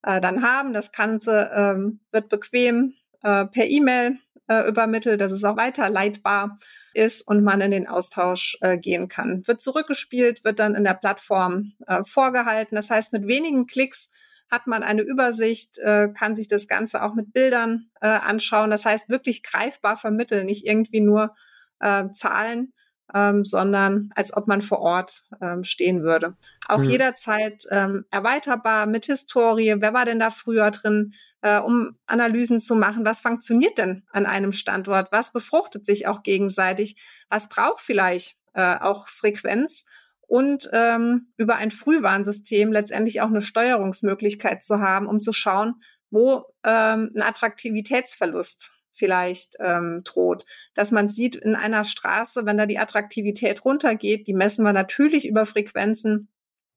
dann 0.00 0.42
haben. 0.42 0.72
Das 0.72 0.92
Ganze 0.92 1.50
ähm, 1.52 2.00
wird 2.10 2.28
bequem 2.28 2.94
per 3.20 3.50
E-Mail 3.52 4.18
äh, 4.48 4.68
übermittelt, 4.68 5.20
dass 5.20 5.32
es 5.32 5.44
auch 5.44 5.56
weiterleitbar 5.56 6.58
ist 6.94 7.26
und 7.26 7.44
man 7.44 7.60
in 7.60 7.70
den 7.70 7.86
Austausch 7.86 8.58
äh, 8.60 8.78
gehen 8.78 9.08
kann. 9.08 9.46
Wird 9.46 9.60
zurückgespielt, 9.60 10.44
wird 10.44 10.58
dann 10.58 10.74
in 10.74 10.84
der 10.84 10.94
Plattform 10.94 11.74
äh, 11.86 12.02
vorgehalten. 12.04 12.74
Das 12.74 12.90
heißt, 12.90 13.12
mit 13.12 13.26
wenigen 13.26 13.66
Klicks 13.66 14.10
hat 14.50 14.66
man 14.66 14.82
eine 14.82 15.02
Übersicht, 15.02 15.78
äh, 15.78 16.08
kann 16.08 16.34
sich 16.34 16.48
das 16.48 16.66
Ganze 16.66 17.02
auch 17.02 17.14
mit 17.14 17.32
Bildern 17.32 17.90
äh, 18.00 18.08
anschauen. 18.08 18.70
Das 18.70 18.84
heißt, 18.84 19.08
wirklich 19.08 19.42
greifbar 19.42 19.96
vermitteln, 19.96 20.46
nicht 20.46 20.66
irgendwie 20.66 21.00
nur 21.00 21.34
äh, 21.80 22.10
Zahlen, 22.12 22.72
ähm, 23.14 23.44
sondern 23.44 24.10
als 24.14 24.36
ob 24.36 24.48
man 24.48 24.62
vor 24.62 24.80
Ort 24.80 25.24
ähm, 25.40 25.64
stehen 25.64 26.02
würde. 26.02 26.36
Auch 26.66 26.78
mhm. 26.78 26.90
jederzeit 26.90 27.64
ähm, 27.70 28.04
erweiterbar 28.10 28.86
mit 28.86 29.06
Historie. 29.06 29.74
Wer 29.78 29.94
war 29.94 30.04
denn 30.04 30.18
da 30.18 30.30
früher 30.30 30.70
drin? 30.70 31.14
Äh, 31.40 31.60
um 31.60 31.96
Analysen 32.06 32.60
zu 32.60 32.74
machen, 32.74 33.04
was 33.04 33.20
funktioniert 33.20 33.78
denn 33.78 34.02
an 34.12 34.26
einem 34.26 34.52
Standort? 34.52 35.12
Was 35.12 35.32
befruchtet 35.32 35.86
sich 35.86 36.06
auch 36.06 36.22
gegenseitig? 36.22 36.96
Was 37.28 37.48
braucht 37.48 37.80
vielleicht 37.80 38.36
äh, 38.54 38.76
auch 38.78 39.08
Frequenz? 39.08 39.84
Und 40.26 40.68
ähm, 40.72 41.28
über 41.38 41.56
ein 41.56 41.70
Frühwarnsystem 41.70 42.70
letztendlich 42.70 43.22
auch 43.22 43.28
eine 43.28 43.40
Steuerungsmöglichkeit 43.40 44.62
zu 44.62 44.80
haben, 44.80 45.06
um 45.06 45.22
zu 45.22 45.32
schauen, 45.32 45.76
wo 46.10 46.44
ähm, 46.64 47.10
ein 47.14 47.22
Attraktivitätsverlust 47.22 48.72
vielleicht 48.98 49.56
ähm, 49.60 50.02
droht. 50.04 50.44
Dass 50.74 50.90
man 50.90 51.08
sieht 51.08 51.36
in 51.36 51.54
einer 51.54 51.84
Straße, 51.84 52.44
wenn 52.44 52.58
da 52.58 52.66
die 52.66 52.78
Attraktivität 52.78 53.64
runtergeht, 53.64 54.26
die 54.26 54.34
messen 54.34 54.64
wir 54.64 54.72
natürlich 54.72 55.26
über 55.26 55.46
Frequenzen, 55.46 56.28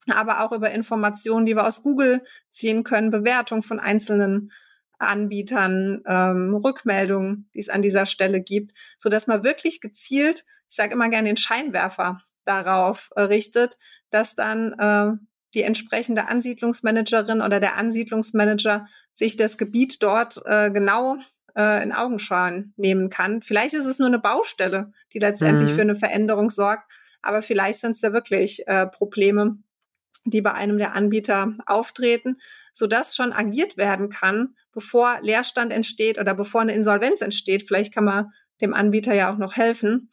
aber 0.10 0.44
auch 0.44 0.52
über 0.52 0.72
Informationen, 0.72 1.46
die 1.46 1.56
wir 1.56 1.68
aus 1.68 1.84
Google 1.84 2.24
ziehen 2.50 2.84
können, 2.84 3.12
Bewertung 3.12 3.64
von 3.64 3.80
einzelnen 3.80 4.52
Anbietern, 4.98 6.02
ähm, 6.06 6.56
Rückmeldungen, 6.56 7.50
die 7.54 7.60
es 7.60 7.70
an 7.70 7.82
dieser 7.82 8.06
Stelle 8.06 8.42
gibt, 8.42 8.78
so 9.00 9.10
dass 9.10 9.28
man 9.28 9.44
wirklich 9.44 9.82
gezielt, 9.82 10.46
ich 10.70 10.76
sage 10.76 10.94
immer 10.94 11.10
gerne 11.10 11.28
den 11.28 11.38
Scheinwerfer 11.38 12.22
darauf 12.46 13.10
äh, 13.16 13.22
richtet, 13.22 13.78
dass 14.10 14.36
dann 14.36 14.74
äh, 14.74 15.18
die 15.54 15.64
entsprechende 15.64 16.28
Ansiedlungsmanagerin 16.28 17.42
oder 17.42 17.60
der 17.60 17.78
Ansiedlungsmanager 17.78 18.88
sich 19.14 19.36
das 19.36 19.58
Gebiet 19.58 20.02
dort 20.02 20.42
äh, 20.46 20.72
genau 20.72 21.18
äh, 21.56 21.84
in 21.84 21.92
Augenschein 21.92 22.74
nehmen 22.78 23.10
kann. 23.10 23.42
Vielleicht 23.42 23.74
ist 23.74 23.86
es 23.86 24.00
nur 24.00 24.08
eine 24.08 24.20
Baustelle, 24.20 24.92
die 25.14 25.20
letztendlich 25.20 25.72
mhm. 25.72 25.76
für 25.76 25.82
eine 25.82 25.96
Veränderung 25.96 26.50
sorgt, 26.50 26.84
aber 27.22 27.42
vielleicht 27.42 27.80
sind 27.80 27.94
es 27.94 28.02
ja 28.02 28.14
wirklich 28.14 28.68
äh, 28.68 28.88
Probleme, 28.88 29.58
die 30.26 30.42
bei 30.42 30.54
einem 30.54 30.78
der 30.78 30.94
Anbieter 30.96 31.54
auftreten, 31.66 32.38
sodass 32.74 33.16
schon 33.16 33.34
agiert 33.34 33.78
werden 33.78 34.10
kann, 34.10 34.56
bevor 34.72 35.20
Leerstand 35.22 35.74
entsteht 35.74 36.20
oder 36.20 36.36
bevor 36.36 36.62
eine 36.62 36.74
Insolvenz 36.74 37.22
entsteht. 37.22 37.68
Vielleicht 37.68 37.94
kann 37.94 38.06
man 38.06 38.32
dem 38.62 38.74
Anbieter 38.74 39.14
ja 39.14 39.34
auch 39.34 39.38
noch 39.38 39.56
helfen, 39.56 40.12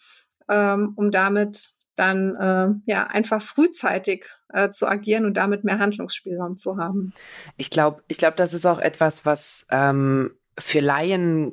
ähm, 0.49 0.95
um 0.97 1.11
damit 1.11 1.71
dann 1.95 2.35
äh, 2.37 2.91
ja 2.91 3.07
einfach 3.09 3.43
frühzeitig 3.43 4.27
äh, 4.51 4.71
zu 4.71 4.87
agieren 4.87 5.27
und 5.27 5.35
damit 5.35 5.65
mehr 5.65 5.79
Handlungsspielraum 5.79 6.57
zu 6.57 6.79
haben. 6.79 7.13
Ich 7.57 7.71
glaube, 7.71 8.03
ich 8.09 8.19
glaube, 8.19 8.37
das 8.37 8.55
ist 8.55 8.67
auch 8.67 8.79
etwas, 8.79 9.27
was 9.27 9.67
ähm, 9.71 10.31
für 10.59 10.81
Laien 10.81 11.53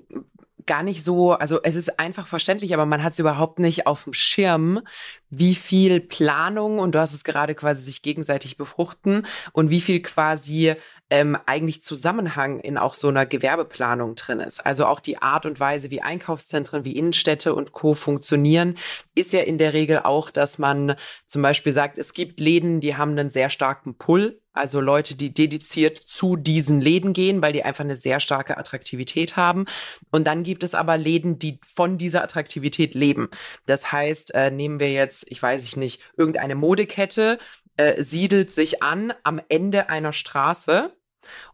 gar 0.65 0.83
nicht 0.83 1.03
so, 1.03 1.33
also 1.33 1.59
es 1.63 1.75
ist 1.75 1.99
einfach 1.99 2.27
verständlich, 2.27 2.73
aber 2.73 2.85
man 2.85 3.03
hat 3.03 3.13
es 3.13 3.19
überhaupt 3.19 3.59
nicht 3.59 3.87
auf 3.87 4.05
dem 4.05 4.13
Schirm, 4.13 4.81
wie 5.29 5.55
viel 5.55 5.99
Planung, 5.99 6.79
und 6.79 6.95
du 6.95 6.99
hast 6.99 7.13
es 7.13 7.23
gerade 7.23 7.55
quasi 7.55 7.83
sich 7.83 8.01
gegenseitig 8.01 8.57
befruchten, 8.57 9.27
und 9.53 9.69
wie 9.69 9.81
viel 9.81 10.01
quasi 10.01 10.73
ähm, 11.11 11.37
eigentlich 11.45 11.83
Zusammenhang 11.83 12.59
in 12.59 12.77
auch 12.77 12.95
so 12.95 13.09
einer 13.09 13.27
Gewerbeplanung 13.27 14.15
drin 14.15 14.39
ist. 14.39 14.65
Also 14.65 14.87
auch 14.87 14.99
die 14.99 15.21
Art 15.21 15.45
und 15.45 15.59
Weise, 15.59 15.91
wie 15.91 16.01
Einkaufszentren, 16.01 16.83
wie 16.83 16.97
Innenstädte 16.97 17.53
und 17.53 17.71
Co. 17.71 17.93
funktionieren, 17.93 18.77
ist 19.13 19.33
ja 19.33 19.41
in 19.41 19.59
der 19.59 19.73
Regel 19.73 19.99
auch, 19.99 20.31
dass 20.31 20.57
man 20.57 20.95
zum 21.27 21.43
Beispiel 21.43 21.73
sagt, 21.73 21.99
es 21.99 22.13
gibt 22.13 22.39
Läden, 22.39 22.79
die 22.79 22.95
haben 22.95 23.11
einen 23.11 23.29
sehr 23.29 23.51
starken 23.51 23.95
Pull 23.97 24.41
also 24.55 24.81
Leute, 24.81 25.15
die 25.15 25.33
dediziert 25.33 25.97
zu 25.97 26.35
diesen 26.35 26.81
Läden 26.81 27.13
gehen, 27.13 27.41
weil 27.41 27.53
die 27.53 27.63
einfach 27.63 27.83
eine 27.83 27.95
sehr 27.95 28.19
starke 28.19 28.57
Attraktivität 28.57 29.35
haben. 29.35 29.65
Und 30.11 30.25
dann 30.25 30.43
gibt 30.43 30.63
es 30.63 30.73
aber 30.73 30.97
Läden, 30.97 31.39
die 31.39 31.59
von 31.65 31.97
dieser 31.97 32.23
Attraktivität 32.23 32.93
leben. 32.93 33.29
Das 33.65 33.91
heißt, 33.91 34.33
äh, 34.33 34.51
nehmen 34.51 34.79
wir 34.79 34.91
jetzt, 34.91 35.29
ich 35.29 35.41
weiß 35.41 35.65
ich 35.65 35.77
nicht, 35.77 36.01
irgendeine 36.17 36.55
Modekette, 36.55 37.39
äh, 37.77 38.01
siedelt 38.01 38.51
sich 38.51 38.81
an 38.81 39.13
am 39.23 39.41
Ende 39.49 39.89
einer 39.89 40.13
Straße 40.13 40.91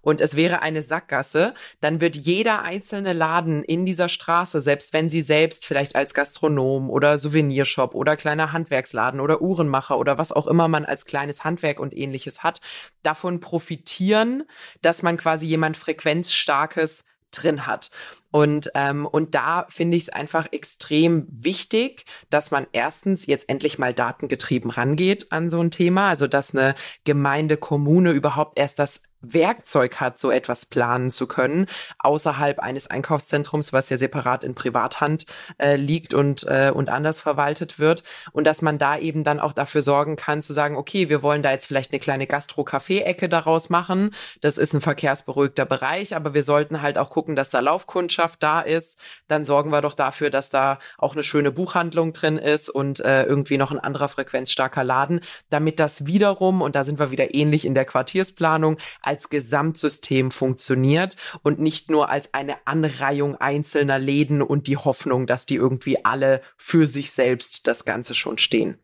und 0.01 0.21
es 0.21 0.35
wäre 0.35 0.61
eine 0.61 0.83
Sackgasse, 0.83 1.53
dann 1.79 2.01
wird 2.01 2.15
jeder 2.15 2.63
einzelne 2.63 3.13
Laden 3.13 3.63
in 3.63 3.85
dieser 3.85 4.09
Straße, 4.09 4.61
selbst 4.61 4.93
wenn 4.93 5.09
sie 5.09 5.21
selbst 5.21 5.65
vielleicht 5.65 5.95
als 5.95 6.13
Gastronom 6.13 6.89
oder 6.89 7.17
Souvenirshop 7.17 7.95
oder 7.95 8.15
kleiner 8.15 8.51
Handwerksladen 8.51 9.19
oder 9.19 9.41
Uhrenmacher 9.41 9.97
oder 9.97 10.17
was 10.17 10.31
auch 10.31 10.47
immer 10.47 10.67
man 10.67 10.85
als 10.85 11.05
kleines 11.05 11.43
Handwerk 11.43 11.79
und 11.79 11.95
ähnliches 11.95 12.43
hat, 12.43 12.61
davon 13.03 13.39
profitieren, 13.39 14.43
dass 14.81 15.03
man 15.03 15.17
quasi 15.17 15.45
jemand 15.45 15.77
frequenzstarkes 15.77 17.05
drin 17.31 17.65
hat. 17.65 17.91
Und, 18.31 18.71
ähm, 18.75 19.05
und 19.05 19.35
da 19.35 19.65
finde 19.69 19.97
ich 19.97 20.03
es 20.03 20.09
einfach 20.09 20.47
extrem 20.51 21.27
wichtig, 21.29 22.05
dass 22.29 22.51
man 22.51 22.65
erstens 22.71 23.25
jetzt 23.25 23.49
endlich 23.49 23.77
mal 23.77 23.93
datengetrieben 23.93 24.71
rangeht 24.71 25.31
an 25.31 25.49
so 25.49 25.59
ein 25.59 25.71
Thema. 25.71 26.09
Also 26.09 26.27
dass 26.27 26.55
eine 26.55 26.75
Gemeinde, 27.03 27.57
Kommune 27.57 28.11
überhaupt 28.11 28.57
erst 28.57 28.79
das 28.79 29.03
Werkzeug 29.21 29.99
hat, 29.99 30.17
so 30.17 30.31
etwas 30.31 30.65
planen 30.65 31.11
zu 31.11 31.27
können, 31.27 31.67
außerhalb 31.99 32.59
eines 32.59 32.87
Einkaufszentrums, 32.87 33.71
was 33.71 33.89
ja 33.89 33.97
separat 33.97 34.43
in 34.43 34.55
Privathand 34.55 35.25
äh, 35.59 35.75
liegt 35.75 36.13
und, 36.13 36.45
äh, 36.47 36.71
und 36.73 36.89
anders 36.89 37.21
verwaltet 37.21 37.79
wird. 37.79 38.03
Und 38.31 38.45
dass 38.45 38.61
man 38.61 38.77
da 38.77 38.97
eben 38.97 39.23
dann 39.23 39.39
auch 39.39 39.53
dafür 39.53 39.81
sorgen 39.81 40.15
kann, 40.15 40.41
zu 40.41 40.53
sagen, 40.53 40.75
okay, 40.75 41.09
wir 41.09 41.21
wollen 41.21 41.43
da 41.43 41.51
jetzt 41.51 41.67
vielleicht 41.67 41.91
eine 41.91 41.99
kleine 41.99 42.27
Gastro-Café-Ecke 42.27 43.29
daraus 43.29 43.69
machen. 43.69 44.13
Das 44.41 44.57
ist 44.57 44.73
ein 44.73 44.81
verkehrsberuhigter 44.81 45.65
Bereich, 45.65 46.15
aber 46.15 46.33
wir 46.33 46.43
sollten 46.43 46.81
halt 46.81 46.97
auch 46.97 47.09
gucken, 47.09 47.35
dass 47.35 47.49
da 47.49 47.59
Laufkundschaft 47.59 48.20
da 48.27 48.61
ist. 48.61 48.99
Dann 49.27 49.43
sorgen 49.43 49.71
wir 49.71 49.81
doch 49.81 49.93
dafür, 49.93 50.29
dass 50.29 50.49
da 50.49 50.79
auch 50.97 51.13
eine 51.13 51.23
schöne 51.23 51.51
Buchhandlung 51.51 52.13
drin 52.13 52.37
ist 52.37 52.69
und 52.69 52.99
äh, 52.99 53.23
irgendwie 53.23 53.57
noch 53.57 53.71
ein 53.71 53.79
anderer 53.79 54.07
frequenzstarker 54.07 54.83
Laden, 54.83 55.21
damit 55.49 55.79
das 55.79 56.05
wiederum, 56.05 56.61
und 56.61 56.75
da 56.75 56.83
sind 56.83 56.99
wir 56.99 57.11
wieder 57.11 57.33
ähnlich 57.33 57.65
in 57.65 57.75
der 57.75 57.85
Quartiersplanung, 57.85 58.77
als 59.01 59.29
Gesamtsystem 59.29 60.31
funktioniert 60.31 61.15
und 61.43 61.59
nicht 61.59 61.89
nur 61.89 62.09
als 62.09 62.33
eine 62.33 62.55
Anreihung 62.65 63.35
einzelner 63.35 63.99
Läden 63.99 64.41
und 64.41 64.67
die 64.67 64.77
Hoffnung, 64.77 65.27
dass 65.27 65.45
die 65.45 65.55
irgendwie 65.55 66.05
alle 66.05 66.41
für 66.57 66.87
sich 66.87 67.11
selbst 67.11 67.67
das 67.67 67.85
Ganze 67.85 68.13
schon 68.13 68.37
stehen. 68.37 68.77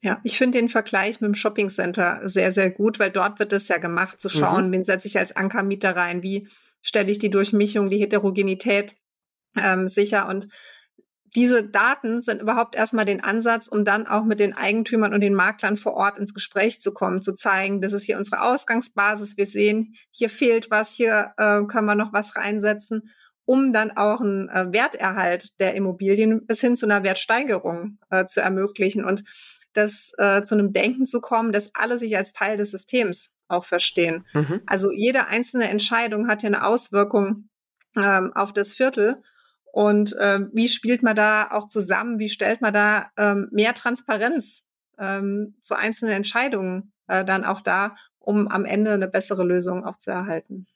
Ja, 0.00 0.20
ich 0.22 0.38
finde 0.38 0.58
den 0.58 0.68
Vergleich 0.68 1.20
mit 1.20 1.28
dem 1.28 1.34
Shoppingcenter 1.34 2.28
sehr, 2.28 2.52
sehr 2.52 2.70
gut, 2.70 3.00
weil 3.00 3.10
dort 3.10 3.40
wird 3.40 3.52
es 3.52 3.66
ja 3.66 3.78
gemacht, 3.78 4.20
zu 4.20 4.28
schauen, 4.28 4.68
mhm. 4.68 4.72
wen 4.72 4.84
setze 4.84 5.08
ich 5.08 5.18
als 5.18 5.34
Ankermieter 5.34 5.96
rein, 5.96 6.22
wie 6.22 6.46
stelle 6.82 7.10
ich 7.10 7.18
die 7.18 7.30
Durchmischung, 7.30 7.90
die 7.90 7.98
Heterogenität 7.98 8.96
ähm, 9.56 9.88
sicher. 9.88 10.28
Und 10.28 10.48
diese 11.34 11.62
Daten 11.62 12.22
sind 12.22 12.40
überhaupt 12.40 12.74
erstmal 12.74 13.04
den 13.04 13.22
Ansatz, 13.22 13.68
um 13.68 13.84
dann 13.84 14.06
auch 14.06 14.24
mit 14.24 14.40
den 14.40 14.54
Eigentümern 14.54 15.12
und 15.12 15.20
den 15.20 15.34
Maklern 15.34 15.76
vor 15.76 15.94
Ort 15.94 16.18
ins 16.18 16.34
Gespräch 16.34 16.80
zu 16.80 16.92
kommen, 16.92 17.20
zu 17.20 17.34
zeigen, 17.34 17.80
das 17.80 17.92
ist 17.92 18.04
hier 18.04 18.16
unsere 18.16 18.42
Ausgangsbasis, 18.42 19.36
wir 19.36 19.46
sehen, 19.46 19.94
hier 20.10 20.30
fehlt 20.30 20.70
was, 20.70 20.92
hier 20.92 21.32
äh, 21.36 21.62
können 21.64 21.86
wir 21.86 21.94
noch 21.94 22.12
was 22.12 22.36
reinsetzen, 22.36 23.10
um 23.44 23.72
dann 23.72 23.90
auch 23.90 24.20
einen 24.20 24.48
äh, 24.48 24.72
Werterhalt 24.72 25.60
der 25.60 25.74
Immobilien 25.74 26.46
bis 26.46 26.60
hin 26.60 26.76
zu 26.76 26.86
einer 26.86 27.02
Wertsteigerung 27.02 27.98
äh, 28.10 28.24
zu 28.24 28.40
ermöglichen 28.40 29.04
und 29.04 29.24
das 29.74 30.12
äh, 30.16 30.42
zu 30.42 30.54
einem 30.54 30.72
Denken 30.72 31.06
zu 31.06 31.20
kommen, 31.20 31.52
dass 31.52 31.74
alle 31.74 31.98
sich 31.98 32.16
als 32.16 32.32
Teil 32.32 32.56
des 32.56 32.70
Systems 32.70 33.30
auch 33.48 33.64
verstehen. 33.64 34.26
Mhm. 34.32 34.60
Also 34.66 34.92
jede 34.92 35.26
einzelne 35.26 35.68
Entscheidung 35.68 36.28
hat 36.28 36.42
ja 36.42 36.48
eine 36.48 36.64
Auswirkung 36.64 37.48
ähm, 37.96 38.32
auf 38.34 38.52
das 38.52 38.72
Viertel. 38.72 39.22
Und 39.72 40.14
äh, 40.16 40.40
wie 40.52 40.68
spielt 40.68 41.02
man 41.02 41.16
da 41.16 41.50
auch 41.50 41.68
zusammen? 41.68 42.18
Wie 42.18 42.28
stellt 42.28 42.60
man 42.60 42.72
da 42.72 43.10
ähm, 43.16 43.48
mehr 43.50 43.74
Transparenz 43.74 44.64
ähm, 44.98 45.56
zu 45.60 45.74
einzelnen 45.74 46.14
Entscheidungen 46.14 46.92
äh, 47.06 47.24
dann 47.24 47.44
auch 47.44 47.60
da, 47.60 47.94
um 48.18 48.48
am 48.48 48.64
Ende 48.64 48.92
eine 48.92 49.08
bessere 49.08 49.44
Lösung 49.44 49.84
auch 49.84 49.98
zu 49.98 50.10
erhalten? 50.10 50.66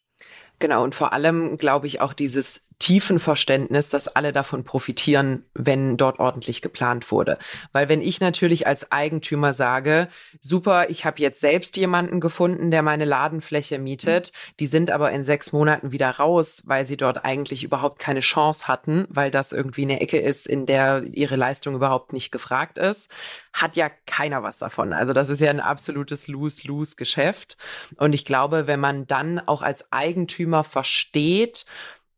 Genau, 0.63 0.85
und 0.85 0.95
vor 0.95 1.13
allem 1.13 1.59
glaube 1.59 1.89
ich 1.89 2.01
auch 2.01 2.13
dieses 2.13 2.69
tiefen 2.79 3.19
Verständnis, 3.19 3.89
dass 3.89 4.07
alle 4.07 4.33
davon 4.33 4.63
profitieren, 4.63 5.45
wenn 5.55 5.97
dort 5.97 6.21
ordentlich 6.21 6.63
geplant 6.63 7.11
wurde. 7.11 7.39
Weil 7.73 7.89
wenn 7.89 8.01
ich 8.01 8.21
natürlich 8.21 8.65
als 8.65 8.93
Eigentümer 8.93 9.55
sage, 9.55 10.07
super, 10.41 10.89
ich 10.89 11.05
habe 11.05 11.21
jetzt 11.21 11.41
selbst 11.41 11.77
jemanden 11.77 12.21
gefunden, 12.21 12.71
der 12.71 12.83
meine 12.83 13.05
Ladenfläche 13.05 13.81
mietet, 13.81 14.33
die 14.61 14.67
sind 14.67 14.93
aber 14.93 15.11
in 15.11 15.25
sechs 15.25 15.53
Monaten 15.53 15.91
wieder 15.91 16.11
raus, 16.11 16.63
weil 16.65 16.87
sie 16.87 16.97
dort 16.97 17.25
eigentlich 17.25 17.65
überhaupt 17.65 17.99
keine 17.99 18.21
Chance 18.21 18.69
hatten, 18.69 19.07
weil 19.09 19.33
das 19.33 19.51
irgendwie 19.51 19.83
eine 19.83 20.01
Ecke 20.01 20.19
ist, 20.19 20.47
in 20.47 20.67
der 20.67 21.03
ihre 21.13 21.35
Leistung 21.35 21.75
überhaupt 21.75 22.13
nicht 22.13 22.31
gefragt 22.31 22.79
ist, 22.79 23.11
hat 23.53 23.75
ja 23.75 23.91
keiner 24.13 24.43
was 24.43 24.59
davon. 24.59 24.93
Also 24.93 25.13
das 25.15 25.31
ist 25.31 25.41
ja 25.41 25.49
ein 25.49 25.61
absolutes 25.61 26.29
Lose-Lose-Geschäft. 26.29 27.57
Und 27.97 28.13
ich 28.13 28.27
glaube, 28.27 28.67
wenn 28.67 28.79
man 28.79 29.07
dann 29.07 29.39
auch 29.39 29.63
als 29.63 29.91
Eigentümer 29.91 30.65
versteht, 30.65 31.65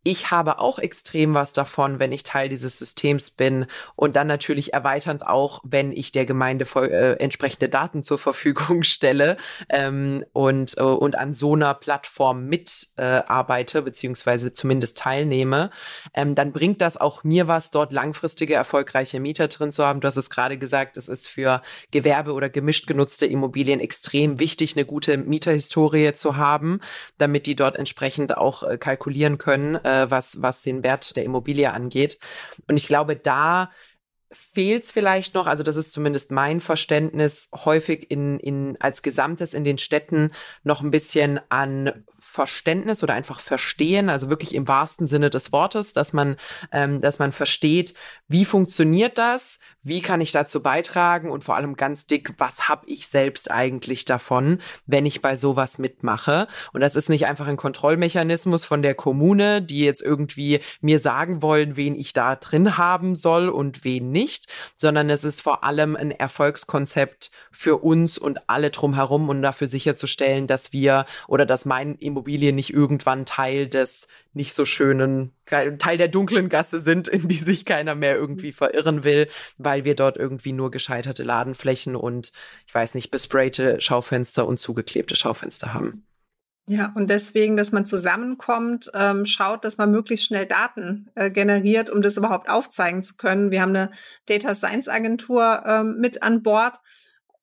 ich 0.04 0.30
habe 0.30 0.58
auch 0.58 0.78
extrem 0.78 1.32
was 1.32 1.54
davon, 1.54 1.98
wenn 1.98 2.12
ich 2.12 2.22
Teil 2.22 2.50
dieses 2.50 2.78
Systems 2.78 3.30
bin 3.30 3.66
und 3.96 4.16
dann 4.16 4.26
natürlich 4.26 4.74
erweiternd 4.74 5.26
auch, 5.26 5.60
wenn 5.64 5.92
ich 5.92 6.12
der 6.12 6.26
Gemeinde 6.26 6.66
äh, 6.76 7.14
entsprechende 7.14 7.70
Daten 7.70 8.02
zur 8.02 8.18
Verfügung 8.18 8.82
stelle 8.84 9.38
ähm, 9.70 10.24
und, 10.34 10.76
äh, 10.76 10.82
und 10.82 11.16
an 11.16 11.32
so 11.32 11.54
einer 11.54 11.72
Plattform 11.72 12.46
mitarbeite, 12.46 13.78
äh, 13.78 13.82
beziehungsweise 13.82 14.52
zumindest 14.52 14.98
teilnehme, 14.98 15.70
ähm, 16.12 16.34
dann 16.34 16.52
bringt 16.52 16.82
das 16.82 16.98
auch 16.98 17.24
mir 17.24 17.48
was, 17.48 17.70
dort 17.70 17.90
langfristige, 17.90 18.54
erfolgreiche 18.54 19.20
Mieter 19.20 19.48
drin 19.48 19.72
zu 19.72 19.86
haben. 19.86 20.00
Du 20.00 20.06
hast 20.06 20.18
es 20.18 20.28
gerade 20.28 20.58
gesagt, 20.58 20.98
es 20.98 21.08
ist 21.08 21.28
für 21.28 21.62
Gewerbe 21.92 22.34
oder 22.34 22.50
gemischt 22.50 22.86
genutzte 22.86 23.24
Immobilien 23.24 23.80
extrem 23.80 24.38
wichtig, 24.38 24.76
eine 24.76 24.84
gute 24.84 25.16
Mieterhistorie 25.16 26.12
zu 26.12 26.36
haben, 26.36 26.80
damit 27.16 27.46
die 27.46 27.56
dort 27.56 27.76
entsprechend 27.76 28.36
auch 28.36 28.62
äh, 28.64 28.76
kalkulieren 28.76 29.38
können, 29.38 29.76
äh, 29.94 30.10
was, 30.10 30.42
was 30.42 30.62
den 30.62 30.82
Wert 30.82 31.16
der 31.16 31.24
Immobilie 31.24 31.72
angeht. 31.72 32.18
Und 32.68 32.76
ich 32.76 32.86
glaube, 32.86 33.16
da 33.16 33.70
fehlt 34.34 34.82
es 34.82 34.90
vielleicht 34.90 35.34
noch, 35.34 35.46
also 35.46 35.62
das 35.62 35.76
ist 35.76 35.92
zumindest 35.92 36.32
mein 36.32 36.60
Verständnis, 36.60 37.50
häufig 37.64 38.10
in, 38.10 38.38
in, 38.40 38.76
als 38.80 39.02
Gesamtes 39.02 39.54
in 39.54 39.64
den 39.64 39.78
Städten 39.78 40.30
noch 40.64 40.82
ein 40.82 40.90
bisschen 40.90 41.40
an 41.48 42.04
Verständnis 42.34 43.04
oder 43.04 43.14
einfach 43.14 43.38
verstehen, 43.38 44.10
also 44.10 44.28
wirklich 44.28 44.56
im 44.56 44.66
wahrsten 44.66 45.06
Sinne 45.06 45.30
des 45.30 45.52
Wortes, 45.52 45.92
dass 45.92 46.12
man, 46.12 46.34
ähm, 46.72 47.00
dass 47.00 47.20
man 47.20 47.30
versteht, 47.30 47.94
wie 48.26 48.44
funktioniert 48.44 49.18
das, 49.18 49.60
wie 49.84 50.00
kann 50.00 50.20
ich 50.20 50.32
dazu 50.32 50.60
beitragen 50.60 51.30
und 51.30 51.44
vor 51.44 51.54
allem 51.54 51.76
ganz 51.76 52.06
dick, 52.06 52.34
was 52.38 52.68
habe 52.68 52.86
ich 52.86 53.06
selbst 53.06 53.50
eigentlich 53.50 54.04
davon, 54.04 54.60
wenn 54.86 55.06
ich 55.06 55.22
bei 55.22 55.36
sowas 55.36 55.78
mitmache. 55.78 56.48
Und 56.72 56.80
das 56.80 56.96
ist 56.96 57.08
nicht 57.08 57.26
einfach 57.26 57.46
ein 57.46 57.58
Kontrollmechanismus 57.58 58.64
von 58.64 58.82
der 58.82 58.94
Kommune, 58.94 59.62
die 59.62 59.84
jetzt 59.84 60.02
irgendwie 60.02 60.60
mir 60.80 60.98
sagen 60.98 61.40
wollen, 61.42 61.76
wen 61.76 61.94
ich 61.94 62.14
da 62.14 62.34
drin 62.34 62.76
haben 62.78 63.14
soll 63.14 63.48
und 63.48 63.84
wen 63.84 64.10
nicht, 64.10 64.48
sondern 64.74 65.08
es 65.10 65.22
ist 65.22 65.42
vor 65.42 65.62
allem 65.62 65.94
ein 65.94 66.10
Erfolgskonzept 66.10 67.30
für 67.52 67.76
uns 67.76 68.18
und 68.18 68.48
alle 68.48 68.70
drumherum 68.70 69.28
und 69.28 69.42
dafür 69.42 69.66
sicherzustellen, 69.66 70.46
dass 70.46 70.72
wir 70.72 71.04
oder 71.28 71.46
dass 71.46 71.66
mein 71.66 71.94
Immobilien 71.96 72.23
nicht 72.26 72.72
irgendwann 72.72 73.26
Teil 73.26 73.68
des 73.68 74.08
nicht 74.32 74.54
so 74.54 74.64
schönen, 74.64 75.32
Teil 75.46 75.98
der 75.98 76.08
dunklen 76.08 76.48
Gasse 76.48 76.80
sind, 76.80 77.08
in 77.08 77.28
die 77.28 77.36
sich 77.36 77.64
keiner 77.64 77.94
mehr 77.94 78.16
irgendwie 78.16 78.52
verirren 78.52 79.04
will, 79.04 79.28
weil 79.58 79.84
wir 79.84 79.94
dort 79.94 80.16
irgendwie 80.16 80.52
nur 80.52 80.70
gescheiterte 80.70 81.22
Ladenflächen 81.22 81.96
und, 81.96 82.32
ich 82.66 82.74
weiß 82.74 82.94
nicht, 82.94 83.10
besprayte 83.10 83.80
Schaufenster 83.80 84.46
und 84.46 84.58
zugeklebte 84.58 85.16
Schaufenster 85.16 85.74
haben. 85.74 86.04
Ja, 86.66 86.92
und 86.94 87.10
deswegen, 87.10 87.58
dass 87.58 87.72
man 87.72 87.84
zusammenkommt, 87.84 88.90
ähm, 88.94 89.26
schaut, 89.26 89.64
dass 89.64 89.76
man 89.76 89.90
möglichst 89.90 90.24
schnell 90.24 90.46
Daten 90.46 91.10
äh, 91.14 91.30
generiert, 91.30 91.90
um 91.90 92.00
das 92.00 92.16
überhaupt 92.16 92.48
aufzeigen 92.48 93.02
zu 93.02 93.16
können. 93.16 93.50
Wir 93.50 93.60
haben 93.60 93.76
eine 93.76 93.90
Data 94.26 94.54
Science 94.54 94.88
Agentur 94.88 95.62
ähm, 95.66 95.98
mit 95.98 96.22
an 96.22 96.42
Bord 96.42 96.80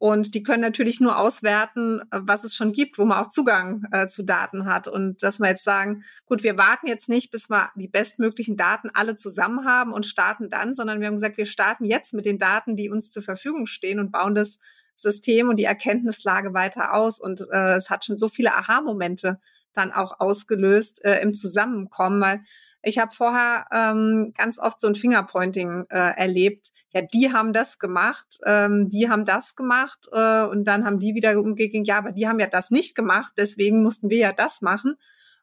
und 0.01 0.33
die 0.33 0.41
können 0.41 0.63
natürlich 0.63 0.99
nur 0.99 1.19
auswerten, 1.19 2.01
äh, 2.09 2.21
was 2.23 2.43
es 2.43 2.55
schon 2.55 2.71
gibt, 2.71 2.97
wo 2.97 3.05
man 3.05 3.23
auch 3.23 3.29
Zugang 3.29 3.85
äh, 3.91 4.07
zu 4.07 4.23
Daten 4.23 4.65
hat. 4.65 4.87
Und 4.87 5.21
dass 5.21 5.39
wir 5.39 5.49
jetzt 5.49 5.63
sagen, 5.63 6.03
gut, 6.25 6.41
wir 6.41 6.57
warten 6.57 6.87
jetzt 6.87 7.07
nicht, 7.07 7.29
bis 7.29 7.51
wir 7.51 7.69
die 7.75 7.87
bestmöglichen 7.87 8.57
Daten 8.57 8.89
alle 8.91 9.15
zusammen 9.15 9.63
haben 9.63 9.93
und 9.93 10.07
starten 10.07 10.49
dann, 10.49 10.73
sondern 10.73 11.01
wir 11.01 11.05
haben 11.05 11.17
gesagt, 11.17 11.37
wir 11.37 11.45
starten 11.45 11.85
jetzt 11.85 12.15
mit 12.15 12.25
den 12.25 12.39
Daten, 12.39 12.75
die 12.75 12.89
uns 12.89 13.11
zur 13.11 13.21
Verfügung 13.21 13.67
stehen 13.67 13.99
und 13.99 14.11
bauen 14.11 14.33
das 14.33 14.57
System 14.95 15.49
und 15.49 15.57
die 15.57 15.65
Erkenntnislage 15.65 16.55
weiter 16.55 16.95
aus. 16.95 17.19
Und 17.19 17.41
äh, 17.51 17.75
es 17.75 17.91
hat 17.91 18.03
schon 18.03 18.17
so 18.17 18.27
viele 18.27 18.55
Aha-Momente 18.55 19.39
dann 19.71 19.91
auch 19.91 20.19
ausgelöst 20.19 21.05
äh, 21.05 21.21
im 21.21 21.35
Zusammenkommen, 21.35 22.19
weil 22.21 22.41
ich 22.83 22.97
habe 22.97 23.13
vorher 23.13 23.65
ähm, 23.71 24.33
ganz 24.35 24.59
oft 24.59 24.79
so 24.79 24.87
ein 24.87 24.95
Fingerpointing 24.95 25.85
äh, 25.89 26.17
erlebt. 26.17 26.69
Ja, 26.93 27.01
die 27.01 27.31
haben 27.31 27.53
das 27.53 27.79
gemacht, 27.79 28.39
ähm, 28.45 28.89
die 28.89 29.09
haben 29.09 29.23
das 29.23 29.55
gemacht 29.55 30.07
äh, 30.11 30.43
und 30.43 30.65
dann 30.65 30.85
haben 30.85 30.99
die 30.99 31.13
wieder 31.13 31.37
umgegeben, 31.39 31.85
ja, 31.85 31.97
aber 31.97 32.11
die 32.11 32.27
haben 32.27 32.39
ja 32.39 32.47
das 32.47 32.71
nicht 32.71 32.95
gemacht, 32.95 33.33
deswegen 33.37 33.83
mussten 33.83 34.09
wir 34.09 34.17
ja 34.17 34.33
das 34.33 34.61
machen. 34.61 34.95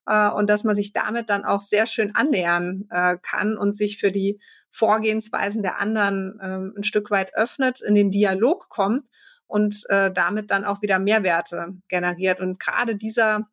Äh, 0.06 0.30
und 0.30 0.50
dass 0.50 0.64
man 0.64 0.74
sich 0.74 0.92
damit 0.92 1.30
dann 1.30 1.44
auch 1.44 1.60
sehr 1.60 1.86
schön 1.86 2.14
annähern 2.14 2.86
äh, 2.90 3.16
kann 3.22 3.56
und 3.56 3.76
sich 3.76 3.98
für 3.98 4.10
die 4.10 4.40
Vorgehensweisen 4.70 5.62
der 5.62 5.80
anderen 5.80 6.38
äh, 6.40 6.78
ein 6.78 6.84
Stück 6.84 7.10
weit 7.10 7.34
öffnet, 7.34 7.80
in 7.80 7.94
den 7.94 8.10
Dialog 8.10 8.68
kommt 8.68 9.08
und 9.46 9.84
äh, 9.88 10.12
damit 10.12 10.50
dann 10.50 10.64
auch 10.64 10.82
wieder 10.82 10.98
Mehrwerte 10.98 11.74
generiert. 11.88 12.40
Und 12.40 12.60
gerade 12.60 12.96
dieser 12.96 13.48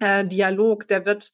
äh, 0.00 0.24
Dialog, 0.24 0.86
der 0.86 1.06
wird 1.06 1.32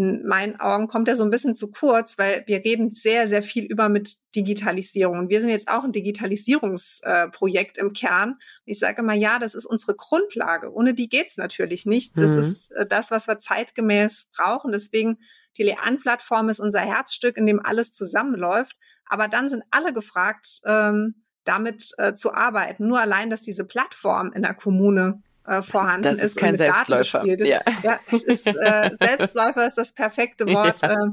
in 0.00 0.26
meinen 0.26 0.58
Augen 0.58 0.88
kommt 0.88 1.08
er 1.08 1.16
so 1.16 1.24
ein 1.24 1.30
bisschen 1.30 1.54
zu 1.54 1.70
kurz, 1.70 2.16
weil 2.16 2.42
wir 2.46 2.64
reden 2.64 2.90
sehr, 2.90 3.28
sehr 3.28 3.42
viel 3.42 3.64
über 3.64 3.90
mit 3.90 4.16
Digitalisierung. 4.34 5.18
Und 5.18 5.28
wir 5.28 5.42
sind 5.42 5.50
jetzt 5.50 5.68
auch 5.68 5.84
ein 5.84 5.92
Digitalisierungsprojekt 5.92 7.76
äh, 7.76 7.80
im 7.82 7.92
Kern. 7.92 8.38
Ich 8.64 8.78
sage 8.78 9.02
immer, 9.02 9.12
ja, 9.12 9.38
das 9.38 9.54
ist 9.54 9.66
unsere 9.66 9.94
Grundlage. 9.94 10.72
Ohne 10.72 10.94
die 10.94 11.10
geht's 11.10 11.36
natürlich 11.36 11.84
nicht. 11.84 12.16
Das 12.16 12.30
mhm. 12.30 12.38
ist 12.38 12.70
äh, 12.72 12.86
das, 12.86 13.10
was 13.10 13.28
wir 13.28 13.40
zeitgemäß 13.40 14.30
brauchen. 14.34 14.72
Deswegen, 14.72 15.18
die 15.58 15.64
Lean-Plattform 15.64 16.48
ist 16.48 16.60
unser 16.60 16.80
Herzstück, 16.80 17.36
in 17.36 17.44
dem 17.44 17.60
alles 17.62 17.92
zusammenläuft. 17.92 18.78
Aber 19.04 19.28
dann 19.28 19.50
sind 19.50 19.64
alle 19.70 19.92
gefragt, 19.92 20.62
ähm, 20.64 21.24
damit 21.44 21.90
äh, 21.98 22.14
zu 22.14 22.32
arbeiten. 22.32 22.88
Nur 22.88 23.00
allein, 23.00 23.28
dass 23.28 23.42
diese 23.42 23.66
Plattform 23.66 24.32
in 24.32 24.40
der 24.40 24.54
Kommune 24.54 25.22
äh, 25.50 25.62
vorhanden 25.62 26.02
das 26.02 26.18
ist. 26.18 26.24
ist 26.24 26.36
kein 26.36 26.56
Selbstläufer. 26.56 27.24
Das, 27.36 27.48
ja. 27.48 27.60
ja, 27.82 27.98
es 28.12 28.22
ist, 28.22 28.46
äh, 28.46 28.90
Selbstläufer 29.00 29.66
ist 29.66 29.76
das 29.76 29.92
perfekte 29.92 30.46
Wort 30.52 30.82
ja. 30.82 30.92
äh, 30.92 31.10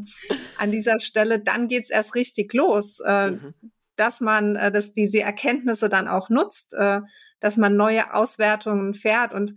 an 0.58 0.71
dieser 0.71 1.00
Stelle. 1.00 1.39
Dann 1.39 1.67
geht's 1.67 1.89
erst 1.89 2.13
richtig 2.13 2.54
los. 2.54 3.00
Äh, 3.04 3.32
mhm. 3.32 3.54
Dass 3.95 4.21
man 4.21 4.56
äh, 4.56 4.71
dass 4.71 4.93
diese 4.93 5.21
Erkenntnisse 5.21 5.89
dann 5.89 6.08
auch 6.08 6.30
nutzt, 6.30 6.76
äh, 6.76 7.02
dass 7.39 7.58
man 7.58 7.76
neue 7.76 8.13
Auswertungen 8.13 8.93
fährt 8.93 9.34
und 9.34 9.56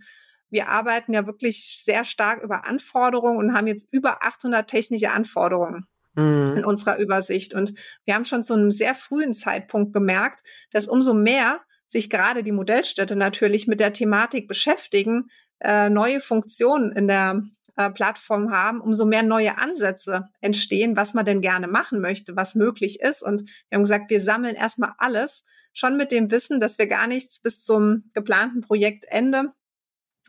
wir 0.49 0.67
arbeiten 0.67 1.13
ja 1.13 1.27
wirklich 1.27 1.81
sehr 1.85 2.03
stark 2.03 2.41
über 2.41 2.65
Anforderungen 2.65 3.37
und 3.37 3.53
haben 3.53 3.67
jetzt 3.67 3.87
über 3.93 4.23
800 4.23 4.67
technische 4.67 5.11
Anforderungen 5.11 5.85
mhm. 6.15 6.57
in 6.57 6.65
unserer 6.65 6.97
Übersicht. 6.97 7.53
Und 7.53 7.73
wir 8.03 8.15
haben 8.15 8.25
schon 8.25 8.43
zu 8.43 8.55
einem 8.55 8.71
sehr 8.71 8.95
frühen 8.95 9.33
Zeitpunkt 9.33 9.93
gemerkt, 9.93 10.45
dass 10.71 10.87
umso 10.87 11.13
mehr 11.13 11.61
sich 11.91 12.09
gerade 12.09 12.43
die 12.43 12.53
Modellstädte 12.53 13.17
natürlich 13.17 13.67
mit 13.67 13.81
der 13.81 13.91
Thematik 13.91 14.47
beschäftigen, 14.47 15.29
äh, 15.59 15.89
neue 15.89 16.21
Funktionen 16.21 16.93
in 16.93 17.07
der 17.07 17.43
äh, 17.75 17.89
Plattform 17.89 18.51
haben, 18.51 18.79
umso 18.79 19.05
mehr 19.05 19.23
neue 19.23 19.57
Ansätze 19.57 20.29
entstehen, 20.39 20.95
was 20.95 21.13
man 21.13 21.25
denn 21.25 21.41
gerne 21.41 21.67
machen 21.67 21.99
möchte, 21.99 22.35
was 22.37 22.55
möglich 22.55 23.01
ist. 23.01 23.21
Und 23.21 23.41
wir 23.69 23.75
haben 23.75 23.83
gesagt, 23.83 24.09
wir 24.09 24.21
sammeln 24.21 24.55
erstmal 24.55 24.93
alles, 24.97 25.43
schon 25.73 25.97
mit 25.97 26.11
dem 26.11 26.31
Wissen, 26.31 26.59
dass 26.59 26.77
wir 26.77 26.87
gar 26.87 27.07
nichts 27.07 27.39
bis 27.39 27.61
zum 27.61 28.09
geplanten 28.13 28.61
Projektende 28.61 29.53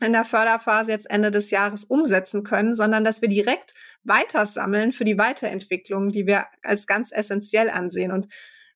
in 0.01 0.11
der 0.11 0.25
Förderphase 0.25 0.91
jetzt 0.91 1.09
Ende 1.09 1.31
des 1.31 1.51
Jahres 1.51 1.85
umsetzen 1.85 2.43
können, 2.43 2.75
sondern 2.75 3.03
dass 3.03 3.21
wir 3.21 3.29
direkt 3.29 3.73
weiter 4.03 4.45
sammeln 4.45 4.91
für 4.91 5.05
die 5.05 5.17
Weiterentwicklung, 5.17 6.11
die 6.11 6.27
wir 6.27 6.45
als 6.61 6.87
ganz 6.87 7.11
essentiell 7.11 7.69
ansehen. 7.69 8.11
Und 8.11 8.27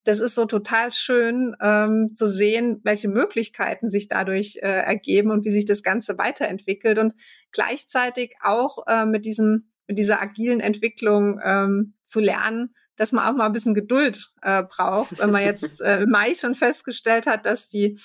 das 0.07 0.21
ist 0.21 0.35
so 0.35 0.45
total 0.45 0.93
schön 0.93 1.53
ähm, 1.61 2.15
zu 2.15 2.27
sehen, 2.27 2.79
welche 2.83 3.09
Möglichkeiten 3.09 3.89
sich 3.89 4.07
dadurch 4.07 4.57
äh, 4.61 4.67
ergeben 4.67 5.31
und 5.31 5.43
wie 5.43 5.51
sich 5.51 5.65
das 5.65 5.83
Ganze 5.83 6.17
weiterentwickelt 6.17 6.97
und 6.97 7.13
gleichzeitig 7.51 8.35
auch 8.41 8.87
äh, 8.87 9.05
mit 9.05 9.25
diesem 9.25 9.69
mit 9.85 9.97
dieser 9.97 10.21
agilen 10.21 10.59
Entwicklung 10.59 11.39
ähm, 11.43 11.93
zu 12.03 12.19
lernen, 12.19 12.73
dass 12.95 13.11
man 13.11 13.25
auch 13.25 13.37
mal 13.37 13.45
ein 13.45 13.53
bisschen 13.53 13.73
Geduld 13.73 14.31
äh, 14.41 14.63
braucht, 14.63 15.19
wenn 15.19 15.31
man 15.31 15.43
jetzt 15.43 15.81
äh, 15.81 16.01
im 16.01 16.09
Mai 16.09 16.33
schon 16.35 16.55
festgestellt 16.55 17.25
hat, 17.25 17.45
dass 17.45 17.67
die 17.67 17.99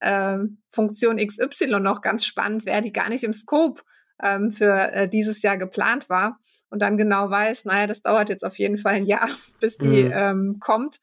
äh, 0.00 0.38
Funktion 0.70 1.16
XY 1.16 1.80
noch 1.80 2.02
ganz 2.02 2.24
spannend 2.24 2.66
wäre, 2.66 2.82
die 2.82 2.92
gar 2.92 3.08
nicht 3.08 3.24
im 3.24 3.32
Scope 3.32 3.82
ähm, 4.22 4.50
für 4.50 4.92
äh, 4.92 5.08
dieses 5.08 5.42
Jahr 5.42 5.58
geplant 5.58 6.08
war 6.08 6.38
und 6.70 6.82
dann 6.82 6.96
genau 6.96 7.30
weiß, 7.30 7.64
naja, 7.64 7.88
das 7.88 8.02
dauert 8.02 8.28
jetzt 8.28 8.44
auf 8.44 8.58
jeden 8.58 8.78
Fall 8.78 8.94
ein 8.94 9.06
Jahr, 9.06 9.28
bis 9.60 9.76
die 9.76 10.04
mhm. 10.04 10.12
ähm, 10.14 10.56
kommt 10.60 11.00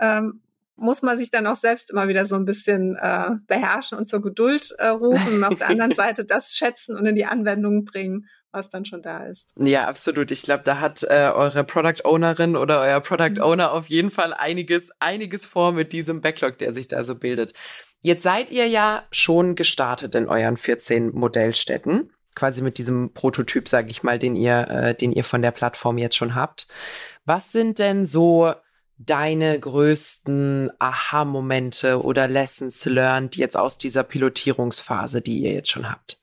ähm, 0.00 0.40
muss 0.78 1.02
man 1.02 1.18
sich 1.18 1.30
dann 1.30 1.46
auch 1.46 1.56
selbst 1.56 1.90
immer 1.90 2.06
wieder 2.06 2.24
so 2.24 2.36
ein 2.36 2.44
bisschen 2.44 2.96
äh, 3.00 3.30
beherrschen 3.48 3.98
und 3.98 4.06
zur 4.06 4.22
Geduld 4.22 4.74
äh, 4.78 4.86
rufen 4.86 5.34
und 5.34 5.44
auf 5.44 5.56
der 5.56 5.68
anderen 5.68 5.92
Seite 5.94 6.24
das 6.24 6.54
schätzen 6.54 6.96
und 6.96 7.04
in 7.04 7.16
die 7.16 7.26
Anwendung 7.26 7.84
bringen, 7.84 8.28
was 8.52 8.70
dann 8.70 8.84
schon 8.84 9.02
da 9.02 9.26
ist. 9.26 9.52
Ja, 9.56 9.88
absolut. 9.88 10.30
Ich 10.30 10.42
glaube, 10.42 10.62
da 10.62 10.78
hat 10.78 11.02
äh, 11.02 11.32
eure 11.34 11.64
Product 11.64 12.04
Ownerin 12.04 12.56
oder 12.56 12.80
euer 12.80 13.00
Product 13.00 13.36
mhm. 13.36 13.42
Owner 13.42 13.72
auf 13.72 13.88
jeden 13.88 14.10
Fall 14.10 14.32
einiges, 14.32 14.90
einiges 15.00 15.46
vor 15.46 15.72
mit 15.72 15.92
diesem 15.92 16.20
Backlog, 16.20 16.58
der 16.58 16.72
sich 16.72 16.86
da 16.86 17.02
so 17.02 17.16
bildet. 17.16 17.54
Jetzt 18.00 18.22
seid 18.22 18.52
ihr 18.52 18.68
ja 18.68 19.02
schon 19.10 19.56
gestartet 19.56 20.14
in 20.14 20.28
euren 20.28 20.56
14 20.56 21.10
Modellstädten, 21.12 22.12
quasi 22.36 22.62
mit 22.62 22.78
diesem 22.78 23.12
Prototyp, 23.12 23.68
sage 23.68 23.90
ich 23.90 24.04
mal, 24.04 24.20
den 24.20 24.36
ihr, 24.36 24.68
äh, 24.70 24.94
den 24.94 25.10
ihr 25.10 25.24
von 25.24 25.42
der 25.42 25.50
Plattform 25.50 25.98
jetzt 25.98 26.16
schon 26.16 26.36
habt. 26.36 26.68
Was 27.24 27.50
sind 27.50 27.80
denn 27.80 28.06
so 28.06 28.54
deine 28.98 29.58
größten 29.58 30.70
Aha-Momente 30.78 32.02
oder 32.02 32.26
Lessons 32.26 32.84
learned 32.84 33.36
jetzt 33.36 33.56
aus 33.56 33.78
dieser 33.78 34.02
Pilotierungsphase, 34.02 35.20
die 35.22 35.38
ihr 35.38 35.52
jetzt 35.52 35.70
schon 35.70 35.90
habt? 35.90 36.20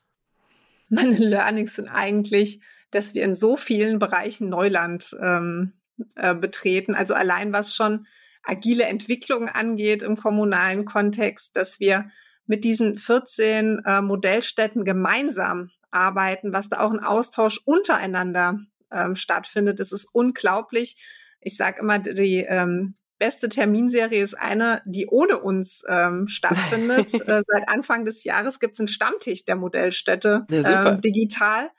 Meine 0.89 1.15
Learnings 1.17 1.75
sind 1.75 1.87
eigentlich, 1.87 2.61
dass 2.91 3.13
wir 3.13 3.23
in 3.23 3.35
so 3.35 3.57
vielen 3.57 3.97
Bereichen 3.99 4.49
Neuland 4.49 5.15
ähm, 5.21 5.73
äh, 6.15 6.35
betreten. 6.35 6.95
Also 6.95 7.13
allein 7.13 7.53
was 7.53 7.73
schon 7.73 8.07
agile 8.43 8.83
Entwicklung 8.83 9.49
angeht 9.49 10.03
im 10.03 10.15
kommunalen 10.15 10.85
Kontext, 10.85 11.55
dass 11.55 11.79
wir 11.79 12.09
mit 12.45 12.63
diesen 12.63 12.97
14 12.97 13.81
äh, 13.85 14.01
Modellstätten 14.01 14.85
gemeinsam 14.85 15.71
arbeiten, 15.89 16.53
was 16.53 16.69
da 16.69 16.81
auch 16.81 16.91
ein 16.91 16.99
Austausch 16.99 17.59
untereinander 17.65 18.59
ähm, 18.91 19.15
stattfindet. 19.15 19.79
Es 19.79 19.91
ist 19.91 20.07
unglaublich, 20.11 20.97
ich 21.45 21.55
sage 21.55 21.79
immer, 21.79 21.99
die 21.99 22.39
ähm, 22.39 22.95
beste 23.19 23.47
Terminserie 23.49 24.21
ist 24.21 24.33
eine, 24.33 24.81
die 24.85 25.05
ohne 25.05 25.39
uns 25.39 25.83
ähm, 25.87 26.27
stattfindet. 26.27 27.13
äh, 27.27 27.43
seit 27.47 27.69
Anfang 27.69 28.03
des 28.03 28.23
Jahres 28.23 28.59
gibt 28.59 28.73
es 28.73 28.79
einen 28.79 28.87
Stammtisch 28.87 29.45
der 29.45 29.55
Modellstätte 29.55 30.45
ja, 30.49 30.93
ähm, 30.93 31.01
digital. 31.01 31.69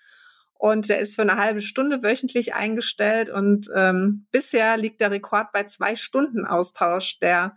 Und 0.55 0.89
der 0.89 1.01
ist 1.01 1.17
für 1.17 1.23
eine 1.23 1.37
halbe 1.37 1.61
Stunde 1.61 2.03
wöchentlich 2.05 2.55
eingestellt. 2.55 3.29
Und 3.29 3.69
ähm, 3.75 4.27
bisher 4.31 4.77
liegt 4.77 5.01
der 5.01 5.11
Rekord 5.11 5.53
bei 5.53 5.65
zwei 5.65 5.97
Stunden 5.97 6.47
Austausch, 6.47 7.19
der 7.19 7.57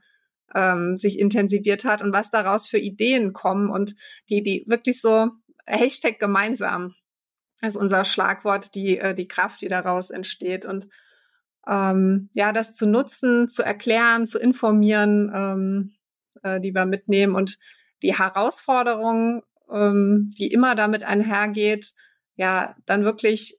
ähm, 0.55 0.97
sich 0.97 1.19
intensiviert 1.19 1.85
hat 1.85 2.01
und 2.01 2.11
was 2.11 2.31
daraus 2.31 2.67
für 2.67 2.79
Ideen 2.79 3.33
kommen 3.33 3.69
und 3.69 3.93
die, 4.29 4.41
die 4.41 4.65
wirklich 4.67 4.99
so 4.99 5.29
Hashtag 5.67 6.17
gemeinsam 6.17 6.95
ist 7.61 7.75
unser 7.75 8.03
Schlagwort, 8.03 8.73
die, 8.73 8.97
äh, 8.97 9.13
die 9.13 9.27
Kraft, 9.27 9.61
die 9.61 9.67
daraus 9.67 10.09
entsteht. 10.09 10.65
Und 10.65 10.87
ähm, 11.67 12.29
ja, 12.33 12.51
das 12.51 12.73
zu 12.73 12.87
nutzen, 12.87 13.49
zu 13.49 13.63
erklären, 13.63 14.27
zu 14.27 14.39
informieren, 14.39 15.31
ähm, 15.33 15.93
äh, 16.43 16.59
die 16.59 16.73
wir 16.73 16.85
mitnehmen 16.85 17.35
und 17.35 17.57
die 18.01 18.17
Herausforderung, 18.17 19.43
ähm, 19.71 20.33
die 20.37 20.47
immer 20.47 20.75
damit 20.75 21.03
einhergeht, 21.03 21.93
ja, 22.35 22.75
dann 22.85 23.03
wirklich 23.03 23.57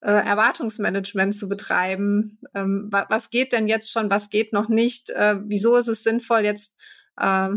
äh, 0.00 0.10
Erwartungsmanagement 0.10 1.34
zu 1.34 1.48
betreiben. 1.48 2.40
Ähm, 2.54 2.88
wa 2.90 3.06
was 3.08 3.30
geht 3.30 3.52
denn 3.52 3.68
jetzt 3.68 3.92
schon, 3.92 4.10
was 4.10 4.30
geht 4.30 4.52
noch 4.52 4.68
nicht? 4.68 5.10
Äh, 5.10 5.36
wieso 5.44 5.76
ist 5.76 5.88
es 5.88 6.02
sinnvoll, 6.02 6.40
jetzt 6.40 6.74
äh, 7.16 7.50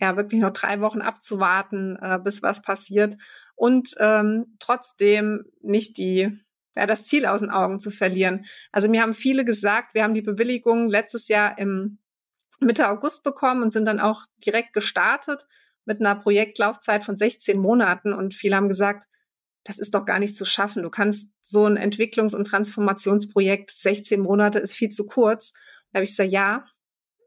ja 0.00 0.16
wirklich 0.16 0.40
noch 0.40 0.52
drei 0.52 0.80
Wochen 0.80 1.00
abzuwarten, 1.00 1.96
äh, 2.00 2.18
bis 2.22 2.42
was 2.42 2.62
passiert? 2.62 3.16
und 3.58 3.96
ähm, 3.98 4.56
trotzdem 4.60 5.44
nicht 5.62 5.98
die 5.98 6.38
ja, 6.78 6.86
das 6.86 7.04
Ziel 7.04 7.26
aus 7.26 7.40
den 7.40 7.50
Augen 7.50 7.80
zu 7.80 7.90
verlieren. 7.90 8.46
Also 8.70 8.88
mir 8.88 9.02
haben 9.02 9.14
viele 9.14 9.44
gesagt, 9.44 9.94
wir 9.94 10.04
haben 10.04 10.14
die 10.14 10.22
Bewilligung 10.22 10.88
letztes 10.88 11.26
Jahr 11.26 11.58
im 11.58 11.98
Mitte 12.60 12.88
August 12.88 13.24
bekommen 13.24 13.62
und 13.62 13.72
sind 13.72 13.84
dann 13.84 13.98
auch 13.98 14.26
direkt 14.46 14.72
gestartet 14.72 15.46
mit 15.84 16.00
einer 16.00 16.14
Projektlaufzeit 16.14 17.02
von 17.02 17.16
16 17.16 17.58
Monaten. 17.58 18.12
Und 18.12 18.32
viele 18.32 18.54
haben 18.54 18.68
gesagt, 18.68 19.08
das 19.64 19.78
ist 19.78 19.94
doch 19.94 20.04
gar 20.04 20.20
nicht 20.20 20.36
zu 20.36 20.44
schaffen. 20.44 20.84
Du 20.84 20.90
kannst 20.90 21.30
so 21.42 21.66
ein 21.66 21.76
Entwicklungs- 21.76 22.36
und 22.36 22.46
Transformationsprojekt, 22.46 23.72
16 23.72 24.20
Monate 24.20 24.60
ist 24.60 24.74
viel 24.74 24.90
zu 24.90 25.06
kurz. 25.06 25.52
Da 25.90 25.98
habe 25.98 26.04
ich 26.04 26.10
gesagt, 26.10 26.30
ja, 26.30 26.64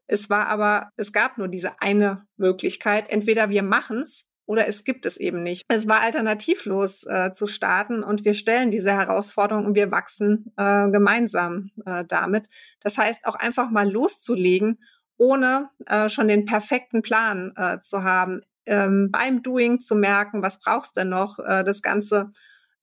es 0.08 0.30
war 0.30 0.48
aber, 0.48 0.92
es 0.96 1.12
gab 1.12 1.38
nur 1.38 1.50
diese 1.50 1.82
eine 1.82 2.26
Möglichkeit. 2.38 3.12
Entweder 3.12 3.50
wir 3.50 3.64
machen 3.64 4.04
es 4.04 4.28
oder 4.52 4.68
es 4.68 4.84
gibt 4.84 5.06
es 5.06 5.16
eben 5.16 5.44
nicht. 5.44 5.64
Es 5.70 5.88
war 5.88 6.02
alternativlos 6.02 7.06
äh, 7.06 7.32
zu 7.32 7.48
starten 7.48 8.04
und 8.04 8.26
wir 8.26 8.34
stellen 8.34 8.70
diese 8.70 8.92
Herausforderung 8.92 9.66
und 9.66 9.76
wir 9.76 9.92
wachsen 9.92 10.52
äh, 10.58 10.90
gemeinsam 10.90 11.72
äh, 11.86 12.04
damit. 12.06 12.50
Das 12.82 12.98
heißt, 12.98 13.24
auch 13.24 13.36
einfach 13.36 13.72
mal 13.72 13.90
loszulegen, 13.90 14.84
ohne 15.16 15.70
äh, 15.86 16.10
schon 16.10 16.28
den 16.28 16.44
perfekten 16.44 17.02
Plan 17.02 17.54
äh, 17.56 17.80
zu 17.80 18.04
haben. 18.04 18.42
Ähm, 18.66 19.08
beim 19.10 19.42
Doing 19.42 19.80
zu 19.80 19.96
merken, 19.96 20.42
was 20.42 20.60
brauchst 20.60 20.98
du 20.98 21.00
denn 21.00 21.10
noch, 21.10 21.40
äh, 21.40 21.64
das 21.64 21.82
Ganze 21.82 22.34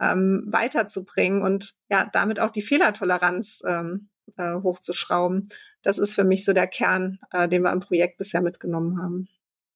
ähm, 0.00 0.46
weiterzubringen 0.46 1.42
und 1.42 1.74
ja, 1.90 2.08
damit 2.10 2.40
auch 2.40 2.50
die 2.50 2.62
Fehlertoleranz 2.62 3.60
ähm, 3.66 4.08
äh, 4.38 4.54
hochzuschrauben. 4.54 5.50
Das 5.82 5.98
ist 5.98 6.14
für 6.14 6.24
mich 6.24 6.46
so 6.46 6.54
der 6.54 6.66
Kern, 6.66 7.18
den 7.50 7.62
wir 7.62 7.72
im 7.72 7.80
Projekt 7.80 8.16
bisher 8.16 8.40
mitgenommen 8.40 9.02
haben. 9.02 9.28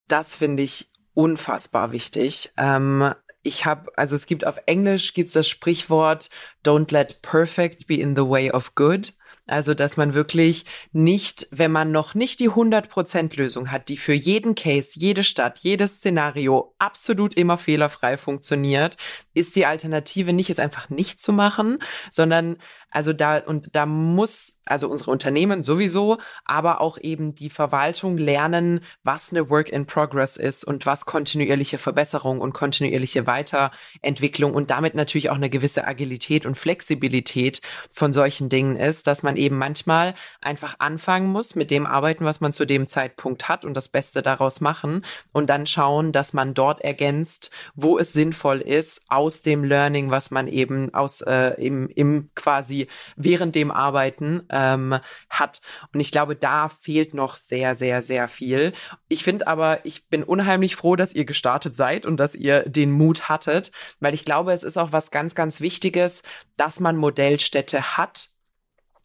Das 0.07 0.35
finde 0.35 0.63
ich 0.63 0.92
unfassbar 1.13 1.91
wichtig. 1.91 2.51
Ähm, 2.57 3.13
ich 3.43 3.65
habe, 3.65 3.91
also 3.97 4.15
es 4.15 4.25
gibt 4.25 4.47
auf 4.47 4.59
Englisch 4.65 5.13
gibt's 5.13 5.33
das 5.33 5.47
Sprichwort 5.47 6.29
Don't 6.65 6.91
let 6.93 7.21
perfect 7.21 7.87
be 7.87 7.95
in 7.95 8.15
the 8.15 8.27
way 8.27 8.51
of 8.51 8.73
good. 8.75 9.13
Also, 9.45 9.73
dass 9.73 9.97
man 9.97 10.13
wirklich 10.13 10.65
nicht, 10.93 11.47
wenn 11.51 11.71
man 11.71 11.91
noch 11.91 12.15
nicht 12.15 12.39
die 12.39 12.49
100% 12.49 13.35
Lösung 13.35 13.71
hat, 13.71 13.89
die 13.89 13.97
für 13.97 14.13
jeden 14.13 14.55
Case, 14.55 14.91
jede 14.93 15.25
Stadt, 15.25 15.59
jedes 15.59 15.97
Szenario 15.97 16.73
absolut 16.79 17.33
immer 17.33 17.57
fehlerfrei 17.57 18.15
funktioniert, 18.15 18.95
ist 19.33 19.57
die 19.57 19.65
Alternative 19.65 20.31
nicht, 20.31 20.49
es 20.49 20.59
einfach 20.59 20.89
nicht 20.89 21.21
zu 21.21 21.33
machen, 21.33 21.79
sondern 22.09 22.55
also 22.93 23.11
da, 23.11 23.39
und 23.39 23.69
da 23.71 23.87
muss, 23.87 24.59
also 24.65 24.87
unsere 24.87 25.09
Unternehmen 25.09 25.63
sowieso, 25.63 26.19
aber 26.45 26.79
auch 26.79 26.99
eben 26.99 27.33
die 27.33 27.49
Verwaltung 27.49 28.19
lernen, 28.19 28.81
was 29.03 29.31
eine 29.31 29.49
Work 29.49 29.69
in 29.69 29.87
Progress 29.87 30.37
ist 30.37 30.63
und 30.63 30.85
was 30.85 31.07
kontinuierliche 31.07 31.79
Verbesserung 31.79 32.39
und 32.39 32.53
kontinuierliche 32.53 33.25
Weiterentwicklung 33.25 34.53
und 34.53 34.69
damit 34.69 34.93
natürlich 34.93 35.31
auch 35.31 35.35
eine 35.35 35.49
gewisse 35.49 35.87
Agilität 35.87 36.45
und 36.45 36.55
Flexibilität 36.55 37.61
von 37.89 38.13
solchen 38.13 38.47
Dingen 38.47 38.75
ist, 38.75 39.07
dass 39.07 39.23
man 39.23 39.37
eben 39.37 39.57
manchmal 39.57 40.13
einfach 40.39 40.75
anfangen 40.77 41.29
muss 41.29 41.55
mit 41.55 41.71
dem 41.71 41.87
arbeiten, 41.87 42.25
was 42.25 42.41
man 42.41 42.53
zu 42.53 42.65
dem 42.65 42.87
Zeitpunkt 42.87 43.49
hat 43.49 43.65
und 43.65 43.73
das 43.73 43.89
Beste 43.89 44.21
daraus 44.21 44.61
machen 44.61 45.03
und 45.31 45.49
dann 45.49 45.65
schauen, 45.65 46.11
dass 46.11 46.33
man 46.33 46.53
dort 46.53 46.81
ergänzt, 46.81 47.49
wo 47.73 47.97
es 47.97 48.13
sinnvoll 48.13 48.61
ist, 48.61 49.05
aus 49.07 49.41
dem 49.41 49.63
Learning, 49.63 50.11
was 50.11 50.29
man 50.29 50.47
eben 50.47 50.93
aus 50.93 51.21
äh, 51.21 51.55
im, 51.59 51.89
im 51.89 52.29
quasi 52.35 52.82
während 53.15 53.55
dem 53.55 53.71
Arbeiten 53.71 54.43
ähm, 54.49 54.97
hat. 55.29 55.61
Und 55.93 55.99
ich 55.99 56.11
glaube, 56.11 56.35
da 56.35 56.69
fehlt 56.69 57.13
noch 57.13 57.35
sehr, 57.35 57.75
sehr, 57.75 58.01
sehr 58.01 58.27
viel. 58.27 58.73
Ich 59.07 59.23
finde 59.23 59.47
aber, 59.47 59.85
ich 59.85 60.07
bin 60.09 60.23
unheimlich 60.23 60.75
froh, 60.75 60.95
dass 60.95 61.13
ihr 61.13 61.25
gestartet 61.25 61.75
seid 61.75 62.05
und 62.05 62.17
dass 62.17 62.35
ihr 62.35 62.61
den 62.61 62.91
Mut 62.91 63.29
hattet, 63.29 63.71
weil 63.99 64.13
ich 64.13 64.25
glaube, 64.25 64.53
es 64.53 64.63
ist 64.63 64.77
auch 64.77 64.91
was 64.91 65.11
ganz, 65.11 65.35
ganz 65.35 65.61
Wichtiges, 65.61 66.23
dass 66.57 66.79
man 66.79 66.97
Modellstädte 66.97 67.97
hat, 67.97 68.29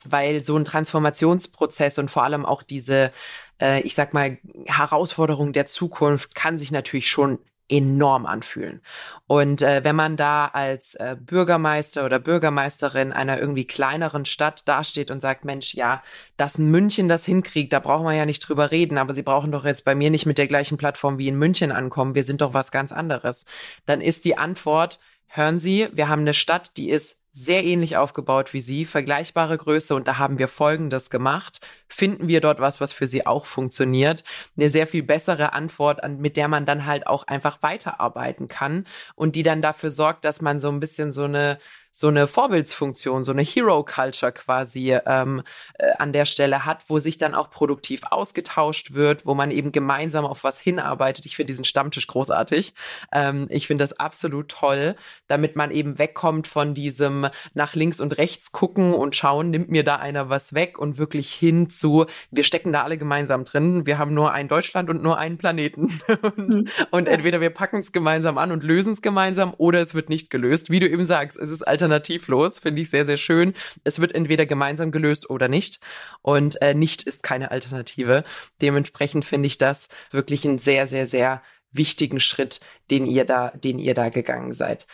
weil 0.05 0.41
so 0.41 0.57
ein 0.57 0.65
Transformationsprozess 0.65 1.99
und 1.99 2.11
vor 2.11 2.25
allem 2.25 2.47
auch 2.47 2.63
diese, 2.63 3.13
äh, 3.61 3.81
ich 3.83 3.95
sag 3.95 4.15
mal, 4.15 4.39
Herausforderung 4.67 5.53
der 5.53 5.67
Zukunft 5.67 6.35
kann 6.35 6.59
sich 6.59 6.71
natürlich 6.71 7.11
schon 7.11 7.39
enorm 7.69 8.27
anfühlen. 8.27 8.81
Und 9.27 9.63
äh, 9.63 9.85
wenn 9.85 9.95
man 9.95 10.17
da 10.17 10.47
als 10.47 10.95
äh, 10.95 11.17
Bürgermeister 11.21 12.05
oder 12.05 12.19
Bürgermeisterin 12.19 13.13
einer 13.13 13.39
irgendwie 13.39 13.67
kleineren 13.67 14.25
Stadt 14.25 14.67
dasteht 14.67 15.11
und 15.11 15.21
sagt, 15.21 15.45
Mensch, 15.45 15.75
ja, 15.75 16.03
dass 16.37 16.59
München 16.59 17.09
das 17.09 17.25
hinkriegt, 17.25 17.73
da 17.73 17.81
brauchen 17.81 18.07
wir 18.07 18.15
ja 18.15 18.27
nicht 18.27 18.41
drüber 18.41 18.71
reden, 18.71 18.97
aber 18.99 19.13
sie 19.13 19.23
brauchen 19.23 19.53
doch 19.53 19.65
jetzt 19.65 19.85
bei 19.85 19.95
mir 19.95 20.11
nicht 20.11 20.27
mit 20.27 20.39
der 20.39 20.47
gleichen 20.47 20.79
Plattform 20.79 21.19
wie 21.19 21.29
in 21.29 21.39
München 21.39 21.73
ankommen, 21.73 22.15
wir 22.15 22.25
sind 22.25 22.41
doch 22.41 22.55
was 22.55 22.73
ganz 22.73 22.91
anderes, 22.91 23.45
dann 23.85 24.01
ist 24.01 24.25
die 24.25 24.39
Antwort, 24.39 24.99
hören 25.27 25.59
Sie, 25.59 25.89
wir 25.93 26.09
haben 26.09 26.23
eine 26.23 26.35
Stadt, 26.35 26.77
die 26.77 26.89
ist 26.89 27.18
sehr 27.39 27.65
ähnlich 27.65 27.97
aufgebaut 27.97 28.53
wie 28.53 28.61
Sie, 28.61 28.85
vergleichbare 28.85 29.57
Größe 29.57 29.95
und 29.95 30.09
da 30.09 30.19
haben 30.19 30.39
wir 30.39 30.49
Folgendes 30.49 31.09
gemacht. 31.09 31.61
Finden 31.87 32.27
wir 32.27 32.41
dort 32.41 32.59
was, 32.59 32.81
was 32.81 32.93
für 32.93 33.07
Sie 33.07 33.27
auch 33.27 33.47
funktioniert? 33.47 34.25
Eine 34.57 34.71
sehr 34.71 34.89
viel 34.89 35.05
bessere 35.05 35.53
Antwort, 35.53 36.03
an, 36.03 36.19
mit 36.19 36.37
der 36.37 36.49
man 36.49 36.67
dann 36.67 36.85
halt 36.85 37.07
auch 37.07 37.27
einfach 37.29 37.63
weiterarbeiten 37.63 38.49
kann 38.49 38.87
und 39.15 39.37
die 39.37 39.45
dann 39.45 39.63
dafür 39.63 39.91
sorgt, 39.91 40.25
dass 40.25 40.41
man 40.41 40.59
so 40.59 40.69
ein 40.69 40.81
bisschen 40.81 41.13
so 41.13 41.25
eine 41.25 41.61
so 41.99 42.07
eine 42.07 42.29
Vorbildsfunktion, 42.29 43.25
so 43.25 43.33
eine 43.33 43.43
Hero-Culture 43.43 44.31
quasi 44.31 44.97
ähm, 45.05 45.43
äh, 45.81 45.91
an 45.99 46.13
der 46.13 46.27
Stelle 46.27 46.65
hat, 46.65 46.85
wo 46.87 47.01
sich 47.01 47.19
dann 47.19 47.35
auch 47.35 47.51
produktiv 47.51 48.03
ausgetauscht 48.09 48.95
wird, 48.95 49.27
wo 49.27 49.35
man 49.35 49.51
eben 49.51 49.73
gemeinsam 49.73 50.25
auf 50.25 50.45
was 50.45 50.61
hinarbeitet. 50.61 51.27
Ich 51.27 51.35
finde 51.35 51.49
diesen 51.49 51.65
Stammtisch 51.65 52.07
großartig. 52.07 52.73
Ähm, 53.13 53.49
ich 53.51 53.67
finde 53.67 53.83
das 53.83 53.99
absolut 53.99 54.49
toll, 54.49 54.95
damit 55.27 55.57
man 55.57 55.73
eben 55.73 55.99
wegkommt 55.99 56.47
von 56.47 56.73
diesem 56.73 57.27
nach 57.55 57.75
links 57.75 57.99
und 57.99 58.17
rechts 58.17 58.53
gucken 58.53 58.95
und 58.95 59.17
schauen, 59.17 59.51
nimmt 59.51 59.69
mir 59.69 59.83
da 59.83 59.97
einer 59.97 60.29
was 60.29 60.55
weg 60.55 60.79
und 60.79 60.99
wirklich 60.99 61.35
hin 61.35 61.69
zu, 61.69 62.07
wir 62.31 62.45
stecken 62.45 62.73
da 62.73 62.85
alle 62.85 62.97
gemeinsam 62.97 63.45
drin, 63.45 63.87
wir 63.87 63.99
haben 63.99 64.15
nur 64.15 64.31
ein 64.31 64.47
Deutschland 64.47 64.89
und 64.89 65.03
nur 65.03 65.19
einen 65.19 65.37
Planeten. 65.37 66.01
und, 66.23 66.55
mhm. 66.55 66.69
und 66.93 67.09
entweder 67.09 67.41
wir 67.41 67.51
packen 67.51 67.81
es 67.81 67.91
gemeinsam 67.91 68.39
an 68.39 68.53
und 68.53 68.63
lösen 68.63 68.93
es 68.93 69.03
gemeinsam 69.03 69.53
oder 69.59 69.81
es 69.81 69.97
wird 69.97 70.11
nicht 70.11 70.31
gelöst. 70.31 70.71
Wie 70.71 70.79
du 70.79 70.89
eben 70.89 71.03
sagst, 71.03 71.37
es 71.37 71.51
ist 71.51 71.65
alternativ 71.65 71.88
alternativlos, 71.93 72.59
finde 72.59 72.83
ich 72.83 72.91
sehr, 72.91 73.05
sehr 73.05 73.17
schön. 73.17 73.55
Es 73.85 74.01
wird 74.01 74.15
entweder 74.15 74.47
gemeinsam 74.47 74.91
gelöst 74.91 75.31
oder 75.31 75.49
nicht. 75.49 75.81
Und 76.23 76.61
äh, 76.63 76.75
nicht 76.75 77.03
ist 77.03 77.23
keine 77.23 77.51
Alternative. 77.51 78.25
Dementsprechend 78.61 79.25
finde 79.25 79.47
ich 79.47 79.59
das 79.59 79.89
wirklich 80.11 80.47
einen 80.47 80.59
sehr, 80.59 80.87
sehr, 80.87 81.07
sehr 81.07 81.43
wichtigen 81.73 82.21
Schritt, 82.21 82.61
den 82.91 83.07
ihr 83.07 83.25
da, 83.25 83.51
den 83.51 83.79
ihr 83.79 83.95
da 83.95 84.09
gegangen 84.09 84.53
seid. 84.53 84.87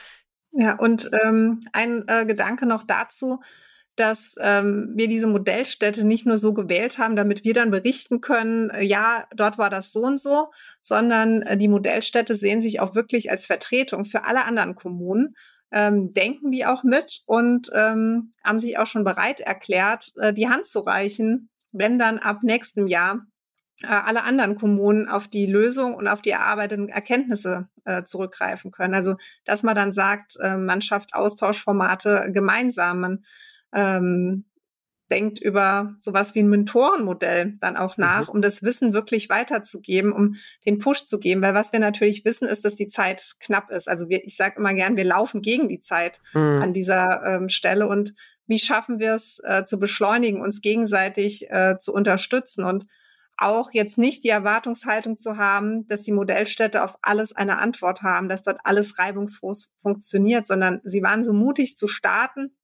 Ja, 0.53 0.75
und 0.75 1.11
ähm, 1.25 1.61
ein 1.73 2.05
äh, 2.07 2.27
Gedanke 2.27 2.67
noch 2.67 2.85
dazu, 2.85 3.41
dass 3.97 4.35
ähm, 4.41 4.93
wir 4.97 5.07
diese 5.07 5.29
Modellstätte 5.29 6.05
nicht 6.05 6.27
nur 6.27 6.37
so 6.39 6.53
gewählt 6.53 6.99
haben, 6.99 7.15
damit 7.15 7.45
wir 7.45 7.55
dann 7.55 7.71
berichten 7.71 8.21
können, 8.21 8.71
äh, 8.71 8.83
ja, 8.83 9.27
dort 9.35 9.57
war 9.57 9.71
das 9.71 9.93
so 9.93 10.03
und 10.03 10.21
so, 10.21 10.51
sondern 10.83 11.43
äh, 11.43 11.57
die 11.57 11.69
Modellstätte 11.69 12.35
sehen 12.35 12.61
sich 12.61 12.81
auch 12.81 12.95
wirklich 12.95 13.31
als 13.31 13.47
Vertretung 13.47 14.05
für 14.05 14.25
alle 14.25 14.45
anderen 14.45 14.75
Kommunen 14.75 15.37
ähm, 15.73 16.12
denken 16.12 16.51
die 16.51 16.67
auch 16.67 16.85
mit 16.85 17.23
und 17.27 17.71
ähm, 17.75 18.35
haben 18.43 18.61
sich 18.61 18.79
auch 18.79 18.87
schon 18.87 19.05
bereit 19.05 19.41
erklärt, 19.41 20.12
äh, 20.17 20.33
die 20.33 20.49
Hand 20.49 20.67
zu 20.67 20.81
reichen, 20.81 21.51
wenn 21.73 21.99
dann 21.99 22.19
ab 22.19 22.43
nächstem 22.43 22.87
Jahr 22.87 23.27
äh, 23.83 23.87
alle 23.87 24.23
anderen 24.23 24.57
Kommunen 24.57 25.09
auf 25.09 25.29
die 25.29 25.47
Lösung 25.47 25.95
und 25.95 26.07
auf 26.07 26.23
die 26.23 26.31
erarbeiteten 26.31 26.89
Erkenntnisse 26.89 27.69
äh, 27.85 28.05
zurückgreifen 28.05 28.71
können. 28.71 28.95
Also, 28.95 29.17
dass 29.45 29.62
man 29.62 29.75
dann 29.75 29.93
sagt, 29.93 30.37
äh, 30.41 30.57
man 30.57 30.81
schafft 30.81 31.15
Austauschformate 31.15 32.31
gemeinsam, 32.33 33.01
man 33.01 33.25
ähm, 33.75 34.45
denkt 35.11 35.41
über 35.41 35.95
sowas 35.99 36.35
wie 36.35 36.43
ein 36.43 36.49
Mentorenmodell 36.49 37.55
dann 37.61 37.77
auch 37.77 37.97
nach, 37.97 38.29
mhm. 38.29 38.37
um 38.37 38.43
das 38.43 38.63
Wissen 38.63 38.95
wirklich 38.95 39.29
weiterzugeben, 39.29 40.13
um 40.13 40.37
den 40.65 40.79
Push 40.79 41.05
zu 41.05 41.19
geben. 41.19 41.43
Weil 41.43 41.55
was 41.55 41.73
wir 41.73 41.81
natürlich 41.81 42.25
wissen, 42.25 42.49
ist, 42.49 42.65
dass 42.65 42.75
die 42.75 42.89
Zeit 42.89 43.35
knapp 43.41 43.71
ist. 43.71 43.89
Also 43.89 44.09
wir, 44.09 44.25
ich 44.25 44.37
sage 44.37 44.59
immer 44.59 44.75
gern, 44.75 44.97
wir 44.97 45.05
laufen 45.05 45.43
gegen 45.43 45.69
die 45.69 45.81
Zeit 45.81 46.21
mhm. 46.33 46.61
an 46.63 46.73
dieser 46.73 47.23
ähm, 47.25 47.49
Stelle. 47.49 47.87
Und 47.87 48.15
wie 48.47 48.59
schaffen 48.59 48.99
wir 48.99 49.15
es 49.15 49.41
äh, 49.45 49.65
zu 49.65 49.79
beschleunigen, 49.79 50.41
uns 50.41 50.61
gegenseitig 50.61 51.51
äh, 51.51 51.77
zu 51.79 51.93
unterstützen 51.93 52.65
und 52.65 52.87
auch 53.37 53.73
jetzt 53.73 53.99
nicht 53.99 54.23
die 54.23 54.29
Erwartungshaltung 54.29 55.17
zu 55.17 55.37
haben, 55.37 55.87
dass 55.89 56.03
die 56.03 56.13
Modellstädte 56.13 56.85
auf 56.85 56.97
alles 57.03 57.35
eine 57.35 57.59
Antwort 57.59 58.03
haben, 58.03 58.29
dass 58.29 58.43
dort 58.43 58.61
alles 58.63 58.99
reibungslos 58.99 59.73
funktioniert, 59.77 60.47
sondern 60.47 60.81
sie 60.85 61.03
waren 61.03 61.25
so 61.25 61.33
mutig 61.33 61.77
zu 61.77 61.89
starten, 61.89 62.57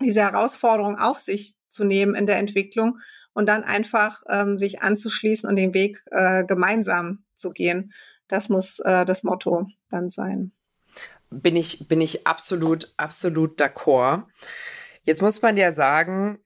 diese 0.00 0.20
Herausforderung 0.20 0.98
auf 0.98 1.18
sich 1.18 1.54
zu 1.68 1.84
nehmen 1.84 2.14
in 2.14 2.26
der 2.26 2.38
Entwicklung 2.38 2.98
und 3.32 3.46
dann 3.46 3.64
einfach 3.64 4.22
ähm, 4.28 4.56
sich 4.56 4.82
anzuschließen 4.82 5.48
und 5.48 5.56
den 5.56 5.74
Weg 5.74 6.04
äh, 6.10 6.44
gemeinsam 6.44 7.24
zu 7.34 7.50
gehen. 7.50 7.92
Das 8.28 8.48
muss 8.48 8.78
äh, 8.78 9.04
das 9.04 9.22
Motto 9.22 9.66
dann 9.88 10.10
sein. 10.10 10.52
Bin 11.30 11.56
ich, 11.56 11.88
bin 11.88 12.00
ich 12.00 12.26
absolut, 12.26 12.94
absolut 12.96 13.60
d'accord. 13.60 14.24
Jetzt 15.02 15.20
muss 15.20 15.42
man 15.42 15.56
ja 15.56 15.72
sagen, 15.72 16.38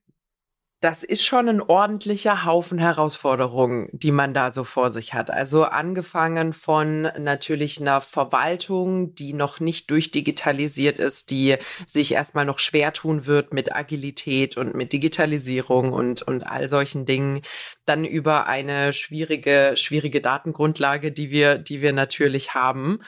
das 0.81 1.03
ist 1.03 1.25
schon 1.25 1.49
ein 1.49 1.61
ordentlicher 1.61 2.45
Haufen 2.45 2.79
Herausforderungen, 2.79 3.89
die 3.91 4.13
man 4.13 4.33
da 4.33 4.49
so 4.49 4.63
vor 4.63 4.91
sich 4.91 5.13
hat. 5.13 5.29
Also 5.29 5.65
angefangen 5.65 6.53
von 6.53 7.01
natürlich 7.17 7.81
einer 7.81 7.99
Verwaltung, 7.99 9.13
die 9.13 9.33
noch 9.33 9.59
nicht 9.59 9.91
durchdigitalisiert 9.91 10.97
ist, 10.97 11.31
die 11.31 11.57
sich 11.85 12.13
erstmal 12.13 12.45
noch 12.45 12.59
schwer 12.59 12.93
tun 12.93 13.25
wird 13.25 13.53
mit 13.53 13.75
Agilität 13.75 14.55
und 14.55 14.73
mit 14.73 14.93
Digitalisierung 14.93 15.91
und, 15.91 16.21
und 16.21 16.43
all 16.43 16.69
solchen 16.69 17.05
Dingen. 17.05 17.41
Dann 17.85 18.05
über 18.05 18.47
eine 18.47 18.93
schwierige, 18.93 19.73
schwierige 19.75 20.21
Datengrundlage, 20.21 21.11
die 21.11 21.29
wir, 21.29 21.57
die 21.57 21.81
wir 21.81 21.91
natürlich 21.91 22.53
haben. 22.53 22.99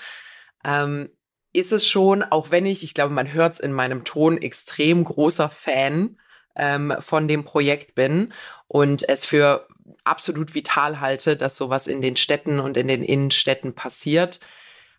Ähm, 0.66 1.10
ist 1.54 1.72
es 1.72 1.88
schon, 1.88 2.22
auch 2.22 2.52
wenn 2.52 2.66
ich, 2.66 2.84
ich 2.84 2.94
glaube, 2.94 3.14
man 3.14 3.32
hört 3.32 3.54
es 3.54 3.60
in 3.62 3.72
meinem 3.72 4.04
Ton, 4.04 4.38
extrem 4.38 5.06
großer 5.06 5.50
Fan 5.50 6.18
ähm, 6.56 6.94
von 7.00 7.28
dem 7.28 7.44
Projekt 7.44 7.96
bin 7.96 8.34
und 8.68 9.08
es 9.08 9.26
für 9.26 9.68
absolut 10.04 10.56
vital 10.56 11.00
halte, 11.00 11.36
dass 11.36 11.58
sowas 11.58 11.88
in 11.88 12.02
den 12.02 12.16
Städten 12.16 12.60
und 12.60 12.78
in 12.78 12.88
den 12.88 13.04
Innenstädten 13.04 13.74
passiert, 13.74 14.40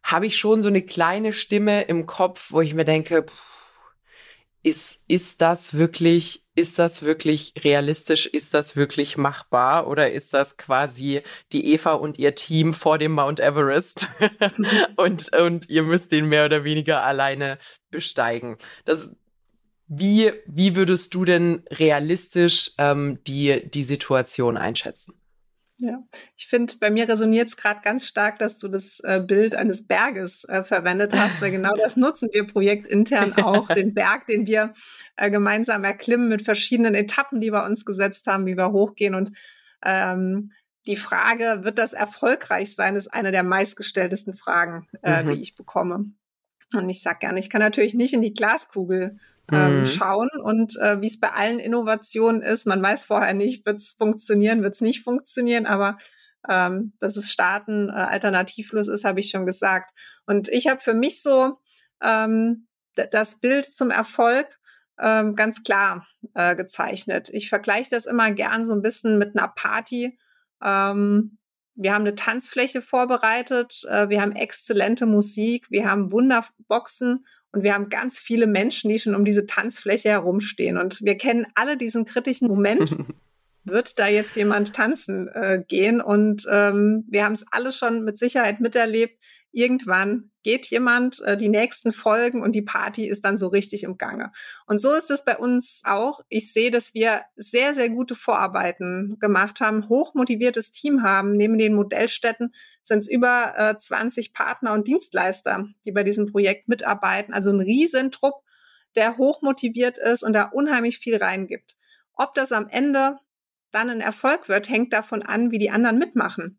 habe 0.03 0.26
ich 0.26 0.36
schon 0.36 0.62
so 0.62 0.68
eine 0.68 0.82
kleine 0.82 1.32
Stimme 1.32 1.82
im 1.82 2.07
Kopf, 2.07 2.50
wo 2.50 2.61
ich 2.61 2.74
mir 2.74 2.84
denke, 2.84 3.24
pff, 3.24 3.53
ist, 4.62 5.03
ist 5.09 5.40
das 5.40 5.74
wirklich, 5.74 6.44
ist 6.55 6.78
das 6.78 7.03
wirklich 7.03 7.55
realistisch? 7.64 8.26
Ist 8.26 8.55
das 8.55 8.76
wirklich 8.76 9.16
machbar? 9.16 9.88
Oder 9.88 10.12
ist 10.12 10.32
das 10.34 10.57
quasi 10.57 11.22
die 11.50 11.72
Eva 11.72 11.94
und 11.94 12.18
ihr 12.18 12.34
Team 12.34 12.72
vor 12.72 12.98
dem 12.98 13.12
Mount 13.12 13.40
Everest? 13.40 14.09
und, 14.96 15.36
und 15.36 15.68
ihr 15.68 15.82
müsst 15.82 16.12
den 16.12 16.26
mehr 16.26 16.46
oder 16.46 16.64
weniger 16.64 17.03
alleine 17.03 17.59
besteigen. 17.90 18.57
Das, 18.84 19.11
wie, 19.95 20.32
wie 20.47 20.74
würdest 20.74 21.12
du 21.12 21.26
denn 21.26 21.62
realistisch 21.70 22.72
ähm, 22.78 23.18
die, 23.26 23.68
die 23.68 23.84
Situation 23.84 24.57
einschätzen? 24.57 25.14
Ja, 25.76 25.99
ich 26.36 26.47
finde, 26.47 26.74
bei 26.80 26.90
mir 26.90 27.09
resoniert 27.09 27.49
es 27.49 27.57
gerade 27.57 27.80
ganz 27.82 28.07
stark, 28.07 28.38
dass 28.38 28.57
du 28.57 28.68
das 28.68 29.01
äh, 29.01 29.20
Bild 29.20 29.55
eines 29.55 29.86
Berges 29.86 30.45
äh, 30.45 30.62
verwendet 30.62 31.12
hast, 31.12 31.43
weil 31.43 31.51
genau 31.51 31.74
das 31.76 31.97
nutzen 31.97 32.30
wir 32.32 32.47
projektintern 32.47 33.32
auch, 33.43 33.68
den 33.68 33.93
Berg, 33.93 34.26
den 34.26 34.47
wir 34.47 34.72
äh, 35.16 35.30
gemeinsam 35.30 35.84
erklimmen 35.84 36.28
mit 36.28 36.40
verschiedenen 36.40 36.95
Etappen, 36.95 37.40
die 37.40 37.53
wir 37.53 37.64
uns 37.64 37.84
gesetzt 37.84 38.26
haben, 38.28 38.47
wie 38.47 38.57
wir 38.57 38.72
hochgehen. 38.72 39.14
Und 39.14 39.32
ähm, 39.84 40.53
die 40.86 40.97
Frage, 40.97 41.64
wird 41.64 41.78
das 41.78 41.93
erfolgreich 41.93 42.74
sein, 42.74 42.97
ist 42.97 43.12
eine 43.12 43.30
der 43.30 43.43
meistgestelltesten 43.43 44.32
Fragen, 44.32 44.86
äh, 45.03 45.22
mhm. 45.22 45.34
die 45.34 45.43
ich 45.43 45.55
bekomme. 45.55 46.05
Und 46.72 46.88
ich 46.88 47.03
sage 47.03 47.18
gerne, 47.20 47.40
ich 47.40 47.51
kann 47.51 47.61
natürlich 47.61 47.95
nicht 47.95 48.14
in 48.14 48.22
die 48.22 48.32
Glaskugel 48.32 49.18
ähm, 49.51 49.80
mhm. 49.80 49.86
schauen 49.86 50.28
und 50.43 50.76
äh, 50.78 51.01
wie 51.01 51.09
es 51.09 51.18
bei 51.18 51.32
allen 51.32 51.59
Innovationen 51.59 52.43
ist. 52.43 52.66
Man 52.66 52.82
weiß 52.82 53.05
vorher 53.05 53.34
nicht, 53.34 53.66
wird 53.66 53.78
es 53.78 53.93
funktionieren, 53.93 54.62
wird 54.62 54.74
es 54.74 54.80
nicht 54.80 55.03
funktionieren, 55.03 55.66
aber 55.66 55.99
ähm, 56.49 56.93
dass 56.99 57.16
es 57.16 57.30
Starten 57.30 57.88
äh, 57.88 57.93
alternativlos 57.93 58.88
ist, 58.88 59.05
habe 59.05 59.20
ich 59.20 59.30
schon 59.30 59.47
gesagt. 59.47 59.90
Und 60.26 60.49
ich 60.49 60.68
habe 60.68 60.80
für 60.80 60.95
mich 60.95 61.22
so 61.22 61.59
ähm, 62.03 62.66
das 62.95 63.40
Bild 63.40 63.66
zum 63.66 63.90
Erfolg 63.90 64.47
ähm, 65.01 65.34
ganz 65.34 65.62
klar 65.62 66.07
äh, 66.34 66.55
gezeichnet. 66.57 67.30
Ich 67.30 67.49
vergleiche 67.49 67.90
das 67.90 68.07
immer 68.07 68.30
gern 68.32 68.64
so 68.64 68.72
ein 68.72 68.82
bisschen 68.82 69.18
mit 69.18 69.36
einer 69.36 69.49
Party. 69.49 70.18
Ähm, 70.62 71.38
wir 71.74 71.95
haben 71.95 72.03
eine 72.03 72.14
Tanzfläche 72.14 72.82
vorbereitet, 72.82 73.84
äh, 73.88 74.09
wir 74.09 74.20
haben 74.20 74.36
exzellente 74.36 75.07
Musik, 75.07 75.70
wir 75.70 75.90
haben 75.90 76.12
Wunderboxen 76.12 77.26
und 77.53 77.62
wir 77.62 77.74
haben 77.74 77.90
ganz 77.90 78.18
viele 78.18 78.46
Menschen, 78.46 78.88
die 78.88 78.98
schon 78.98 79.14
um 79.14 79.24
diese 79.24 79.46
Tanzfläche 79.46 80.09
herumstehen. 80.09 80.78
Und 80.78 81.00
wir 81.03 81.16
kennen 81.16 81.46
alle 81.55 81.76
diesen 81.76 82.07
kritischen 82.07 82.48
Moment. 82.48 82.96
Wird 83.64 83.98
da 83.98 84.09
jetzt 84.09 84.34
jemand 84.34 84.72
tanzen 84.72 85.28
äh, 85.28 85.62
gehen? 85.68 86.00
Und 86.00 86.46
ähm, 86.50 87.05
wir 87.09 87.24
haben 87.24 87.34
es 87.34 87.44
alle 87.53 87.70
schon 87.70 88.05
mit 88.05 88.18
Sicherheit 88.18 88.61
miterlebt 88.61 89.22
irgendwann 89.53 90.30
geht 90.42 90.66
jemand 90.66 91.20
äh, 91.20 91.36
die 91.36 91.48
nächsten 91.48 91.92
Folgen 91.92 92.42
und 92.42 92.53
die 92.53 92.62
Party 92.62 93.09
ist 93.09 93.24
dann 93.24 93.38
so 93.38 93.46
richtig 93.46 93.84
im 93.84 93.96
Gange. 93.96 94.32
Und 94.66 94.80
so 94.80 94.92
ist 94.92 95.11
es 95.11 95.24
bei 95.24 95.36
uns 95.36 95.82
auch. 95.84 96.20
Ich 96.28 96.53
sehe, 96.53 96.70
dass 96.70 96.94
wir 96.94 97.22
sehr, 97.36 97.74
sehr 97.74 97.90
gute 97.90 98.14
Vorarbeiten 98.14 99.18
gemacht 99.20 99.61
haben, 99.61 99.88
hochmotiviertes 99.88 100.72
Team 100.72 101.03
haben. 101.03 101.36
Neben 101.36 101.59
den 101.59 101.74
Modellstätten 101.74 102.55
sind 102.82 103.00
es 103.00 103.09
über 103.09 103.55
äh, 103.57 103.78
20 103.78 104.32
Partner 104.32 104.72
und 104.72 104.88
Dienstleister, 104.88 105.66
die 105.84 105.92
bei 105.92 106.03
diesem 106.03 106.26
Projekt 106.26 106.68
mitarbeiten. 106.68 107.32
Also 107.32 107.50
ein 107.50 107.61
Riesentrupp, 107.61 108.42
der 108.96 109.16
hochmotiviert 109.16 109.98
ist 109.98 110.22
und 110.22 110.32
da 110.32 110.44
unheimlich 110.44 110.98
viel 110.98 111.16
reingibt. 111.16 111.76
Ob 112.14 112.34
das 112.34 112.53
am 112.53 112.68
Ende 112.68 113.18
dann 113.70 113.90
ein 113.90 114.00
Erfolg 114.00 114.48
wird, 114.48 114.68
hängt 114.68 114.92
davon 114.92 115.22
an, 115.22 115.50
wie 115.50 115.59
die 115.59 115.70
anderen 115.70 115.98
mitmachen. 115.98 116.59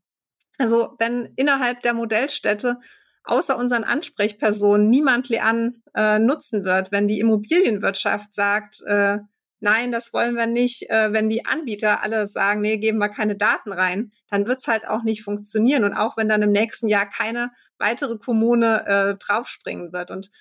Also 0.64 0.96
wenn 0.98 1.34
innerhalb 1.36 1.82
der 1.82 1.94
Modellstätte 1.94 2.80
außer 3.26 3.58
unseren 3.58 3.84
Ansprechpersonen 3.84 4.90
niemand 4.90 5.28
Lean 5.28 5.84
äh, 5.94 6.20
nutzen 6.20 6.64
wird, 6.64 6.90
wenn 6.90 7.10
die 7.10 7.20
Immobilienwirtschaft 7.20 8.34
sagt, 8.34 8.82
äh, 8.86 9.18
nein, 9.60 9.92
das 9.92 10.14
wollen 10.14 10.36
wir 10.36 10.48
nicht, 10.48 10.90
äh, 10.90 11.12
wenn 11.12 11.30
die 11.30 11.46
Anbieter 11.46 12.02
alle 12.02 12.28
sagen, 12.28 12.62
nee, 12.62 12.78
geben 12.78 13.00
wir 13.00 13.10
keine 13.10 13.36
Daten 13.36 13.74
rein, 13.74 14.14
dann 14.30 14.48
wird's 14.48 14.70
halt 14.70 14.88
auch 14.88 15.04
nicht 15.04 15.22
funktionieren. 15.22 15.84
Und 15.84 15.96
auch 15.96 16.16
wenn 16.16 16.30
dann 16.30 16.42
im 16.42 16.54
nächsten 16.54 16.88
Jahr 16.88 17.10
keine 17.10 17.52
weitere 17.78 18.18
Kommune 18.18 18.86
äh, 18.88 19.16
draufspringen 19.16 19.92
wird. 19.92 20.12
Und 20.12 20.32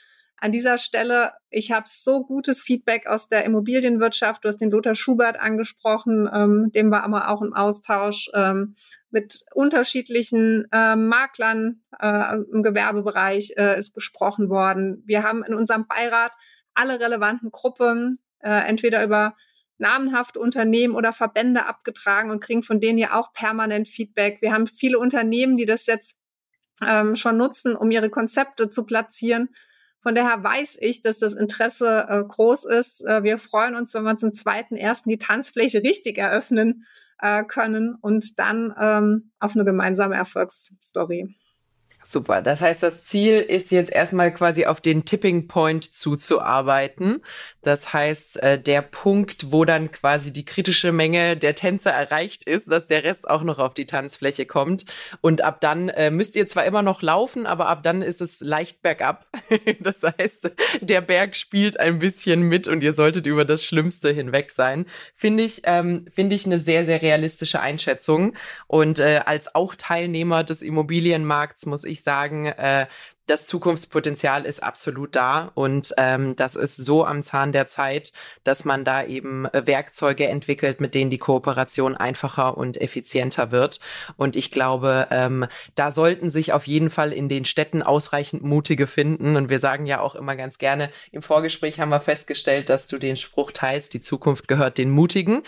an 0.43 0.51
dieser 0.51 0.77
Stelle, 0.77 1.35
ich 1.51 1.71
habe 1.71 1.87
so 1.89 2.25
gutes 2.25 2.61
Feedback 2.61 3.07
aus 3.07 3.29
der 3.29 3.45
Immobilienwirtschaft. 3.45 4.43
Du 4.43 4.49
hast 4.49 4.57
den 4.57 4.73
Lothar 4.73 4.97
Schubert 4.97 5.39
angesprochen, 5.39 6.29
ähm, 6.35 6.73
dem 6.75 6.91
war 6.91 7.05
aber 7.05 7.29
auch 7.29 7.43
im 7.43 7.55
Austausch. 7.55 8.29
Ähm, 8.35 8.75
mit 9.11 9.45
unterschiedlichen 9.55 10.67
äh, 10.73 10.97
Maklern 10.97 11.83
äh, 12.01 12.39
im 12.53 12.65
Gewerbebereich 12.65 13.53
äh, 13.57 13.79
ist 13.79 13.95
gesprochen 13.95 14.49
worden. 14.49 15.05
Wir 15.07 15.23
haben 15.23 15.45
in 15.45 15.55
unserem 15.55 15.87
Beirat 15.87 16.33
alle 16.75 16.99
relevanten 16.99 17.53
Gruppen 17.53 18.19
äh, 18.41 18.69
entweder 18.69 19.05
über 19.05 19.37
namenhafte 19.79 20.41
Unternehmen 20.41 20.97
oder 20.97 21.13
Verbände 21.13 21.67
abgetragen 21.67 22.33
und 22.33 22.41
kriegen 22.41 22.65
von 22.65 22.81
denen 22.81 22.99
ja 22.99 23.15
auch 23.15 23.33
permanent 23.33 23.87
Feedback. 23.87 24.39
Wir 24.41 24.53
haben 24.53 24.67
viele 24.67 24.99
Unternehmen, 24.99 25.57
die 25.57 25.67
das 25.67 25.87
jetzt 25.87 26.17
ähm, 26.85 27.15
schon 27.15 27.37
nutzen, 27.37 27.77
um 27.77 27.93
ihre 27.93 28.11
Konzepte 28.11 28.71
zu 28.71 28.85
platzieren. 28.85 29.51
Von 30.03 30.15
daher 30.15 30.43
weiß 30.43 30.79
ich, 30.81 31.03
dass 31.03 31.19
das 31.19 31.33
Interesse 31.33 32.07
äh, 32.09 32.25
groß 32.25 32.65
ist. 32.65 33.05
Äh, 33.05 33.23
wir 33.23 33.39
freuen 33.39 33.77
uns, 33.77 33.95
wenn 33.95 34.03
wir 34.03 34.17
zum 34.17 34.33
zweiten 34.33 34.77
ersten 34.77 35.09
die 35.09 35.19
Tanzfläche 35.19 35.83
richtig 35.83 36.19
eröffnen 36.19 36.85
äh, 37.21 37.45
können 37.45 37.95
und 38.01 38.39
dann 38.39 38.75
ähm, 38.79 39.33
auf 39.39 39.55
eine 39.55 39.65
gemeinsame 39.65 40.17
Erfolgsstory. 40.17 41.35
Super. 42.05 42.43
Das 42.43 42.61
heißt, 42.61 42.83
das 42.83 43.05
Ziel 43.05 43.41
ist 43.41 43.71
jetzt 43.71 43.93
erstmal 43.93 44.35
quasi 44.35 44.67
auf 44.67 44.81
den 44.81 45.05
Tipping 45.05 45.47
Point 45.47 45.85
zuzuarbeiten. 45.85 47.23
Das 47.63 47.93
heißt, 47.93 48.43
äh, 48.43 48.61
der 48.61 48.83
Punkt, 48.83 49.53
wo 49.53 49.65
dann 49.65 49.93
quasi 49.93 50.33
die 50.33 50.45
kritische 50.45 50.91
Menge 50.91 51.37
der 51.37 51.55
Tänzer 51.55 51.93
erreicht 51.93 52.45
ist, 52.45 52.71
dass 52.71 52.89
der 52.89 53.05
Rest 53.05 53.31
auch 53.31 53.45
noch 53.45 53.61
auf 53.61 53.73
die 53.73 53.87
Tanzfläche 53.87 54.47
kommt. 54.47 54.85
Und 55.21 55.43
ab 55.43 55.61
dann 55.61 55.89
äh, 55.91 56.11
müsst 56.11 56.35
ihr 56.35 56.49
zwar 56.49 56.65
immer 56.65 56.83
noch 56.83 57.03
laufen, 57.03 57.47
aber 57.47 57.69
ab 57.69 57.85
dann 57.85 58.03
ist 58.03 58.21
es 58.21 58.41
leicht 58.41 58.83
bergab. 58.83 59.27
das 59.81 60.01
heißt, 60.03 60.51
der 60.81 61.01
Berg 61.01 61.37
spielt 61.37 61.79
ein 61.79 62.01
bisschen 62.01 62.43
mit 62.43 62.67
und 62.67 62.83
ihr 62.83 62.95
solltet 62.95 63.27
über 63.27 63.45
das 63.45 63.65
Schlimmste 63.65 64.11
hinweg 64.11 64.51
sein. 64.51 64.87
Finde 65.15 65.45
ich, 65.45 65.63
ähm, 65.65 66.07
finde 66.13 66.35
ich 66.35 66.47
eine 66.47 66.59
sehr, 66.59 66.85
sehr 66.85 67.01
realistische 67.01 67.61
Einschätzung. 67.61 68.35
Und 68.67 68.99
äh, 68.99 69.21
als 69.25 69.55
auch 69.55 69.77
Teilnehmer 69.77 70.43
des 70.43 70.63
Immobilienmarkts 70.63 71.67
muss 71.67 71.85
ich 71.85 71.92
sagen, 72.01 72.47
äh, 72.47 72.87
das 73.27 73.47
Zukunftspotenzial 73.47 74.45
ist 74.45 74.63
absolut 74.63 75.15
da 75.15 75.53
und 75.55 75.95
ähm, 75.97 76.35
das 76.35 76.57
ist 76.57 76.77
so 76.77 77.07
am 77.07 77.23
Zahn 77.23 77.53
der 77.53 77.69
Zeit, 77.69 78.13
dass 78.43 78.65
man 78.65 78.85
da 78.85 79.05
eben 79.05 79.47
äh, 79.47 79.67
Werkzeuge 79.67 80.27
entwickelt, 80.27 80.81
mit 80.81 80.95
denen 80.95 81.11
die 81.11 81.19
Kooperation 81.19 81.97
einfacher 81.97 82.57
und 82.57 82.81
effizienter 82.81 83.53
wird. 83.53 83.79
Und 84.17 84.35
ich 84.35 84.51
glaube, 84.51 85.07
ähm, 85.11 85.47
da 85.77 85.93
sollten 85.93 86.31
sich 86.31 86.53
auf 86.53 86.67
jeden 86.67 86.91
Fall 86.91 87.13
in 87.13 87.29
den 87.29 87.45
Städten 87.45 87.83
ausreichend 87.83 88.43
Mutige 88.43 88.89
finden. 88.89 89.37
Und 89.37 89.51
wir 89.51 89.61
sagen 89.61 89.87
ja 89.87 90.01
auch 90.01 90.17
immer 90.17 90.35
ganz 90.35 90.59
gerne, 90.59 90.91
im 91.13 91.23
Vorgespräch 91.23 91.79
haben 91.79 91.91
wir 91.91 92.01
festgestellt, 92.01 92.71
dass 92.71 92.89
du 92.89 92.99
den 92.99 93.17
Spruch 93.17 93.53
teilst, 93.53 93.95
die 93.95 94.01
Zukunft 94.01 94.49
gehört 94.49 94.79
den 94.79 94.91
Mutigen. 94.91 95.43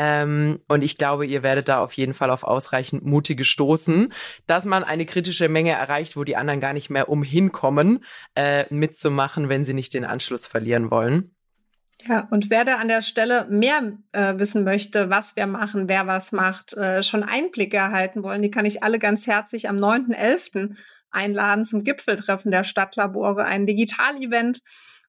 Ähm, 0.00 0.60
und 0.68 0.84
ich 0.84 0.96
glaube, 0.96 1.26
ihr 1.26 1.42
werdet 1.42 1.68
da 1.68 1.80
auf 1.80 1.92
jeden 1.94 2.14
Fall 2.14 2.30
auf 2.30 2.44
ausreichend 2.44 3.04
Mutige 3.04 3.44
stoßen, 3.44 4.12
dass 4.46 4.64
man 4.64 4.84
eine 4.84 5.06
kritische 5.06 5.48
Menge 5.48 5.72
erreicht, 5.72 6.16
wo 6.16 6.22
die 6.22 6.36
anderen 6.36 6.60
gar 6.60 6.72
nicht 6.72 6.88
mehr 6.88 7.08
umhin 7.08 7.50
kommen, 7.50 8.04
äh, 8.36 8.72
mitzumachen, 8.72 9.48
wenn 9.48 9.64
sie 9.64 9.74
nicht 9.74 9.92
den 9.94 10.04
Anschluss 10.04 10.46
verlieren 10.46 10.92
wollen. 10.92 11.34
Ja, 12.06 12.28
und 12.30 12.48
wer 12.48 12.64
da 12.64 12.76
an 12.76 12.86
der 12.86 13.02
Stelle 13.02 13.48
mehr 13.50 13.92
äh, 14.12 14.38
wissen 14.38 14.62
möchte, 14.62 15.10
was 15.10 15.34
wir 15.34 15.48
machen, 15.48 15.88
wer 15.88 16.06
was 16.06 16.30
macht, 16.30 16.74
äh, 16.74 17.02
schon 17.02 17.24
Einblicke 17.24 17.76
erhalten 17.76 18.22
wollen, 18.22 18.42
die 18.42 18.52
kann 18.52 18.66
ich 18.66 18.84
alle 18.84 19.00
ganz 19.00 19.26
herzlich 19.26 19.68
am 19.68 19.78
9.11. 19.78 20.76
einladen 21.10 21.64
zum 21.64 21.82
Gipfeltreffen 21.82 22.52
der 22.52 22.62
Stadtlabore, 22.62 23.46
ein 23.46 23.66
Digitalevent, 23.66 24.60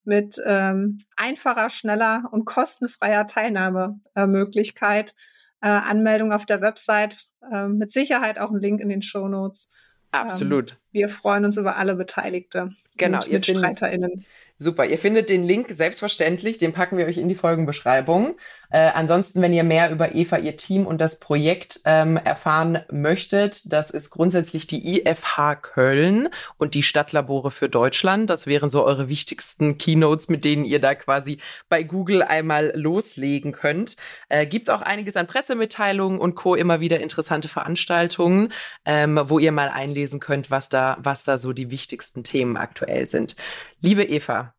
mit 0.03 0.35
ähm, 0.45 1.01
einfacher, 1.15 1.69
schneller 1.69 2.23
und 2.31 2.45
kostenfreier 2.45 3.27
Teilnahmemöglichkeit. 3.27 5.13
Äh, 5.61 5.67
Anmeldung 5.67 6.31
auf 6.31 6.45
der 6.45 6.61
Website, 6.61 7.17
äh, 7.51 7.67
mit 7.67 7.91
Sicherheit 7.91 8.39
auch 8.39 8.49
ein 8.49 8.61
Link 8.61 8.79
in 8.79 8.87
den 8.87 9.01
Show 9.01 9.27
Notes. 9.27 9.67
Absolut. 10.11 10.71
Ähm, 10.71 10.77
wir 10.91 11.09
freuen 11.09 11.45
uns 11.45 11.57
über 11.57 11.75
alle 11.75 11.95
Beteiligte. 11.95 12.71
Genau, 12.97 13.19
und 13.19 13.31
MitstreiterInnen. 13.31 14.25
Super, 14.57 14.85
ihr 14.85 14.97
findet 14.97 15.29
den 15.29 15.43
Link 15.43 15.67
selbstverständlich, 15.69 16.57
den 16.57 16.73
packen 16.73 16.97
wir 16.97 17.05
euch 17.05 17.17
in 17.17 17.29
die 17.29 17.35
Folgenbeschreibung. 17.35 18.37
Äh, 18.71 18.91
ansonsten, 18.93 19.41
wenn 19.41 19.53
ihr 19.53 19.63
mehr 19.63 19.91
über 19.91 20.13
Eva, 20.13 20.37
ihr 20.37 20.55
Team 20.55 20.85
und 20.85 20.99
das 21.01 21.19
Projekt 21.19 21.81
ähm, 21.85 22.17
erfahren 22.17 22.83
möchtet, 22.91 23.71
das 23.71 23.89
ist 23.89 24.11
grundsätzlich 24.11 24.67
die 24.67 24.99
IFH 24.99 25.55
Köln 25.55 26.29
und 26.57 26.75
die 26.75 26.83
Stadtlabore 26.83 27.49
für 27.49 27.67
Deutschland. 27.67 28.29
Das 28.29 28.45
wären 28.45 28.69
so 28.69 28.85
eure 28.85 29.09
wichtigsten 29.09 29.77
Keynotes, 29.77 30.29
mit 30.29 30.45
denen 30.45 30.65
ihr 30.65 30.79
da 30.79 30.93
quasi 30.93 31.39
bei 31.67 31.81
Google 31.83 32.21
einmal 32.21 32.71
loslegen 32.75 33.53
könnt. 33.53 33.95
Äh, 34.29 34.45
Gibt 34.45 34.69
auch 34.69 34.81
einiges 34.81 35.15
an 35.15 35.27
Pressemitteilungen 35.27 36.19
und 36.19 36.35
Co. 36.35 36.55
immer 36.55 36.79
wieder 36.79 36.99
interessante 36.99 37.47
Veranstaltungen, 37.47 38.53
ähm, 38.85 39.19
wo 39.25 39.39
ihr 39.39 39.51
mal 39.51 39.69
einlesen 39.69 40.19
könnt, 40.19 40.51
was 40.51 40.69
da, 40.69 40.97
was 40.99 41.23
da 41.23 41.37
so 41.37 41.53
die 41.53 41.71
wichtigsten 41.71 42.23
Themen 42.23 42.57
aktuell 42.57 43.07
sind. 43.07 43.35
Liebe 43.81 44.03
Eva, 44.03 44.53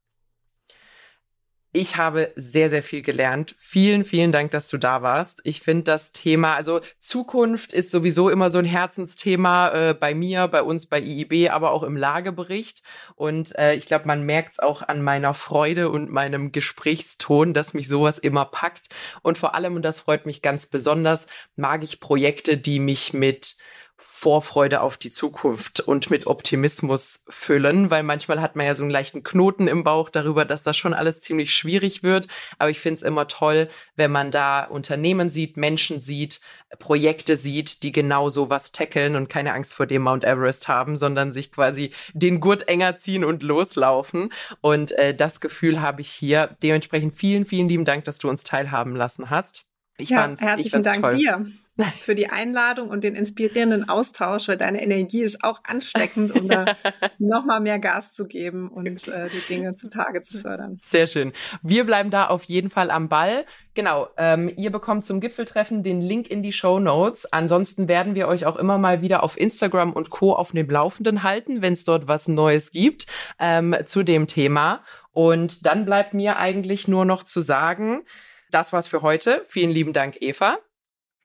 ich 1.73 1.97
habe 1.97 2.33
sehr, 2.35 2.69
sehr 2.69 2.83
viel 2.83 3.01
gelernt. 3.01 3.55
Vielen, 3.57 4.03
vielen 4.05 4.33
Dank, 4.33 4.51
dass 4.51 4.69
du 4.69 4.77
da 4.77 5.03
warst. 5.03 5.41
Ich 5.45 5.61
finde 5.61 5.85
das 5.85 6.11
Thema, 6.11 6.57
also 6.57 6.81
Zukunft 6.99 7.73
ist 7.73 7.93
sowieso 7.93 8.29
immer 8.29 8.51
so 8.51 8.59
ein 8.59 8.65
Herzensthema 8.65 9.69
äh, 9.91 9.95
bei 9.95 10.13
mir, 10.15 10.49
bei 10.49 10.65
uns 10.65 10.87
bei 10.87 11.01
IIB, 11.01 11.51
aber 11.51 11.71
auch 11.71 11.85
im 11.85 11.97
Lagebericht. 11.97 12.83
Und 13.15 13.57
äh, 13.57 13.75
ich 13.75 13.87
glaube, 13.87 14.09
man 14.09 14.27
merkt 14.27 14.53
es 14.53 14.59
auch 14.59 14.83
an 14.83 15.03
meiner 15.03 15.33
Freude 15.35 15.91
und 15.91 16.11
meinem 16.11 16.51
Gesprächston, 16.51 17.55
dass 17.55 17.73
mich 17.73 17.87
sowas 17.87 18.19
immer 18.19 18.47
packt. 18.47 18.89
Und 19.23 19.39
vor 19.39 19.55
allem, 19.55 19.77
und 19.77 19.83
das 19.83 20.01
freut 20.01 20.27
mich 20.27 20.43
ganz 20.43 20.67
besonders, 20.67 21.29
mag 21.55 21.85
ich 21.85 22.01
Projekte, 22.01 22.57
die 22.57 22.81
mich 22.81 23.13
mit 23.13 23.57
Vorfreude 24.03 24.81
auf 24.81 24.97
die 24.97 25.11
Zukunft 25.11 25.81
und 25.81 26.11
mit 26.11 26.27
Optimismus 26.27 27.25
füllen, 27.29 27.91
weil 27.91 28.03
manchmal 28.03 28.41
hat 28.41 28.57
man 28.57 28.67
ja 28.67 28.75
so 28.75 28.83
einen 28.83 28.91
leichten 28.91 29.23
Knoten 29.23 29.69
im 29.69 29.85
Bauch 29.85 30.09
darüber, 30.09 30.45
dass 30.45 30.63
das 30.63 30.77
schon 30.77 30.95
alles 30.95 31.21
ziemlich 31.21 31.55
schwierig 31.55 32.03
wird. 32.03 32.27
Aber 32.59 32.71
ich 32.71 32.81
finde 32.81 32.97
es 32.97 33.03
immer 33.03 33.29
toll, 33.29 33.69
wenn 33.97 34.11
man 34.11 34.31
da 34.31 34.65
Unternehmen 34.65 35.29
sieht, 35.29 35.57
Menschen 35.57 36.01
sieht, 36.01 36.41
Projekte 36.79 37.37
sieht, 37.37 37.83
die 37.83 37.93
genau 37.93 38.31
so 38.31 38.49
was 38.49 38.73
tackeln 38.73 39.17
und 39.17 39.29
keine 39.29 39.53
Angst 39.53 39.75
vor 39.75 39.87
dem 39.87 40.03
Mount 40.03 40.25
Everest 40.25 40.69
haben, 40.69 40.97
sondern 40.97 41.33
sich 41.33 41.53
quasi 41.53 41.93
den 42.15 42.41
Gurt 42.41 42.69
enger 42.69 42.97
ziehen 42.97 43.25
und 43.25 43.43
loslaufen. 43.43 44.33
Und 44.61 44.93
äh, 44.93 45.15
das 45.15 45.41
Gefühl 45.41 45.81
habe 45.83 46.01
ich 46.01 46.11
hier. 46.11 46.57
Dementsprechend 46.63 47.17
vielen, 47.17 47.45
vielen 47.45 47.69
lieben 47.69 47.85
Dank, 47.85 48.05
dass 48.05 48.19
du 48.19 48.29
uns 48.29 48.45
teilhaben 48.45 48.97
lassen 48.97 49.31
hast. 49.31 49.67
Ich 49.99 50.09
ja, 50.09 50.23
fand's, 50.23 50.41
herzlichen 50.41 50.79
ich 50.79 50.85
Dank 50.85 51.03
toll. 51.03 51.17
dir 51.17 51.47
für 51.85 52.15
die 52.15 52.29
Einladung 52.29 52.89
und 52.89 53.05
den 53.05 53.15
inspirierenden 53.15 53.89
Austausch, 53.89 54.49
weil 54.49 54.57
deine 54.57 54.83
Energie 54.83 55.23
ist 55.23 55.43
auch 55.45 55.61
ansteckend, 55.65 56.39
um 56.39 56.49
da 56.49 56.65
nochmal 57.19 57.61
mehr 57.61 57.79
Gas 57.79 58.13
zu 58.13 58.27
geben 58.27 58.69
und 58.69 59.09
äh, 59.09 59.29
die 59.29 59.41
Dinge 59.49 59.75
zutage 59.75 60.23
zu 60.23 60.39
fördern. 60.39 60.79
Sehr 60.81 61.07
schön. 61.07 61.33
Wir 61.63 61.85
bleiben 61.85 62.11
da 62.11 62.27
auf 62.27 62.45
jeden 62.45 62.71
Fall 62.71 62.91
am 62.91 63.09
Ball. 63.09 63.45
Genau, 63.75 64.09
ähm, 64.17 64.53
ihr 64.57 64.71
bekommt 64.71 65.05
zum 65.05 65.21
Gipfeltreffen 65.21 65.83
den 65.83 66.01
Link 66.01 66.29
in 66.29 66.43
die 66.43 66.53
Show 66.53 66.79
Notes. 66.79 67.33
Ansonsten 67.33 67.89
werden 67.89 68.15
wir 68.15 68.29
euch 68.29 68.47
auch 68.47 68.57
immer 68.57 68.79
mal 68.79 69.03
wieder 69.03 69.23
auf 69.23 69.39
Instagram 69.39 69.93
und 69.93 70.11
Co. 70.11 70.35
auf 70.35 70.53
dem 70.53 70.69
Laufenden 70.69 71.23
halten, 71.23 71.63
wenn 71.63 71.73
es 71.73 71.85
dort 71.85 72.09
was 72.09 72.29
Neues 72.29 72.73
gibt 72.73 73.07
ähm, 73.39 73.75
zu 73.87 74.03
dem 74.03 74.27
Thema. 74.27 74.85
Und 75.13 75.67
dann 75.67 75.85
bleibt 75.85 76.15
mir 76.15 76.37
eigentlich 76.37 76.89
nur 76.89 77.05
noch 77.05 77.25
zu 77.25 77.41
sagen, 77.41 78.03
das 78.51 78.73
war's 78.73 78.89
für 78.89 79.03
heute. 79.03 79.45
Vielen 79.47 79.71
lieben 79.71 79.93
Dank, 79.93 80.17
Eva. 80.21 80.59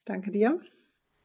Danke 0.06 0.32
dir. 0.32 0.60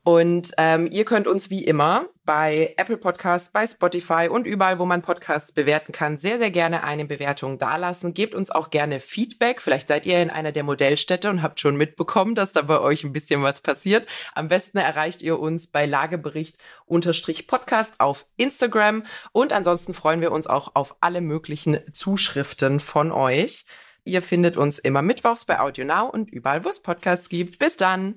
Und 0.02 0.52
ähm, 0.56 0.88
ihr 0.90 1.04
könnt 1.04 1.26
uns 1.26 1.50
wie 1.50 1.62
immer 1.62 2.06
bei 2.24 2.72
Apple 2.78 2.96
Podcasts, 2.96 3.52
bei 3.52 3.66
Spotify 3.66 4.28
und 4.30 4.46
überall, 4.46 4.78
wo 4.78 4.86
man 4.86 5.02
Podcasts 5.02 5.52
bewerten 5.52 5.92
kann, 5.92 6.16
sehr, 6.16 6.38
sehr 6.38 6.50
gerne 6.50 6.84
eine 6.84 7.04
Bewertung 7.04 7.58
dalassen. 7.58 8.14
Gebt 8.14 8.34
uns 8.34 8.50
auch 8.50 8.70
gerne 8.70 8.98
Feedback. 9.00 9.60
Vielleicht 9.60 9.88
seid 9.88 10.06
ihr 10.06 10.22
in 10.22 10.30
einer 10.30 10.52
der 10.52 10.62
Modellstädte 10.62 11.28
und 11.28 11.42
habt 11.42 11.60
schon 11.60 11.76
mitbekommen, 11.76 12.34
dass 12.34 12.52
da 12.52 12.62
bei 12.62 12.80
euch 12.80 13.04
ein 13.04 13.12
bisschen 13.12 13.42
was 13.42 13.60
passiert. 13.60 14.06
Am 14.34 14.48
besten 14.48 14.78
erreicht 14.78 15.20
ihr 15.20 15.38
uns 15.38 15.66
bei 15.66 15.84
Lagebericht-Podcast 15.84 17.92
auf 17.98 18.24
Instagram. 18.36 19.04
Und 19.32 19.52
ansonsten 19.52 19.92
freuen 19.92 20.22
wir 20.22 20.32
uns 20.32 20.46
auch 20.46 20.74
auf 20.74 20.96
alle 21.02 21.20
möglichen 21.20 21.78
Zuschriften 21.92 22.80
von 22.80 23.12
euch. 23.12 23.66
Ihr 24.04 24.22
findet 24.22 24.56
uns 24.56 24.78
immer 24.78 25.02
mittwochs 25.02 25.44
bei 25.44 25.60
Audio 25.60 25.84
Now 25.84 26.06
und 26.06 26.30
überall, 26.30 26.64
wo 26.64 26.70
es 26.70 26.80
Podcasts 26.80 27.28
gibt. 27.28 27.58
Bis 27.58 27.76
dann! 27.76 28.14